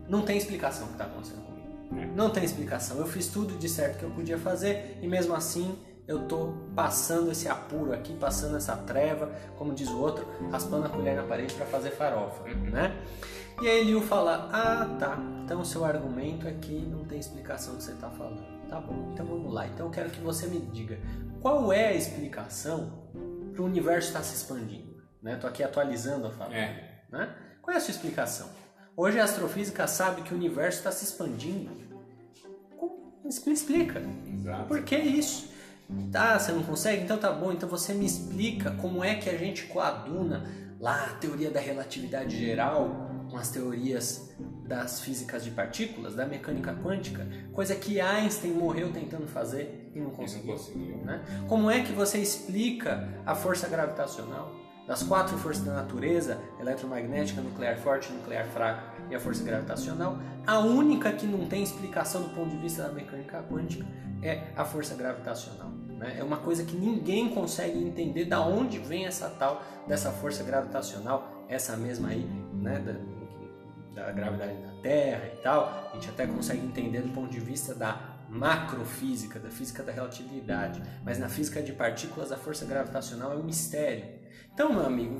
[0.07, 2.13] não tem explicação o que está acontecendo comigo.
[2.15, 2.97] Não tem explicação.
[2.97, 5.77] Eu fiz tudo de certo que eu podia fazer e mesmo assim
[6.07, 10.89] eu estou passando esse apuro aqui, passando essa treva, como diz o outro, raspando a
[10.89, 12.71] colher na parede para fazer farofa, uhum.
[12.71, 12.95] né?
[13.61, 15.17] E aí Eliu fala: Ah, tá.
[15.45, 18.43] Então o seu argumento é que não tem explicação que você está falando.
[18.69, 19.11] tá bom.
[19.13, 19.67] Então vamos lá.
[19.67, 20.99] Então eu quero que você me diga
[21.41, 22.91] qual é a explicação
[23.53, 24.92] para o universo estar tá se expandindo.
[25.24, 25.36] Né?
[25.36, 26.53] Estou aqui atualizando a fala.
[26.53, 26.99] É.
[27.09, 27.34] Né?
[27.61, 28.49] Qual é a sua explicação?
[28.95, 31.71] Hoje a astrofísica sabe que o universo está se expandindo.
[33.24, 34.01] Me explica.
[34.32, 34.67] Exato.
[34.67, 35.51] Por que isso?
[36.11, 37.03] Tá, você não consegue?
[37.03, 37.53] Então tá bom.
[37.53, 40.43] Então você me explica como é que a gente coaduna
[40.80, 44.30] lá a teoria da relatividade geral com as teorias
[44.67, 50.11] das físicas de partículas, da mecânica quântica, coisa que Einstein morreu tentando fazer e não
[50.11, 50.47] conseguiu.
[50.47, 50.97] Não conseguiu.
[50.97, 51.24] Né?
[51.47, 54.62] Como é que você explica a força gravitacional?
[54.88, 60.59] Das quatro forças da natureza, eletromagnética, nuclear forte, nuclear fraca e a força gravitacional, a
[60.59, 63.86] única que não tem explicação do ponto de vista da mecânica quântica
[64.21, 65.69] é a força gravitacional.
[65.88, 66.17] Né?
[66.19, 71.45] É uma coisa que ninguém consegue entender da onde vem essa tal dessa força gravitacional,
[71.47, 72.79] essa mesma aí, né?
[73.95, 75.91] da, da gravidade da Terra e tal.
[75.91, 80.81] A gente até consegue entender do ponto de vista da macrofísica, da física da relatividade,
[81.05, 84.22] mas na física de partículas a força gravitacional é um mistério.
[84.54, 85.20] Então, meu amigo,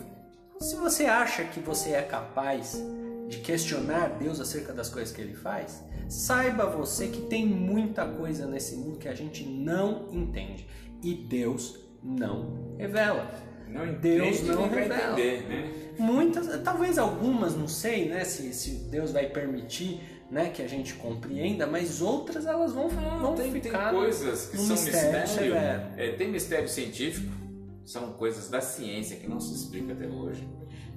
[0.60, 2.80] se você acha que você é capaz
[3.28, 8.46] de questionar Deus acerca das coisas que ele faz, saiba você que tem muita coisa
[8.46, 10.68] nesse mundo que a gente não entende
[11.02, 13.28] e Deus não revela.
[13.68, 15.20] Não Deus não revela.
[15.20, 15.74] Entender, né?
[15.98, 20.94] Muitas, talvez algumas, não sei, né, se, se Deus vai permitir, né, que a gente
[20.94, 25.22] compreenda, mas outras elas vão, não, vão tem, ficar tem coisas que são mistério.
[25.22, 25.56] mistério
[25.98, 27.43] é, tem mistério científico
[27.86, 30.48] são coisas da ciência que não se explica até hoje.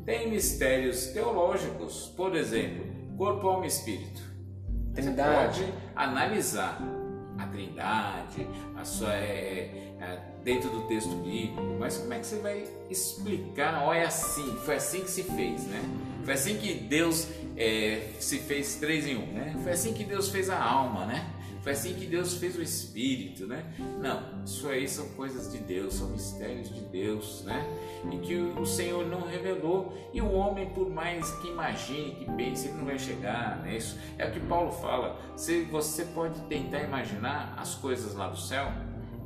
[0.05, 4.22] Tem mistérios teológicos, por exemplo, corpo, alma e espírito.
[4.95, 5.59] Trindade.
[5.59, 6.80] Você pode analisar
[7.39, 12.39] a trindade, a sua, é, é, dentro do texto bíblico, mas como é que você
[12.39, 13.82] vai explicar?
[13.82, 15.82] Olha, é assim, foi assim que se fez, né?
[16.24, 19.57] Foi assim que Deus é, se fez três em um, né?
[19.62, 21.26] Foi assim que Deus fez a alma, né?
[21.66, 23.74] Foi assim que Deus fez o Espírito, né?
[24.00, 27.60] Não, isso aí são coisas de Deus, são mistérios de Deus, né?
[28.12, 29.92] E que o Senhor não revelou.
[30.14, 33.98] E o homem, por mais que imagine, que pense, ele não vai chegar nisso.
[34.16, 35.20] É o que Paulo fala.
[35.36, 38.70] Se você pode tentar imaginar as coisas lá do céu,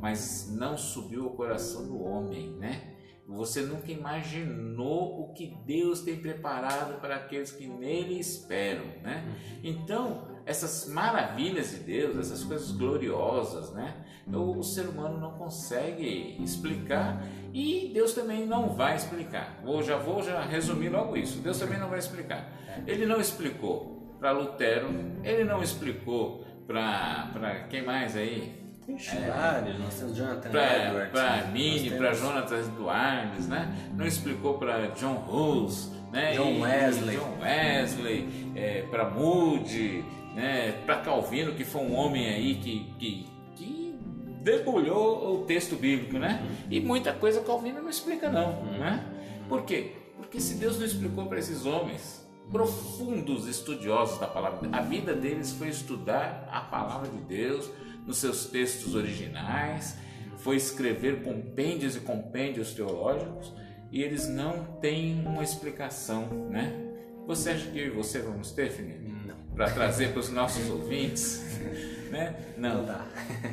[0.01, 2.95] mas não subiu o coração do homem, né?
[3.29, 9.25] Você nunca imaginou o que Deus tem preparado para aqueles que nele esperam, né?
[9.63, 13.95] Então, essas maravilhas de Deus, essas coisas gloriosas, né?
[14.27, 17.23] O, o, ser humano não consegue explicar
[17.55, 19.61] e Deus também não vai explicar.
[19.65, 21.39] Vou, já vou já resumir logo isso.
[21.39, 22.51] Deus também não vai explicar.
[22.85, 24.89] Ele não explicou para Lutero,
[25.23, 28.59] ele não explicou para quem mais aí?
[28.89, 30.51] é, vários, nós temos Jonathan.
[30.51, 33.73] Para Mini, para Jonathan Edwards, né?
[33.95, 36.33] Não explicou para John Hus, né?
[36.33, 37.17] John Wesley.
[37.17, 40.05] John Wesley, é, para Moody,
[40.41, 43.95] né, para Calvino, que foi um homem aí que, que, que
[44.43, 46.43] debulhou o texto bíblico, né?
[46.71, 49.05] E muita coisa Calvino não explica não, né?
[49.49, 49.93] Por quê?
[50.17, 55.53] Porque se Deus não explicou para esses homens, profundos estudiosos da palavra, a vida deles
[55.53, 57.71] foi estudar a palavra de Deus
[58.07, 59.99] nos seus textos originais,
[60.39, 63.53] foi escrever compêndios e compêndios teológicos,
[63.93, 66.73] e eles não têm uma explicação, né?
[67.27, 69.20] Você acha que eu e você vamos ter, Felipe?
[69.61, 71.43] Para trazer para os nossos ouvintes.
[72.11, 72.55] Né?
[72.57, 73.07] Não, dá.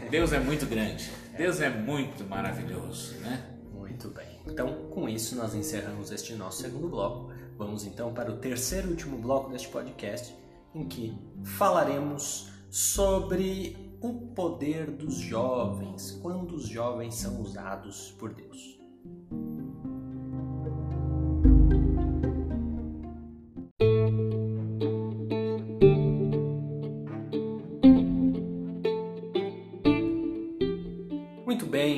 [0.09, 1.11] Deus é muito grande.
[1.37, 3.45] Deus é muito maravilhoso, né?
[3.73, 4.39] Muito bem.
[4.47, 7.33] Então, com isso, nós encerramos este nosso segundo bloco.
[7.57, 10.33] Vamos então para o terceiro e último bloco deste podcast,
[10.73, 18.79] em que falaremos sobre o poder dos jovens, quando os jovens são usados por Deus.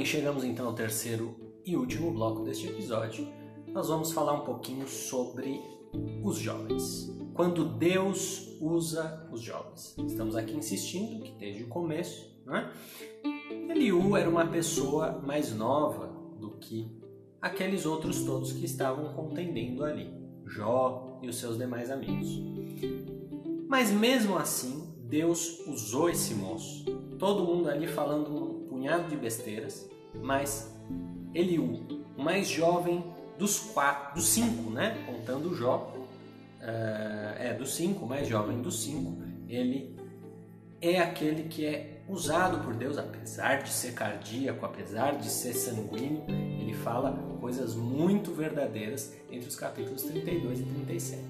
[0.06, 1.36] Chegamos então ao terceiro
[1.66, 3.28] e último bloco deste episódio.
[3.68, 5.62] Nós vamos falar um pouquinho sobre
[6.24, 7.14] os jovens.
[7.34, 9.96] Quando Deus usa os jovens.
[10.06, 12.72] Estamos aqui insistindo que desde o começo, né?
[13.70, 16.08] Eliú era uma pessoa mais nova
[16.40, 16.92] do que
[17.42, 20.14] aqueles outros todos que estavam contendendo ali,
[20.46, 22.28] Jó e os seus demais amigos.
[23.68, 26.86] Mas mesmo assim, Deus usou esse moço,
[27.18, 28.49] todo mundo ali falando
[28.80, 30.74] punhado de besteiras, mas
[31.34, 31.84] Eliú,
[32.18, 33.04] o mais jovem
[33.38, 35.04] dos quatro, dos cinco, né?
[35.06, 39.98] Contando Jó, uh, é dos cinco, o mais jovem dos cinco, ele
[40.82, 46.24] é aquele que é usado por Deus, apesar de ser cardíaco, apesar de ser sanguíneo,
[46.30, 47.12] ele fala
[47.42, 51.24] coisas muito verdadeiras entre os capítulos 32 e 37.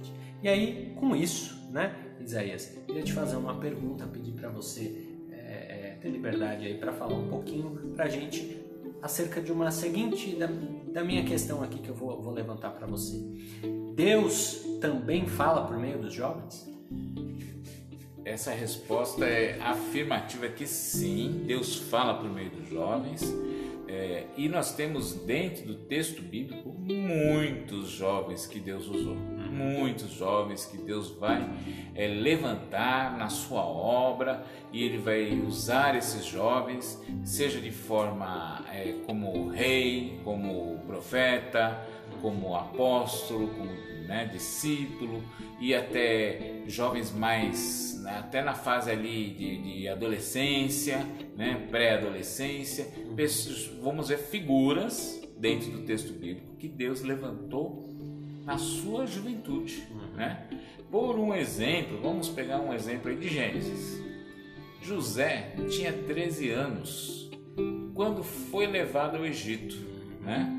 [0.44, 5.09] E aí, com isso, né, Isaías, queria te fazer uma pergunta, pedir para você
[6.00, 8.60] ter liberdade aí para falar um pouquinho para a gente
[9.02, 10.48] acerca de uma seguinte, da,
[10.92, 13.18] da minha questão aqui que eu vou, vou levantar para você.
[13.96, 16.70] Deus também fala por meio dos jovens?
[18.26, 23.22] Essa resposta é afirmativa que sim, Deus fala por meio dos jovens.
[23.92, 30.64] É, e nós temos dentro do texto bíblico muitos jovens que Deus usou, muitos jovens
[30.64, 31.50] que Deus vai
[31.96, 38.94] é, levantar na sua obra e Ele vai usar esses jovens, seja de forma é,
[39.08, 41.84] como rei, como profeta,
[42.22, 45.24] como apóstolo, como né, discípulo
[45.62, 51.06] e até jovens mais, né, até na fase ali de, de adolescência,
[51.38, 52.88] né, pré-adolescência,
[53.84, 57.88] vamos ver figuras dentro do texto bíblico que Deus levantou
[58.44, 60.48] na sua juventude, né?
[60.90, 64.04] Por um exemplo, vamos pegar um exemplo aí de Gênesis.
[64.82, 67.30] José tinha 13 anos
[67.94, 69.78] quando foi levado ao Egito,
[70.22, 70.59] né?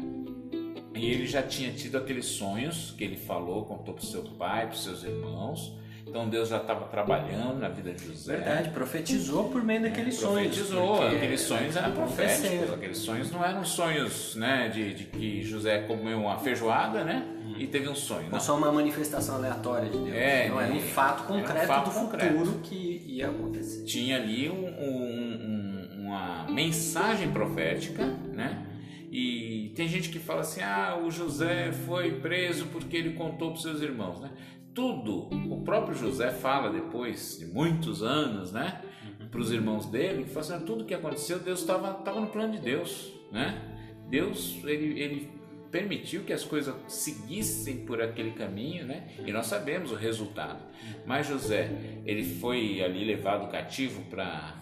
[1.01, 4.67] E ele já tinha tido aqueles sonhos que ele falou, contou para o seu pai,
[4.67, 5.73] para os seus irmãos.
[6.07, 8.37] Então Deus já estava trabalhando na vida de José.
[8.37, 10.57] Verdade, profetizou por meio daqueles é, sonhos.
[10.57, 15.83] Profetizou, aqueles sonhos eram proféticos, aqueles sonhos não eram sonhos né, de, de que José
[15.83, 17.25] comeu uma feijoada, né?
[17.57, 18.29] E teve um sonho.
[18.31, 20.17] Não, só uma manifestação aleatória de Deus.
[20.17, 22.39] É, não era um fato concreto um fato do concreto.
[22.39, 23.85] futuro que ia acontecer.
[23.85, 28.67] Tinha ali um, um, uma mensagem profética, né?
[29.11, 33.61] E tem gente que fala assim: ah, o José foi preso porque ele contou para
[33.61, 34.31] seus irmãos, né?
[34.73, 38.81] Tudo, o próprio José fala depois de muitos anos, né?
[39.29, 42.53] Para os irmãos dele, que assim, ah, tudo que aconteceu, Deus estava tava no plano
[42.53, 43.61] de Deus, né?
[44.09, 45.41] Deus, ele, ele
[45.71, 49.09] permitiu que as coisas seguissem por aquele caminho, né?
[49.27, 50.63] E nós sabemos o resultado.
[51.05, 51.71] Mas José,
[52.05, 54.60] ele foi ali levado cativo para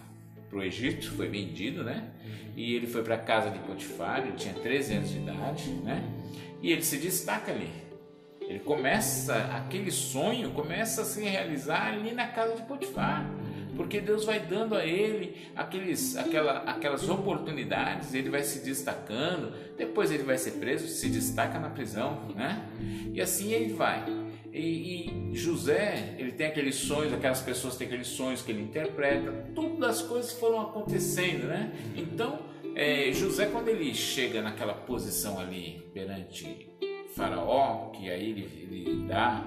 [0.51, 2.09] o Egito, foi vendido, né?
[2.59, 6.03] e ele foi para a casa de Potifar, ele tinha 13 anos de idade, né?
[6.61, 7.69] E ele se destaca ali.
[8.41, 13.25] Ele começa, aquele sonho começa a se realizar ali na casa de Potifar,
[13.77, 20.11] porque Deus vai dando a ele aqueles, aquela, aquelas oportunidades, ele vai se destacando, depois
[20.11, 22.61] ele vai ser preso, se destaca na prisão, né?
[23.13, 24.03] E assim ele vai.
[24.51, 29.31] E, e, José, ele tem aqueles sonhos, aquelas pessoas têm aqueles sonhos que ele interpreta,
[29.53, 31.71] todas as coisas foram acontecendo, né?
[31.95, 32.39] Então,
[32.75, 36.69] é, José, quando ele chega naquela posição ali perante
[37.15, 39.43] Faraó, que aí ele, ele dá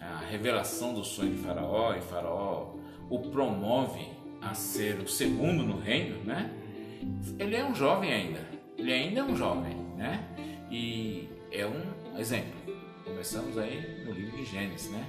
[0.00, 2.74] a revelação do sonho de Faraó, e Faraó
[3.08, 4.08] o promove
[4.40, 6.50] a ser o segundo no reino, né?
[7.38, 8.40] Ele é um jovem ainda,
[8.76, 10.24] ele ainda é um jovem, né?
[10.70, 12.59] E é um exemplo.
[13.20, 15.04] Começamos aí no livro de Gênesis, né?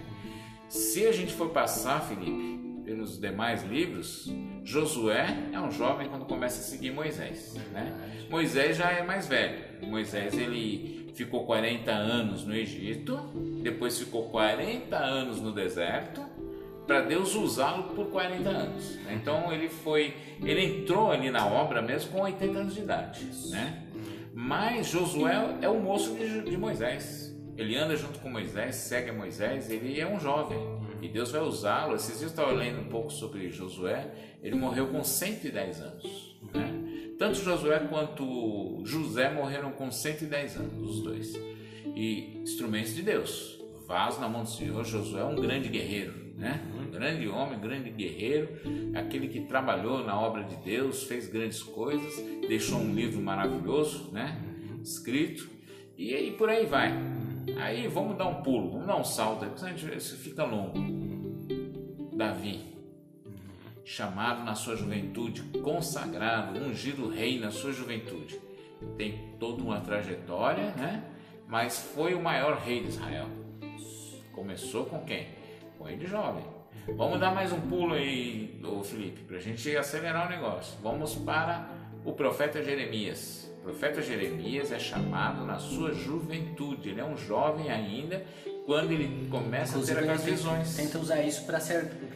[0.68, 4.30] Se a gente for passar, Felipe, pelos demais livros,
[4.66, 7.90] Josué é um jovem quando começa a seguir Moisés, né?
[8.30, 9.88] Moisés já é mais velho.
[9.88, 13.16] Moisés ele ficou 40 anos no Egito,
[13.64, 16.22] depois ficou 40 anos no deserto,
[16.86, 18.96] para Deus usá-lo por 40 anos.
[19.06, 19.14] Né?
[19.22, 23.84] Então ele foi, ele entrou ali na obra mesmo com 80 anos de idade, né?
[24.34, 27.31] Mas Josué é o moço de, de Moisés.
[27.58, 30.58] Ele anda junto com Moisés, segue Moisés, ele é um jovem
[31.02, 31.96] e Deus vai usá-lo.
[31.96, 36.40] Esses dias eu estava lendo um pouco sobre Josué, ele morreu com 110 anos.
[36.54, 37.16] Né?
[37.18, 41.34] Tanto Josué quanto José morreram com 110 anos, os dois.
[41.96, 44.84] E instrumentos de Deus, vaso na mão do Senhor.
[44.86, 46.62] Josué é um grande guerreiro, né?
[46.80, 48.50] um grande homem, um grande guerreiro,
[48.96, 52.14] aquele que trabalhou na obra de Deus, fez grandes coisas,
[52.48, 54.40] deixou um livro maravilhoso, né?
[54.84, 55.48] escrito,
[55.98, 57.11] e aí por aí vai.
[57.60, 60.74] Aí vamos dar um pulo, vamos dar um salto, porque isso fica longo.
[62.16, 62.72] Davi,
[63.84, 68.40] chamado na sua juventude, consagrado, ungido rei na sua juventude.
[68.98, 71.04] Tem toda uma trajetória, né?
[71.48, 73.28] Mas foi o maior rei de Israel.
[74.32, 75.28] Começou com quem?
[75.78, 76.44] Com ele jovem.
[76.96, 80.80] Vamos dar mais um pulo aí, Felipe, para a gente acelerar o negócio.
[80.82, 81.70] Vamos para
[82.04, 83.51] o profeta Jeremias.
[83.62, 88.26] O profeta Jeremias é chamado na sua juventude, ele é um jovem ainda
[88.66, 90.76] quando ele começa Inclusive, a ter aquelas visões.
[90.76, 91.60] Tenta usar isso para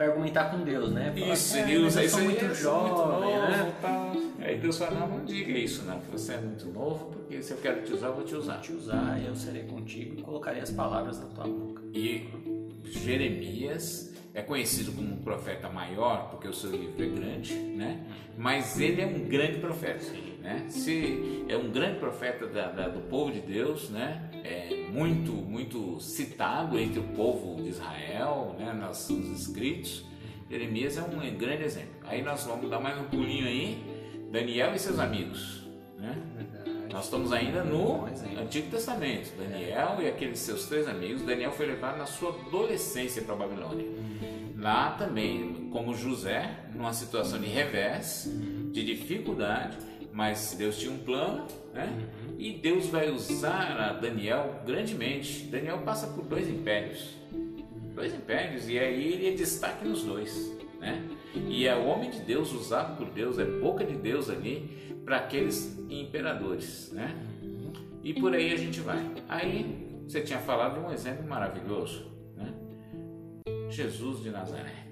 [0.08, 1.14] argumentar com Deus, né?
[1.16, 2.20] Fala, isso, ele usa isso.
[2.20, 3.74] muito aí, jovem, muito né?
[3.80, 4.14] Tá.
[4.40, 7.52] Aí Deus fala: não, não diga isso, não, que você é muito novo, porque se
[7.52, 8.54] eu quero te usar, eu vou te usar.
[8.54, 11.84] Vou te usar, eu serei contigo e colocarei as palavras na tua boca.
[11.94, 12.28] E
[12.86, 18.04] Jeremias é conhecido como um profeta maior, porque o seu livro é grande, né?
[18.38, 20.04] Mas ele é um grande profeta.
[20.46, 20.64] Né?
[20.70, 24.30] Se é um grande profeta da, da, do povo de Deus, né?
[24.44, 28.72] É muito, muito citado entre o povo de Israel, né?
[28.72, 30.06] Nos, nos escritos.
[30.48, 31.96] Jeremias é um grande exemplo.
[32.04, 33.84] Aí nós vamos dar mais um pulinho aí,
[34.32, 35.64] Daniel e seus amigos.
[35.98, 36.16] Né?
[36.94, 38.06] Nós estamos ainda no
[38.40, 39.36] Antigo Testamento.
[39.36, 41.24] Daniel e aqueles seus três amigos.
[41.24, 43.88] Daniel foi levado na sua adolescência para a Babilônia.
[44.56, 48.32] Lá também, como José, numa situação de revés,
[48.72, 49.76] de dificuldade,
[50.16, 51.94] mas Deus tinha um plano, né?
[52.40, 55.44] E Deus vai usar a Daniel grandemente.
[55.48, 57.14] Daniel passa por dois impérios,
[57.94, 61.04] dois impérios, e aí ele é destaque nos dois, né?
[61.50, 65.18] E é o homem de Deus usado por Deus, é boca de Deus ali para
[65.18, 67.14] aqueles imperadores, né?
[68.02, 69.06] E por aí a gente vai.
[69.28, 72.54] Aí você tinha falado de um exemplo maravilhoso, né?
[73.70, 74.85] Jesus de Nazaré.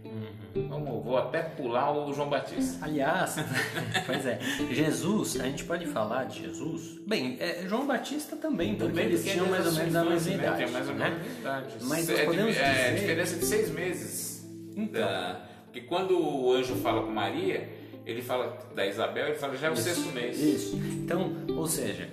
[0.55, 2.85] Vamos, vou até pular o João Batista.
[2.85, 3.35] Aliás,
[4.05, 4.39] pois é,
[4.71, 6.99] Jesus, a gente pode falar de Jesus.
[7.07, 10.65] Bem, é, João Batista também, porque também, eles tinham mais ou menos a mesma idade.
[10.65, 10.71] Né?
[10.71, 11.35] Mais ou menos né?
[11.39, 11.75] idade.
[11.81, 12.63] Mas é, podemos dizer...
[12.63, 14.47] é, diferença de seis meses.
[14.75, 15.01] Então.
[15.01, 17.67] Da, porque quando o anjo fala com Maria,
[18.05, 20.39] ele fala da Isabel, ele fala já é o isso, sexto mês.
[20.39, 20.75] Isso.
[20.75, 22.07] Então, ou seja,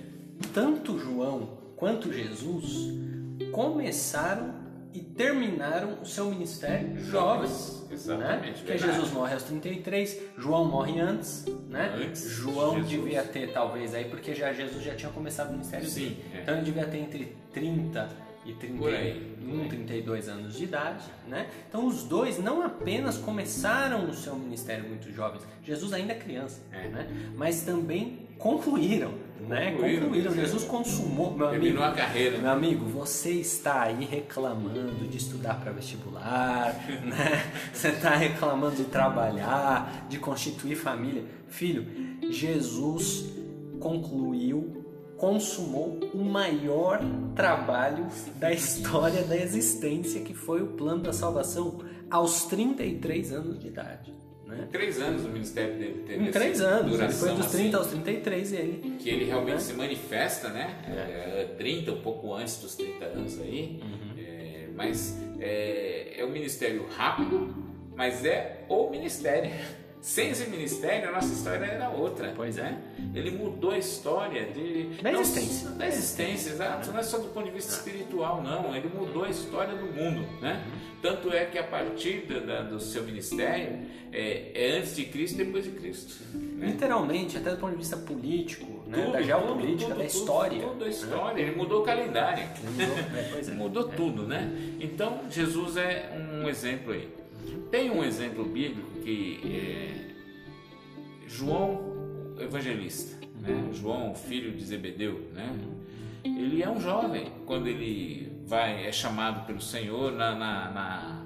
[0.51, 2.91] tanto João quanto Jesus
[3.51, 4.60] começaram
[4.93, 7.85] e terminaram o seu ministério jovens.
[7.91, 8.45] Exatamente.
[8.45, 8.53] Né?
[8.57, 11.93] Porque Jesus morre aos 33, João morre antes, né?
[11.95, 12.89] Antes João Jesus.
[12.89, 16.17] devia ter, talvez, aí, porque já Jesus já tinha começado o ministério Sim.
[16.33, 16.41] É.
[16.41, 18.09] Então ele devia ter entre 30
[18.45, 21.47] e 31, 32 anos de idade, né?
[21.69, 26.61] Então os dois não apenas começaram o seu ministério muito jovens, Jesus ainda é criança,
[26.71, 26.87] é.
[26.87, 27.07] né?
[27.35, 29.13] Mas também concluíram,
[29.47, 29.71] né?
[29.71, 30.33] Concluíram.
[30.33, 31.63] Jesus consumou, meu amigo.
[31.63, 32.37] Terminou a carreira.
[32.37, 37.51] Meu amigo, você está aí reclamando de estudar para vestibular, né?
[37.73, 41.23] Você está reclamando de trabalhar, de constituir família.
[41.47, 41.85] Filho,
[42.29, 43.29] Jesus
[43.79, 44.81] concluiu
[45.21, 46.99] consumou o maior
[47.35, 48.07] trabalho
[48.37, 51.77] da história da existência, que foi o plano da salvação,
[52.09, 54.11] aos 33 anos de idade.
[54.51, 54.67] Né?
[54.69, 56.27] Três anos o ministério dele teve.
[56.27, 58.95] Em três anos, ele foi dos 30 assim, aos 33 ele.
[58.99, 59.59] Que ele realmente né?
[59.59, 60.75] se manifesta, né?
[60.87, 61.41] É.
[61.41, 63.79] É, 30, um pouco antes dos 30 anos aí.
[63.81, 64.19] Uhum.
[64.19, 67.55] É, mas é, é um ministério rápido,
[67.95, 69.51] mas é o ministério.
[70.01, 72.33] Sem esse ministério, a nossa história era outra.
[72.35, 72.75] Pois é.
[73.13, 75.69] Ele mudou a história de, da existência.
[75.69, 76.91] da existência, exato.
[76.91, 78.75] Não é só do ponto de vista espiritual, não.
[78.75, 80.27] Ele mudou a história do mundo.
[80.41, 80.65] Né?
[81.03, 83.79] Tanto é que a partir da, do seu ministério
[84.11, 86.23] é, é, antes de Cristo e depois de Cristo.
[86.33, 86.67] Né?
[86.67, 89.03] Literalmente, até do ponto de vista político, né?
[89.03, 90.63] tudo, da geopolítica, tudo, da história.
[90.63, 91.41] Tudo, a história.
[91.41, 92.43] Ele mudou o calendário.
[92.43, 93.51] Ele mudou, é, é.
[93.51, 94.51] mudou tudo, né?
[94.79, 96.09] Então, Jesus é
[96.41, 97.20] um exemplo aí.
[97.69, 100.11] Tem um exemplo bíblico que é
[101.27, 103.69] João Evangelista, né?
[103.73, 105.53] João, filho de Zebedeu, né?
[106.23, 111.25] Ele é um jovem quando ele vai é chamado pelo Senhor na, na, na,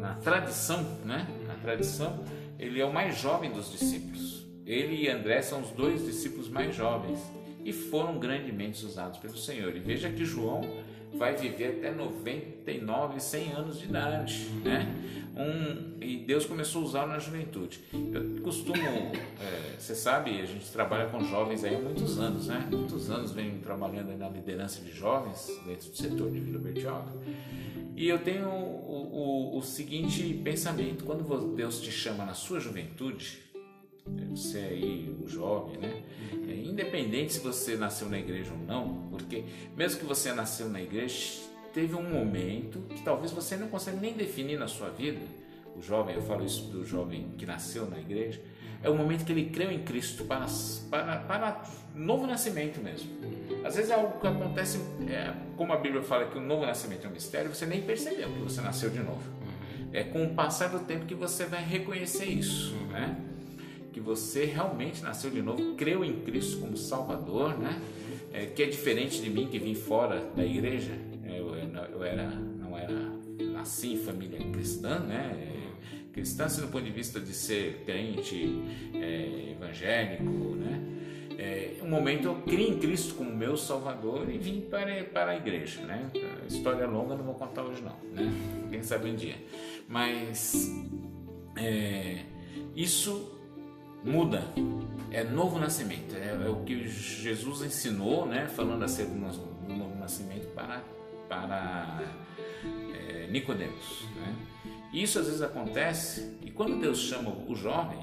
[0.00, 1.26] na tradição, né?
[1.46, 2.24] Na tradição,
[2.58, 4.44] ele é o mais jovem dos discípulos.
[4.66, 7.20] Ele e André são os dois discípulos mais jovens
[7.64, 9.74] e foram grandemente usados pelo Senhor.
[9.76, 10.62] E veja que João
[11.16, 14.94] vai viver até 99, 100 anos de idade, né?
[15.36, 17.80] Um, e Deus começou a usar na juventude.
[17.92, 22.66] Eu costumo, é, você sabe, a gente trabalha com jovens aí há muitos anos, né?
[22.70, 27.12] Muitos anos venho trabalhando na liderança de jovens dentro do setor de Vila Bertioga.
[27.96, 33.42] E eu tenho o, o, o seguinte pensamento: quando Deus te chama na sua juventude,
[34.36, 36.02] você aí, um jovem, né?
[36.48, 39.44] É, independente se você nasceu na igreja ou não, porque
[39.76, 41.40] mesmo que você nasceu na igreja,
[41.72, 45.20] teve um momento que talvez você não consiga nem definir na sua vida.
[45.76, 48.40] O jovem, eu falo isso do jovem que nasceu na igreja,
[48.82, 50.46] é o momento que ele creu em Cristo para,
[50.90, 51.64] para, para
[51.94, 53.10] novo nascimento mesmo.
[53.64, 54.78] Às vezes é algo que acontece,
[55.08, 58.30] é, como a Bíblia fala que o novo nascimento é um mistério, você nem percebeu
[58.30, 59.22] que você nasceu de novo.
[59.92, 63.16] É com o passar do tempo que você vai reconhecer isso, né?
[63.94, 67.80] Que você realmente nasceu de novo, creu em Cristo como Salvador, né?
[68.32, 70.98] É, que é diferente de mim que vim fora da igreja.
[71.24, 72.92] Eu, eu era, não era,
[73.52, 75.52] nasci em família cristã, né?
[76.12, 78.60] Cristã, assim, do ponto de vista de ser crente,
[78.94, 80.82] é, evangélico, né?
[81.38, 85.36] É, um momento eu criei em Cristo como meu Salvador e vim para, para a
[85.36, 86.10] igreja, né?
[86.48, 88.32] História é longa, não vou contar hoje não, né?
[88.70, 89.36] Quem sabe um dia.
[89.88, 90.68] Mas
[91.56, 92.24] é,
[92.74, 93.33] isso
[94.04, 94.44] muda,
[95.10, 100.46] é novo nascimento, é, é, o que Jesus ensinou, né, falando acerca do novo nascimento
[100.54, 100.82] para,
[101.28, 102.02] para
[102.92, 104.06] é, Nicodemos.
[104.16, 104.34] Né?
[104.92, 107.98] Isso às vezes acontece e quando Deus chama o jovem,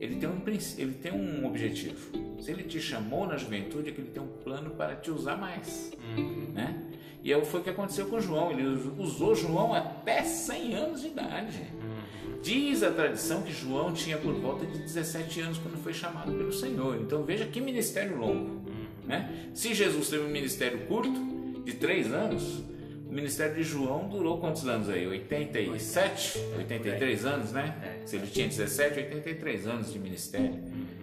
[0.00, 1.96] ele tem um ele tem um objetivo.
[2.40, 5.36] Se ele te chamou na juventude, é que ele tem um plano para te usar
[5.36, 6.52] mais, uhum.
[6.54, 6.82] né?
[7.22, 8.52] E foi o que aconteceu com João.
[8.52, 8.64] Ele
[8.96, 11.58] usou João até 100 anos de idade.
[11.72, 12.40] Uhum.
[12.40, 16.52] Diz a tradição que João tinha por volta de 17 anos quando foi chamado pelo
[16.52, 17.00] Senhor.
[17.00, 18.62] Então veja que ministério longo.
[19.04, 19.50] Né?
[19.52, 22.62] Se Jesus teve um ministério curto, de 3 anos,
[23.08, 25.06] o ministério de João durou quantos anos aí?
[25.06, 26.38] 87?
[26.58, 27.74] 83 anos, né?
[28.02, 28.06] É.
[28.06, 30.58] Se ele tinha 17, 83 anos de ministério.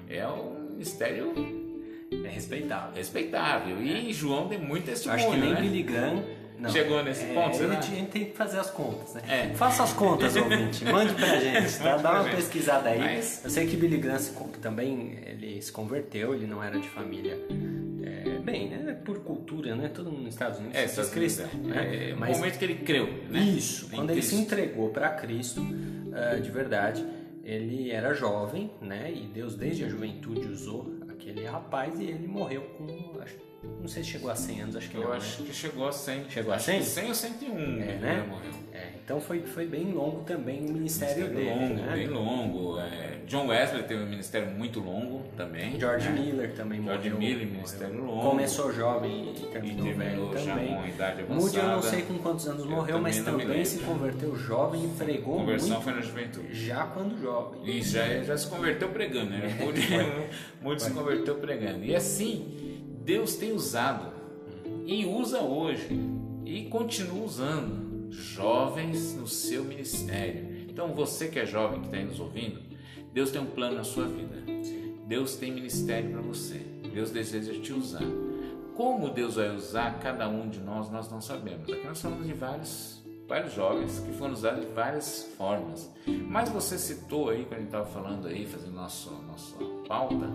[0.09, 1.33] É um ministério
[2.23, 2.93] É respeitável.
[2.95, 3.81] respeitável.
[3.81, 5.61] E João tem muito testemunho, acho que nem né?
[5.61, 6.23] Billy Graham.
[6.59, 6.69] não.
[6.69, 7.77] Chegou nesse É, ponto, será?
[7.77, 9.21] A gente tem que fazer as contas, né?
[9.27, 9.53] É.
[9.55, 10.85] Faça as contas, ouvinte.
[10.85, 11.97] Mande pra gente, tá?
[11.97, 12.35] Dá uma gente.
[12.35, 12.99] pesquisada aí.
[12.99, 16.87] Mas- Eu sei que Billy Graham se também ele se converteu, ele não era de
[16.89, 17.37] família.
[18.47, 18.93] É, bem, né?
[19.05, 19.89] Por cultura, né?
[19.89, 21.67] Todo mundo nos Estados Unidos É, Estados Unidos, cristão, é.
[21.67, 22.09] né?
[22.09, 23.39] É o Mas momento que ele creu, né?
[23.39, 24.45] Isso, Em quando ele se Cristo.
[24.45, 25.61] entregou para Cristo,
[26.13, 27.05] ah, de verdade,
[27.43, 29.11] ele era jovem, né?
[29.13, 33.35] E Deus desde a juventude usou aquele rapaz e ele morreu com, acho-
[33.81, 35.47] não sei se chegou a 100 anos, acho que Eu não, acho né?
[35.47, 36.29] que chegou a 100.
[36.29, 36.79] Chegou a Acho 100?
[36.79, 37.59] que 100 ou 101 É,
[37.97, 38.25] né?
[38.27, 38.51] morreu.
[38.73, 41.91] É, então foi, foi bem longo também o ministério, dele, longo, né?
[41.93, 42.79] bem longo.
[42.79, 45.79] É, John Wesley teve um ministério muito longo também.
[45.79, 46.19] George né?
[46.19, 47.17] Miller também George morreu.
[47.19, 47.53] Miller, morreu.
[47.55, 48.29] ministério longo.
[48.31, 50.75] Começou jovem e E terminou, terminou velho já também.
[50.75, 51.33] com idade avançada.
[51.41, 54.87] Moody eu não sei com quantos anos Eu morreu, mas também se converteu jovem e
[54.89, 56.65] pregou conversão muito foi na juventude.
[56.65, 57.77] já quando jovem.
[57.77, 59.55] Isso, já, já se converteu pregando, né?
[59.63, 59.81] Mude,
[60.61, 61.85] Mude se converteu pregando.
[61.85, 62.64] E assim,
[63.05, 64.11] Deus tem usado
[64.83, 65.95] e usa hoje
[66.43, 70.65] e continua usando jovens no seu ministério.
[70.67, 72.59] Então, você que é jovem, que está aí nos ouvindo,
[73.13, 74.35] Deus tem um plano na sua vida.
[75.05, 76.57] Deus tem ministério para você.
[76.91, 78.01] Deus deseja te usar.
[78.75, 81.69] Como Deus vai usar cada um de nós, nós não sabemos.
[81.69, 85.93] Aqui nós falamos de vários, vários jovens que foram usados de várias formas.
[86.07, 89.55] Mas você citou aí, quando a gente estava falando aí, fazendo nosso, nossa
[89.87, 90.27] pauta,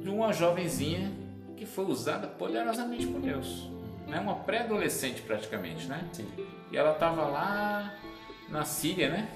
[0.00, 1.19] de uma jovenzinha
[1.70, 3.68] foi usada poderosamente por Deus.
[4.06, 4.18] Né?
[4.20, 6.04] Uma pré-adolescente praticamente, né?
[6.12, 6.26] Sim.
[6.72, 7.94] E ela estava lá
[8.48, 9.28] na Síria, né?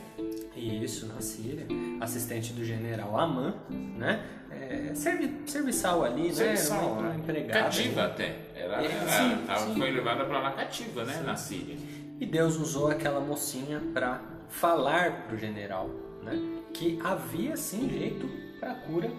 [0.56, 1.66] Isso, na Síria.
[2.00, 4.24] Assistente do general Aman, né?
[4.50, 7.00] É, servi, serviçal ali, Serviçal, né?
[7.00, 7.16] Uma, né?
[7.18, 7.60] empregada.
[7.64, 8.36] Cativa até.
[8.54, 9.76] Ela, É, ela sim, tava- sim.
[9.76, 11.22] foi levada para lá cativa, né?
[11.24, 11.76] Na Síria.
[12.20, 15.90] E Deus usou aquela mocinha para falar pro general,
[16.22, 16.40] né?
[16.72, 18.28] Que havia sim jeito
[18.60, 19.10] para cura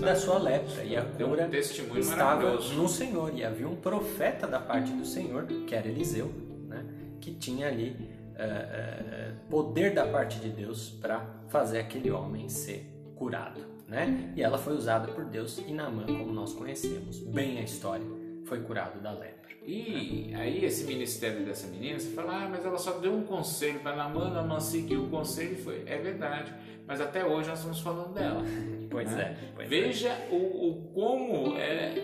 [0.00, 0.82] da sua lepra.
[0.84, 3.32] E a um cura testemunho estava no Senhor.
[3.34, 6.32] E havia um profeta da parte do Senhor, que era Eliseu,
[6.68, 6.84] né?
[7.20, 7.96] Que tinha ali
[8.36, 12.84] eh, eh, poder da parte de Deus para fazer aquele homem ser
[13.14, 14.32] curado, né?
[14.36, 18.04] E ela foi usada por Deus e Naamã, como nós conhecemos bem a história,
[18.44, 19.44] foi curado da lepra.
[19.66, 23.80] E aí esse ministério dessa menina, você fala, ah, mas ela só deu um conselho
[23.80, 25.84] para Namã, Namã seguiu o conselho e foi.
[25.86, 26.52] É verdade,
[26.86, 28.42] mas até hoje nós estamos falando dela.
[28.94, 29.22] Pois né?
[29.22, 29.48] é.
[29.56, 29.68] Pois é.
[29.68, 31.94] Veja o, o como é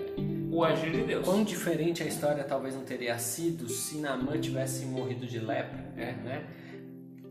[0.51, 1.25] o agir de Deus.
[1.25, 6.13] Quão diferente a história talvez não teria sido se Naamã tivesse morrido de lepra, É.
[6.15, 6.45] né?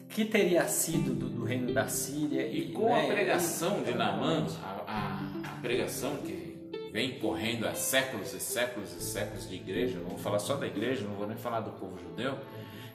[0.08, 3.96] Que teria sido do, do reino da Síria E com né, a pregação de e-
[3.96, 6.58] Naamã, a, a- pregação que
[6.94, 10.66] vem correndo há séculos e séculos e séculos de igreja, não vou falar só da
[10.68, 12.36] igreja, não vou nem falar do povo judeu,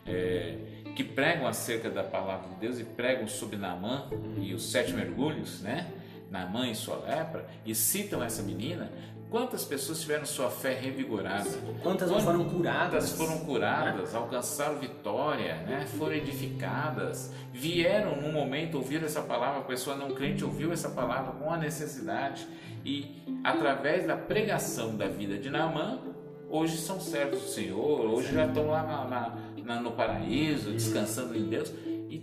[0.07, 0.57] é,
[0.95, 4.07] que pregam acerca da palavra de Deus e pregam sobre Naamã
[4.39, 5.87] e os sete mergulhos, né?
[6.31, 8.91] Naamã e sua lepra, e citam essa menina,
[9.31, 11.49] quantas pessoas tiveram sua fé revigorada?
[11.83, 12.91] Quantas não foram curadas?
[12.91, 15.87] Quantas foram curadas, alcançaram vitória, né?
[15.99, 21.33] foram edificadas, vieram num momento, ouviram essa palavra, a pessoa não crente ouviu essa palavra
[21.33, 22.47] com a necessidade
[22.85, 26.01] e através da pregação da vida de Naamã,
[26.49, 31.49] hoje são servos do Senhor, hoje já estão lá na- na- no paraíso, descansando em
[31.49, 31.73] Deus
[32.11, 32.19] e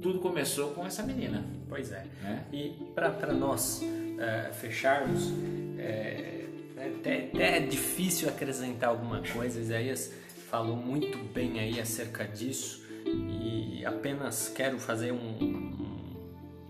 [0.00, 2.04] tudo começou com essa menina, Pois é.
[2.22, 2.44] né?
[2.52, 5.32] E para nós eh, fecharmos,
[5.78, 6.44] é,
[6.76, 9.60] é até, até é difícil acrescentar alguma coisa.
[9.60, 10.12] Isaías
[10.48, 15.96] falou muito bem aí acerca disso e apenas quero fazer um, um-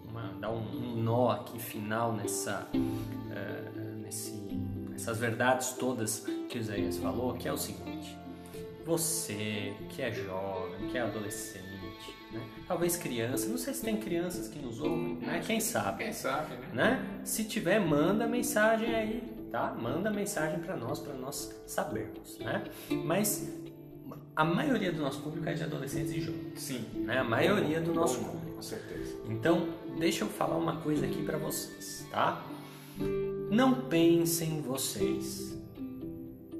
[0.08, 3.70] uma- dar um, um nó aqui final nessa, eh,
[4.02, 4.32] nesse,
[4.90, 8.16] nessas verdades todas que o Isaías falou, que é o seguinte:
[8.86, 12.40] você que é jovem, que é adolescente, né?
[12.68, 15.42] talvez criança, não sei se tem crianças que nos ouvem, né?
[15.44, 16.68] quem sabe Quem sabe, né?
[16.72, 17.20] né?
[17.24, 19.74] Se tiver, manda mensagem aí, tá?
[19.74, 22.62] Manda mensagem para nós, para nós sabermos, né?
[23.04, 23.52] Mas
[24.36, 26.84] a maioria do nosso público é de adolescentes e jovens, Sim.
[26.94, 27.18] né?
[27.18, 28.54] A maioria do nosso público.
[28.54, 29.16] Com certeza.
[29.28, 29.68] Então,
[29.98, 32.40] deixa eu falar uma coisa aqui para vocês, tá?
[33.50, 35.56] Não pensem vocês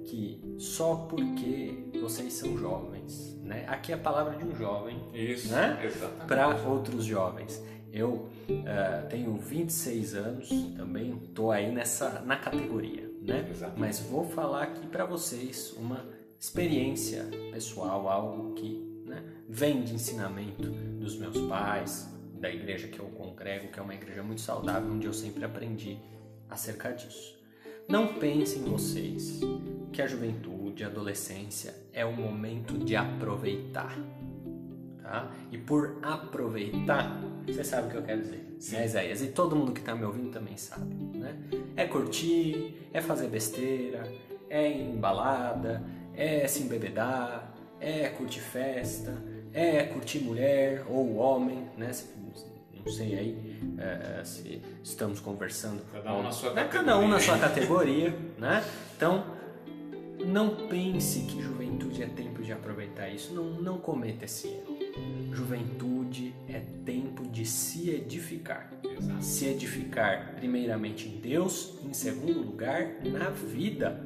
[0.06, 3.64] que só porque vocês são jovens, né?
[3.66, 5.76] Aqui é a palavra de um jovem Isso, Né?
[5.84, 6.26] exatamente.
[6.28, 7.60] para outros jovens.
[7.92, 13.48] Eu eh, tenho 26 anos, também estou aí nessa na categoria, né?
[13.50, 13.74] Exato.
[13.76, 16.04] Mas vou falar aqui para vocês uma
[16.38, 19.24] experiência pessoal, algo que né?
[19.48, 22.08] vem de ensinamento dos meus pais,
[22.38, 25.98] da igreja que eu congrego, que é uma igreja muito saudável, onde eu sempre aprendi
[26.48, 27.35] acerca disso.
[27.88, 29.40] Não pensem vocês
[29.92, 33.96] que a juventude, a adolescência é o momento de aproveitar.
[35.00, 35.30] Tá?
[35.52, 38.74] E por aproveitar, você sabe o que eu quero dizer, Sim.
[38.74, 39.22] né, Isaías?
[39.22, 40.96] E todo mundo que está me ouvindo também sabe.
[41.16, 41.36] Né?
[41.76, 44.12] É curtir, é fazer besteira,
[44.50, 45.80] é embalada,
[46.12, 49.14] é se embebedar, é curtir festa,
[49.54, 51.92] é curtir mulher ou homem, né?
[52.86, 55.82] Não sei aí é, se estamos conversando.
[55.92, 56.62] Cada um na sua né?
[56.62, 56.84] categoria.
[56.84, 58.64] Cada um na sua categoria, né?
[58.96, 59.24] Então,
[60.24, 63.34] não pense que juventude é tempo de aproveitar isso.
[63.34, 64.78] Não, não cometa esse erro.
[65.32, 68.72] Juventude é tempo de se edificar.
[68.84, 69.24] Exato.
[69.24, 74.00] Se edificar, primeiramente em Deus, em segundo lugar, na vida.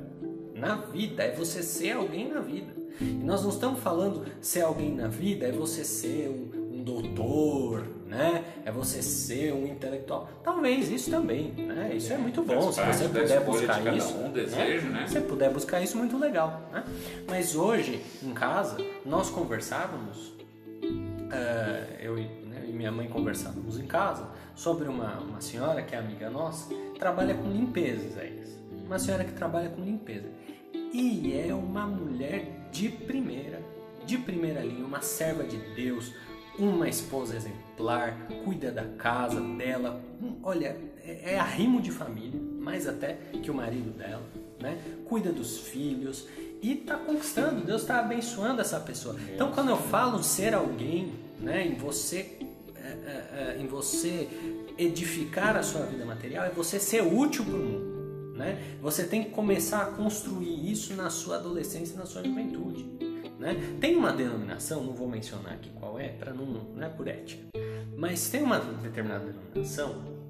[0.55, 2.73] Na vida, é você ser alguém na vida.
[2.99, 8.00] E nós não estamos falando ser alguém na vida, é você ser um, um doutor,
[8.11, 8.45] né?
[8.65, 10.29] É você ser um intelectual.
[10.43, 11.93] Talvez isso também, né?
[11.95, 12.73] Isso é, é muito bom.
[12.73, 15.01] Se você puder buscar isso, um desejo, né?
[15.01, 15.07] né?
[15.07, 16.85] Se você puder buscar isso, muito legal, né?
[17.29, 18.77] Mas hoje, em casa,
[19.07, 20.35] nós conversávamos
[20.83, 25.99] uh, eu né, e minha mãe conversávamos em casa sobre uma, uma senhora que é
[25.99, 28.41] amiga nossa, trabalha com limpezas aí.
[28.85, 30.29] Uma senhora que trabalha com limpeza.
[30.93, 33.63] E é uma mulher de primeira,
[34.05, 36.13] de primeira linha, uma serva de Deus,
[36.63, 40.01] uma esposa exemplar, cuida da casa dela,
[40.43, 44.23] olha, é, é arrimo de família, mais até que o marido dela,
[44.61, 44.79] né?
[45.07, 46.27] Cuida dos filhos
[46.63, 49.17] e está conquistando, Deus está abençoando essa pessoa.
[49.35, 52.39] Então, quando eu falo ser alguém, né, em você,
[52.77, 54.29] é, é, em você
[54.77, 58.37] edificar a sua vida material, é você ser útil para o mundo.
[58.37, 58.77] Né?
[58.81, 63.10] Você tem que começar a construir isso na sua adolescência na sua juventude.
[63.41, 63.57] Né?
[63.81, 67.43] Tem uma denominação, não vou mencionar aqui qual é, para não, não é por ética,
[67.97, 70.21] mas tem uma determinada denominação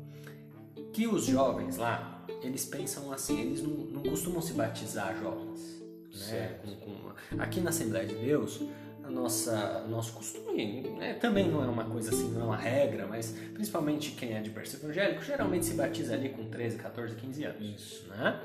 [0.92, 5.82] que os jovens lá, eles pensam assim, eles não, não costumam se batizar jovens.
[6.28, 6.60] Né?
[6.62, 8.62] Com, com, aqui na Assembleia de Deus,
[9.02, 11.14] a nossa nosso costume né?
[11.14, 14.50] também não é uma coisa assim, não é uma regra, mas principalmente quem é de
[14.50, 17.60] berço evangélico geralmente se batiza ali com 13, 14, 15 anos.
[17.60, 18.08] Isso.
[18.08, 18.40] Né?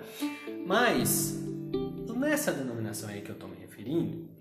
[0.66, 1.40] Mas
[2.16, 4.35] nessa denominação aí que eu estou me referindo,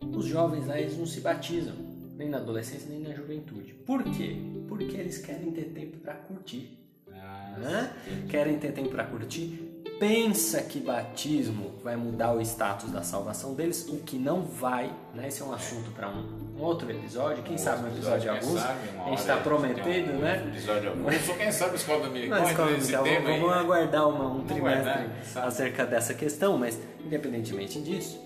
[0.00, 1.74] os jovens lá eles não se batizam,
[2.16, 3.74] nem na adolescência nem na juventude.
[3.74, 4.36] Por quê?
[4.68, 6.78] Porque eles querem ter tempo para curtir.
[7.12, 7.92] Ah, né?
[8.28, 13.88] Querem ter tempo para curtir pensa que batismo vai mudar o status da salvação deles,
[13.88, 15.28] o que não vai, né?
[15.28, 18.48] Esse é um assunto para um, um, outro episódio, quem um sabe um episódio, episódio
[18.48, 18.60] alguns.
[18.60, 20.44] Sabe, a gente está prometendo, um, né?
[20.48, 21.28] Episódio alguns.
[21.28, 22.42] Ou quem sabe a escola dominical.
[22.44, 28.22] Escola dominical vamos, vamos aguardar uma, um trimestre acerca dessa questão, mas independentemente disso,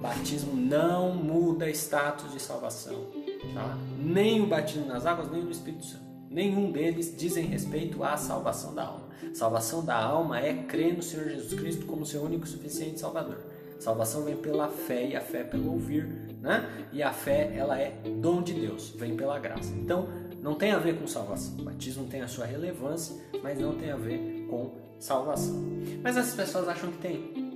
[0.00, 3.06] batismo não muda status de salvação,
[3.54, 3.76] tá?
[3.98, 6.04] Nem o batismo nas águas, nem no Espírito Santo.
[6.30, 9.08] Nenhum deles dizem respeito à salvação da alma.
[9.34, 13.38] Salvação da alma é crer no Senhor Jesus Cristo como seu único e suficiente Salvador.
[13.80, 16.04] Salvação vem pela fé e a fé pelo ouvir,
[16.40, 16.88] né?
[16.92, 19.72] E a fé, ela é dom de Deus, vem pela graça.
[19.74, 20.06] Então,
[20.42, 21.54] não tem a ver com salvação.
[21.58, 25.62] O batismo tem a sua relevância, mas não tem a ver com salvação.
[26.02, 27.49] Mas as pessoas acham que tem.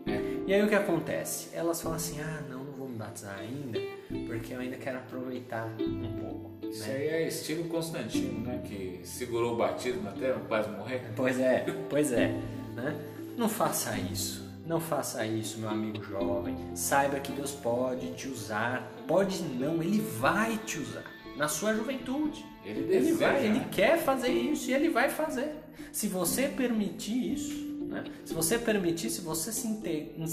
[0.47, 1.49] E aí o que acontece?
[1.55, 3.81] Elas falam assim: ah, não, não vou me batizar ainda,
[4.27, 6.51] porque eu ainda quero aproveitar um pouco.
[6.67, 6.95] Isso né?
[6.95, 8.61] aí é estilo Constantino, né?
[8.65, 11.03] Que segurou o batismo até quase morrer.
[11.17, 12.29] Pois é, pois é.
[12.75, 12.95] Né?
[13.37, 14.45] Não faça isso.
[14.67, 16.57] Não faça isso, meu amigo jovem.
[16.75, 18.91] Saiba que Deus pode te usar.
[19.07, 21.05] Pode não, Ele vai te usar.
[21.37, 22.45] Na sua juventude.
[22.65, 23.69] Ele, deseja, ele vai, ele né?
[23.71, 25.55] quer fazer isso e ele vai fazer.
[25.93, 28.05] Se você permitir isso, né?
[28.25, 29.67] se você permitir, se você se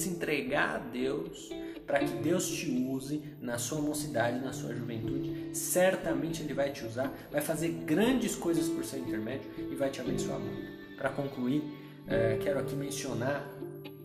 [0.10, 1.50] entregar a Deus,
[1.86, 5.50] para que Deus te use na sua mocidade, na sua juventude.
[5.54, 10.00] Certamente Ele vai te usar, vai fazer grandes coisas por seu intermédio e vai te
[10.00, 10.72] abençoar muito.
[10.96, 13.46] Para concluir, uh, quero aqui mencionar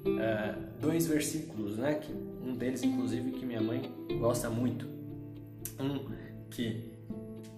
[0.05, 1.95] uh, dois versículos, né?
[1.95, 4.89] Que, um deles, inclusive, que minha mãe gosta muito.
[5.79, 6.11] Um
[6.51, 6.93] que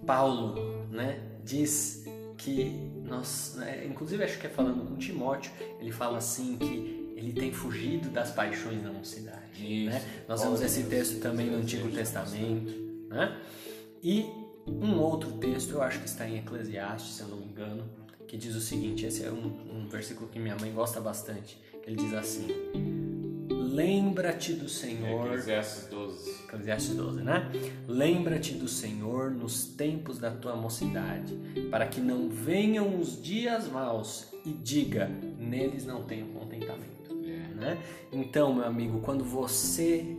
[0.05, 2.05] Paulo, né, diz
[2.39, 2.71] que
[3.03, 7.51] nós, né, inclusive acho que é falando com Timóteo, ele fala assim que ele tem
[7.51, 9.39] fugido das paixões da mocidade.
[9.55, 10.23] Isso, né?
[10.27, 12.71] Nós vemos esse texto também no Antigo Testamento.
[13.09, 13.37] Né?
[14.01, 14.25] E
[14.65, 17.83] um outro texto, eu acho que está em Eclesiastes, se eu não me engano,
[18.25, 21.59] que diz o seguinte: esse é um, um versículo que minha mãe gosta bastante.
[21.85, 22.47] Ele diz assim:
[23.49, 25.25] Lembra-te do Senhor.
[25.25, 25.98] Eclesiastes 12.
[26.49, 27.51] Eclesiastes 12, né?
[27.87, 31.37] Lembra-te do Senhor nos tempos da tua mocidade,
[31.69, 35.07] para que não venham os dias maus e diga:
[35.37, 36.99] neles não tenho contentamento.
[37.55, 37.77] Né?
[38.11, 40.17] Então, meu amigo, quando você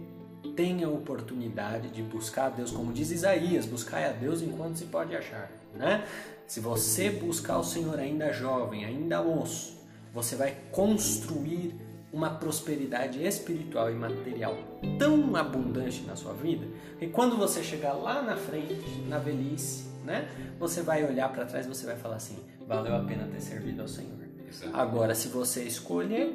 [0.55, 4.85] tem a oportunidade de buscar a Deus, como diz Isaías, buscar a Deus enquanto se
[4.85, 6.07] pode achar, né?
[6.47, 9.79] Se você buscar o Senhor ainda jovem, ainda moço,
[10.13, 11.75] você vai construir
[12.13, 14.59] uma prosperidade espiritual e material
[14.99, 16.67] tão abundante na sua vida
[16.99, 20.29] que quando você chegar lá na frente, na velhice, né,
[20.59, 23.83] você vai olhar para trás e você vai falar assim: valeu a pena ter servido
[23.83, 24.19] ao Senhor.
[24.49, 24.77] Exato.
[24.77, 26.35] Agora, se você escolher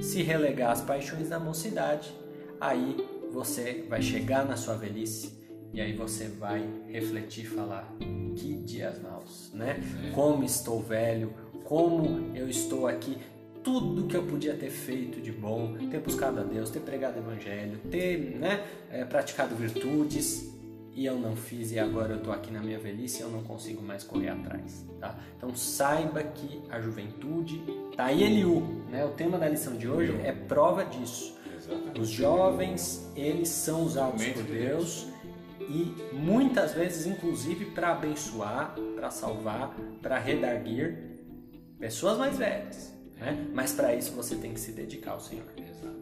[0.00, 2.14] se relegar às paixões da mocidade,
[2.60, 2.96] aí
[3.30, 7.90] você vai chegar na sua velhice e aí você vai refletir e falar:
[8.36, 9.80] que dias maus, né?
[10.08, 10.10] É.
[10.10, 11.32] Como estou velho,
[11.64, 13.18] como eu estou aqui
[13.62, 17.18] tudo que eu podia ter feito de bom, ter buscado a Deus, ter pregado o
[17.18, 20.52] Evangelho, ter né, é, praticado virtudes
[20.94, 23.42] e eu não fiz e agora eu estou aqui na minha velhice e eu não
[23.42, 25.18] consigo mais correr atrás, tá?
[25.36, 27.62] Então saiba que a juventude
[27.96, 29.04] tá aí Eliú, né?
[29.04, 31.38] O tema da lição de hoje é prova disso.
[31.98, 35.06] Os jovens eles são usados por Deus
[35.60, 40.98] e muitas vezes inclusive para abençoar, para salvar, para redarguir
[41.78, 42.91] pessoas mais velhas.
[43.22, 43.46] Né?
[43.54, 45.46] Mas para isso você tem que se dedicar ao Senhor.
[45.56, 45.96] Exato.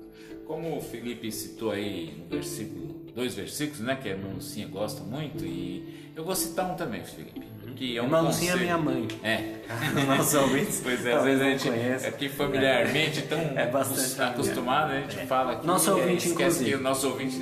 [0.46, 5.02] Como o Felipe citou aí no versículo, dois versículos, né, que a irmã Lucinha gosta
[5.02, 7.49] muito, e eu vou citar um também, Felipe.
[7.80, 9.08] Que é um irmã Lucinha é minha mãe.
[9.22, 9.54] É.
[10.06, 10.82] Nossos ouvintes.
[10.82, 12.06] pois é, às vezes a gente conhece.
[12.08, 15.24] aqui familiarmente tão é acostumado, a gente é.
[15.24, 17.40] fala que nosso ouvinte, esquece que o nosso ouvinte,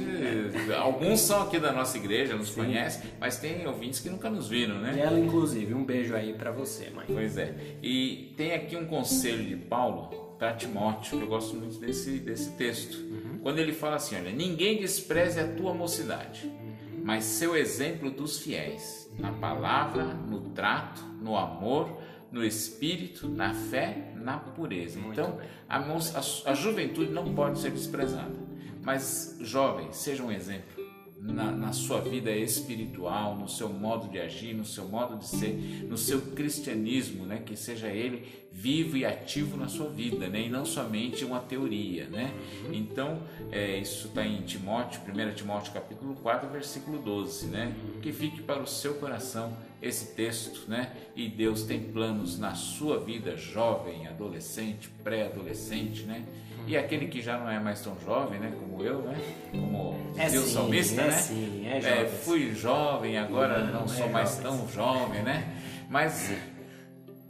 [0.78, 2.55] alguns são aqui da nossa igreja, nos Sim.
[2.55, 4.94] conhecem, mas tem ouvintes que nunca nos viram, né?
[4.97, 7.06] E ela, inclusive, um beijo aí para você, mãe.
[7.09, 7.52] Pois é.
[7.82, 12.52] E tem aqui um conselho de Paulo para Timóteo, que eu gosto muito desse, desse
[12.52, 12.94] texto.
[12.94, 13.40] Uhum.
[13.43, 17.02] Quando ele fala assim: olha, ninguém despreze a tua mocidade, uhum.
[17.02, 22.00] mas seu exemplo dos fiéis, na palavra, no trato, no amor,
[22.30, 24.98] no espírito, na fé, na pureza.
[24.98, 25.38] Muito então,
[25.68, 28.34] a, a, a juventude não pode ser desprezada,
[28.82, 30.77] mas jovens, seja um exemplo
[31.20, 35.52] na, na, sua vida espiritual, no seu modo de agir, no seu modo de ser,
[35.88, 37.42] no seu cristianismo, né?
[37.44, 40.42] que seja ele vivo e ativo na sua vida, né?
[40.42, 42.06] e não somente uma teoria.
[42.06, 42.32] Né?
[42.72, 47.74] Então, é, isso está em Timóteo, 1 Timóteo capítulo 4, versículo 12, né?
[48.00, 50.92] que fique para o seu coração esse texto, né?
[51.14, 56.24] E Deus tem planos na sua vida, jovem, adolescente, pré-adolescente, né?
[56.68, 58.52] E aquele que já não é mais tão jovem, né?
[58.60, 59.16] Como eu, né?
[59.50, 61.12] Como é o salmista, é né?
[61.12, 64.42] Sim, é, é fui jovem, agora não, não sou é mais jovem.
[64.42, 65.56] tão jovem, né?
[65.88, 66.30] Mas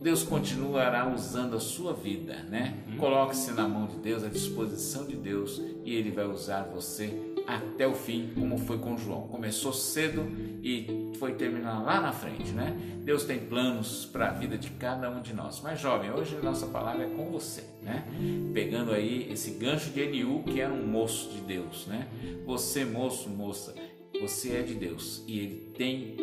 [0.00, 2.74] Deus continuará usando a sua vida, né?
[2.88, 2.96] Uhum.
[2.96, 7.88] Coloque-se na mão de Deus, à disposição de Deus, e Ele vai usar você até
[7.88, 9.22] o fim, como foi com João.
[9.22, 10.22] Começou cedo
[10.62, 12.76] e foi terminar lá na frente, né?
[13.02, 15.62] Deus tem planos para a vida de cada um de nós.
[15.62, 18.04] Mas jovem, hoje a nossa palavra é com você, né?
[18.52, 22.06] Pegando aí esse gancho de Eliú, que era um moço de Deus, né?
[22.44, 23.74] Você, moço, moça,
[24.20, 26.16] você é de Deus e ele tem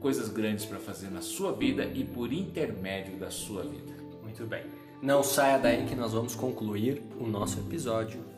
[0.00, 3.94] coisas grandes para fazer na sua vida e por intermédio da sua vida.
[4.22, 4.64] Muito bem.
[5.02, 8.36] Não saia daí que nós vamos concluir o nosso episódio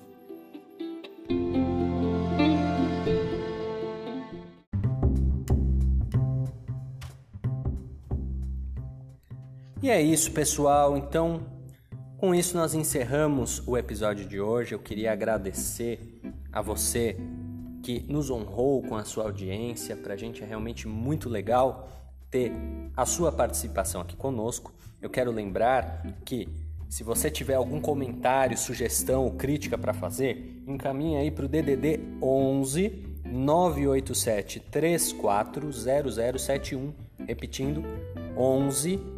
[9.81, 10.97] E é isso, pessoal.
[10.97, 11.47] Então,
[12.17, 14.75] com isso nós encerramos o episódio de hoje.
[14.75, 16.21] Eu queria agradecer
[16.53, 17.17] a você
[17.81, 19.95] que nos honrou com a sua audiência.
[19.95, 21.89] Para a gente é realmente muito legal
[22.29, 22.51] ter
[22.97, 24.75] a sua participação aqui conosco.
[25.01, 26.49] Eu quero lembrar que
[26.89, 32.01] se você tiver algum comentário, sugestão ou crítica para fazer, encaminhe aí para o DDD
[32.21, 36.93] 11 987 340071,
[37.25, 37.85] repetindo
[38.37, 39.18] 11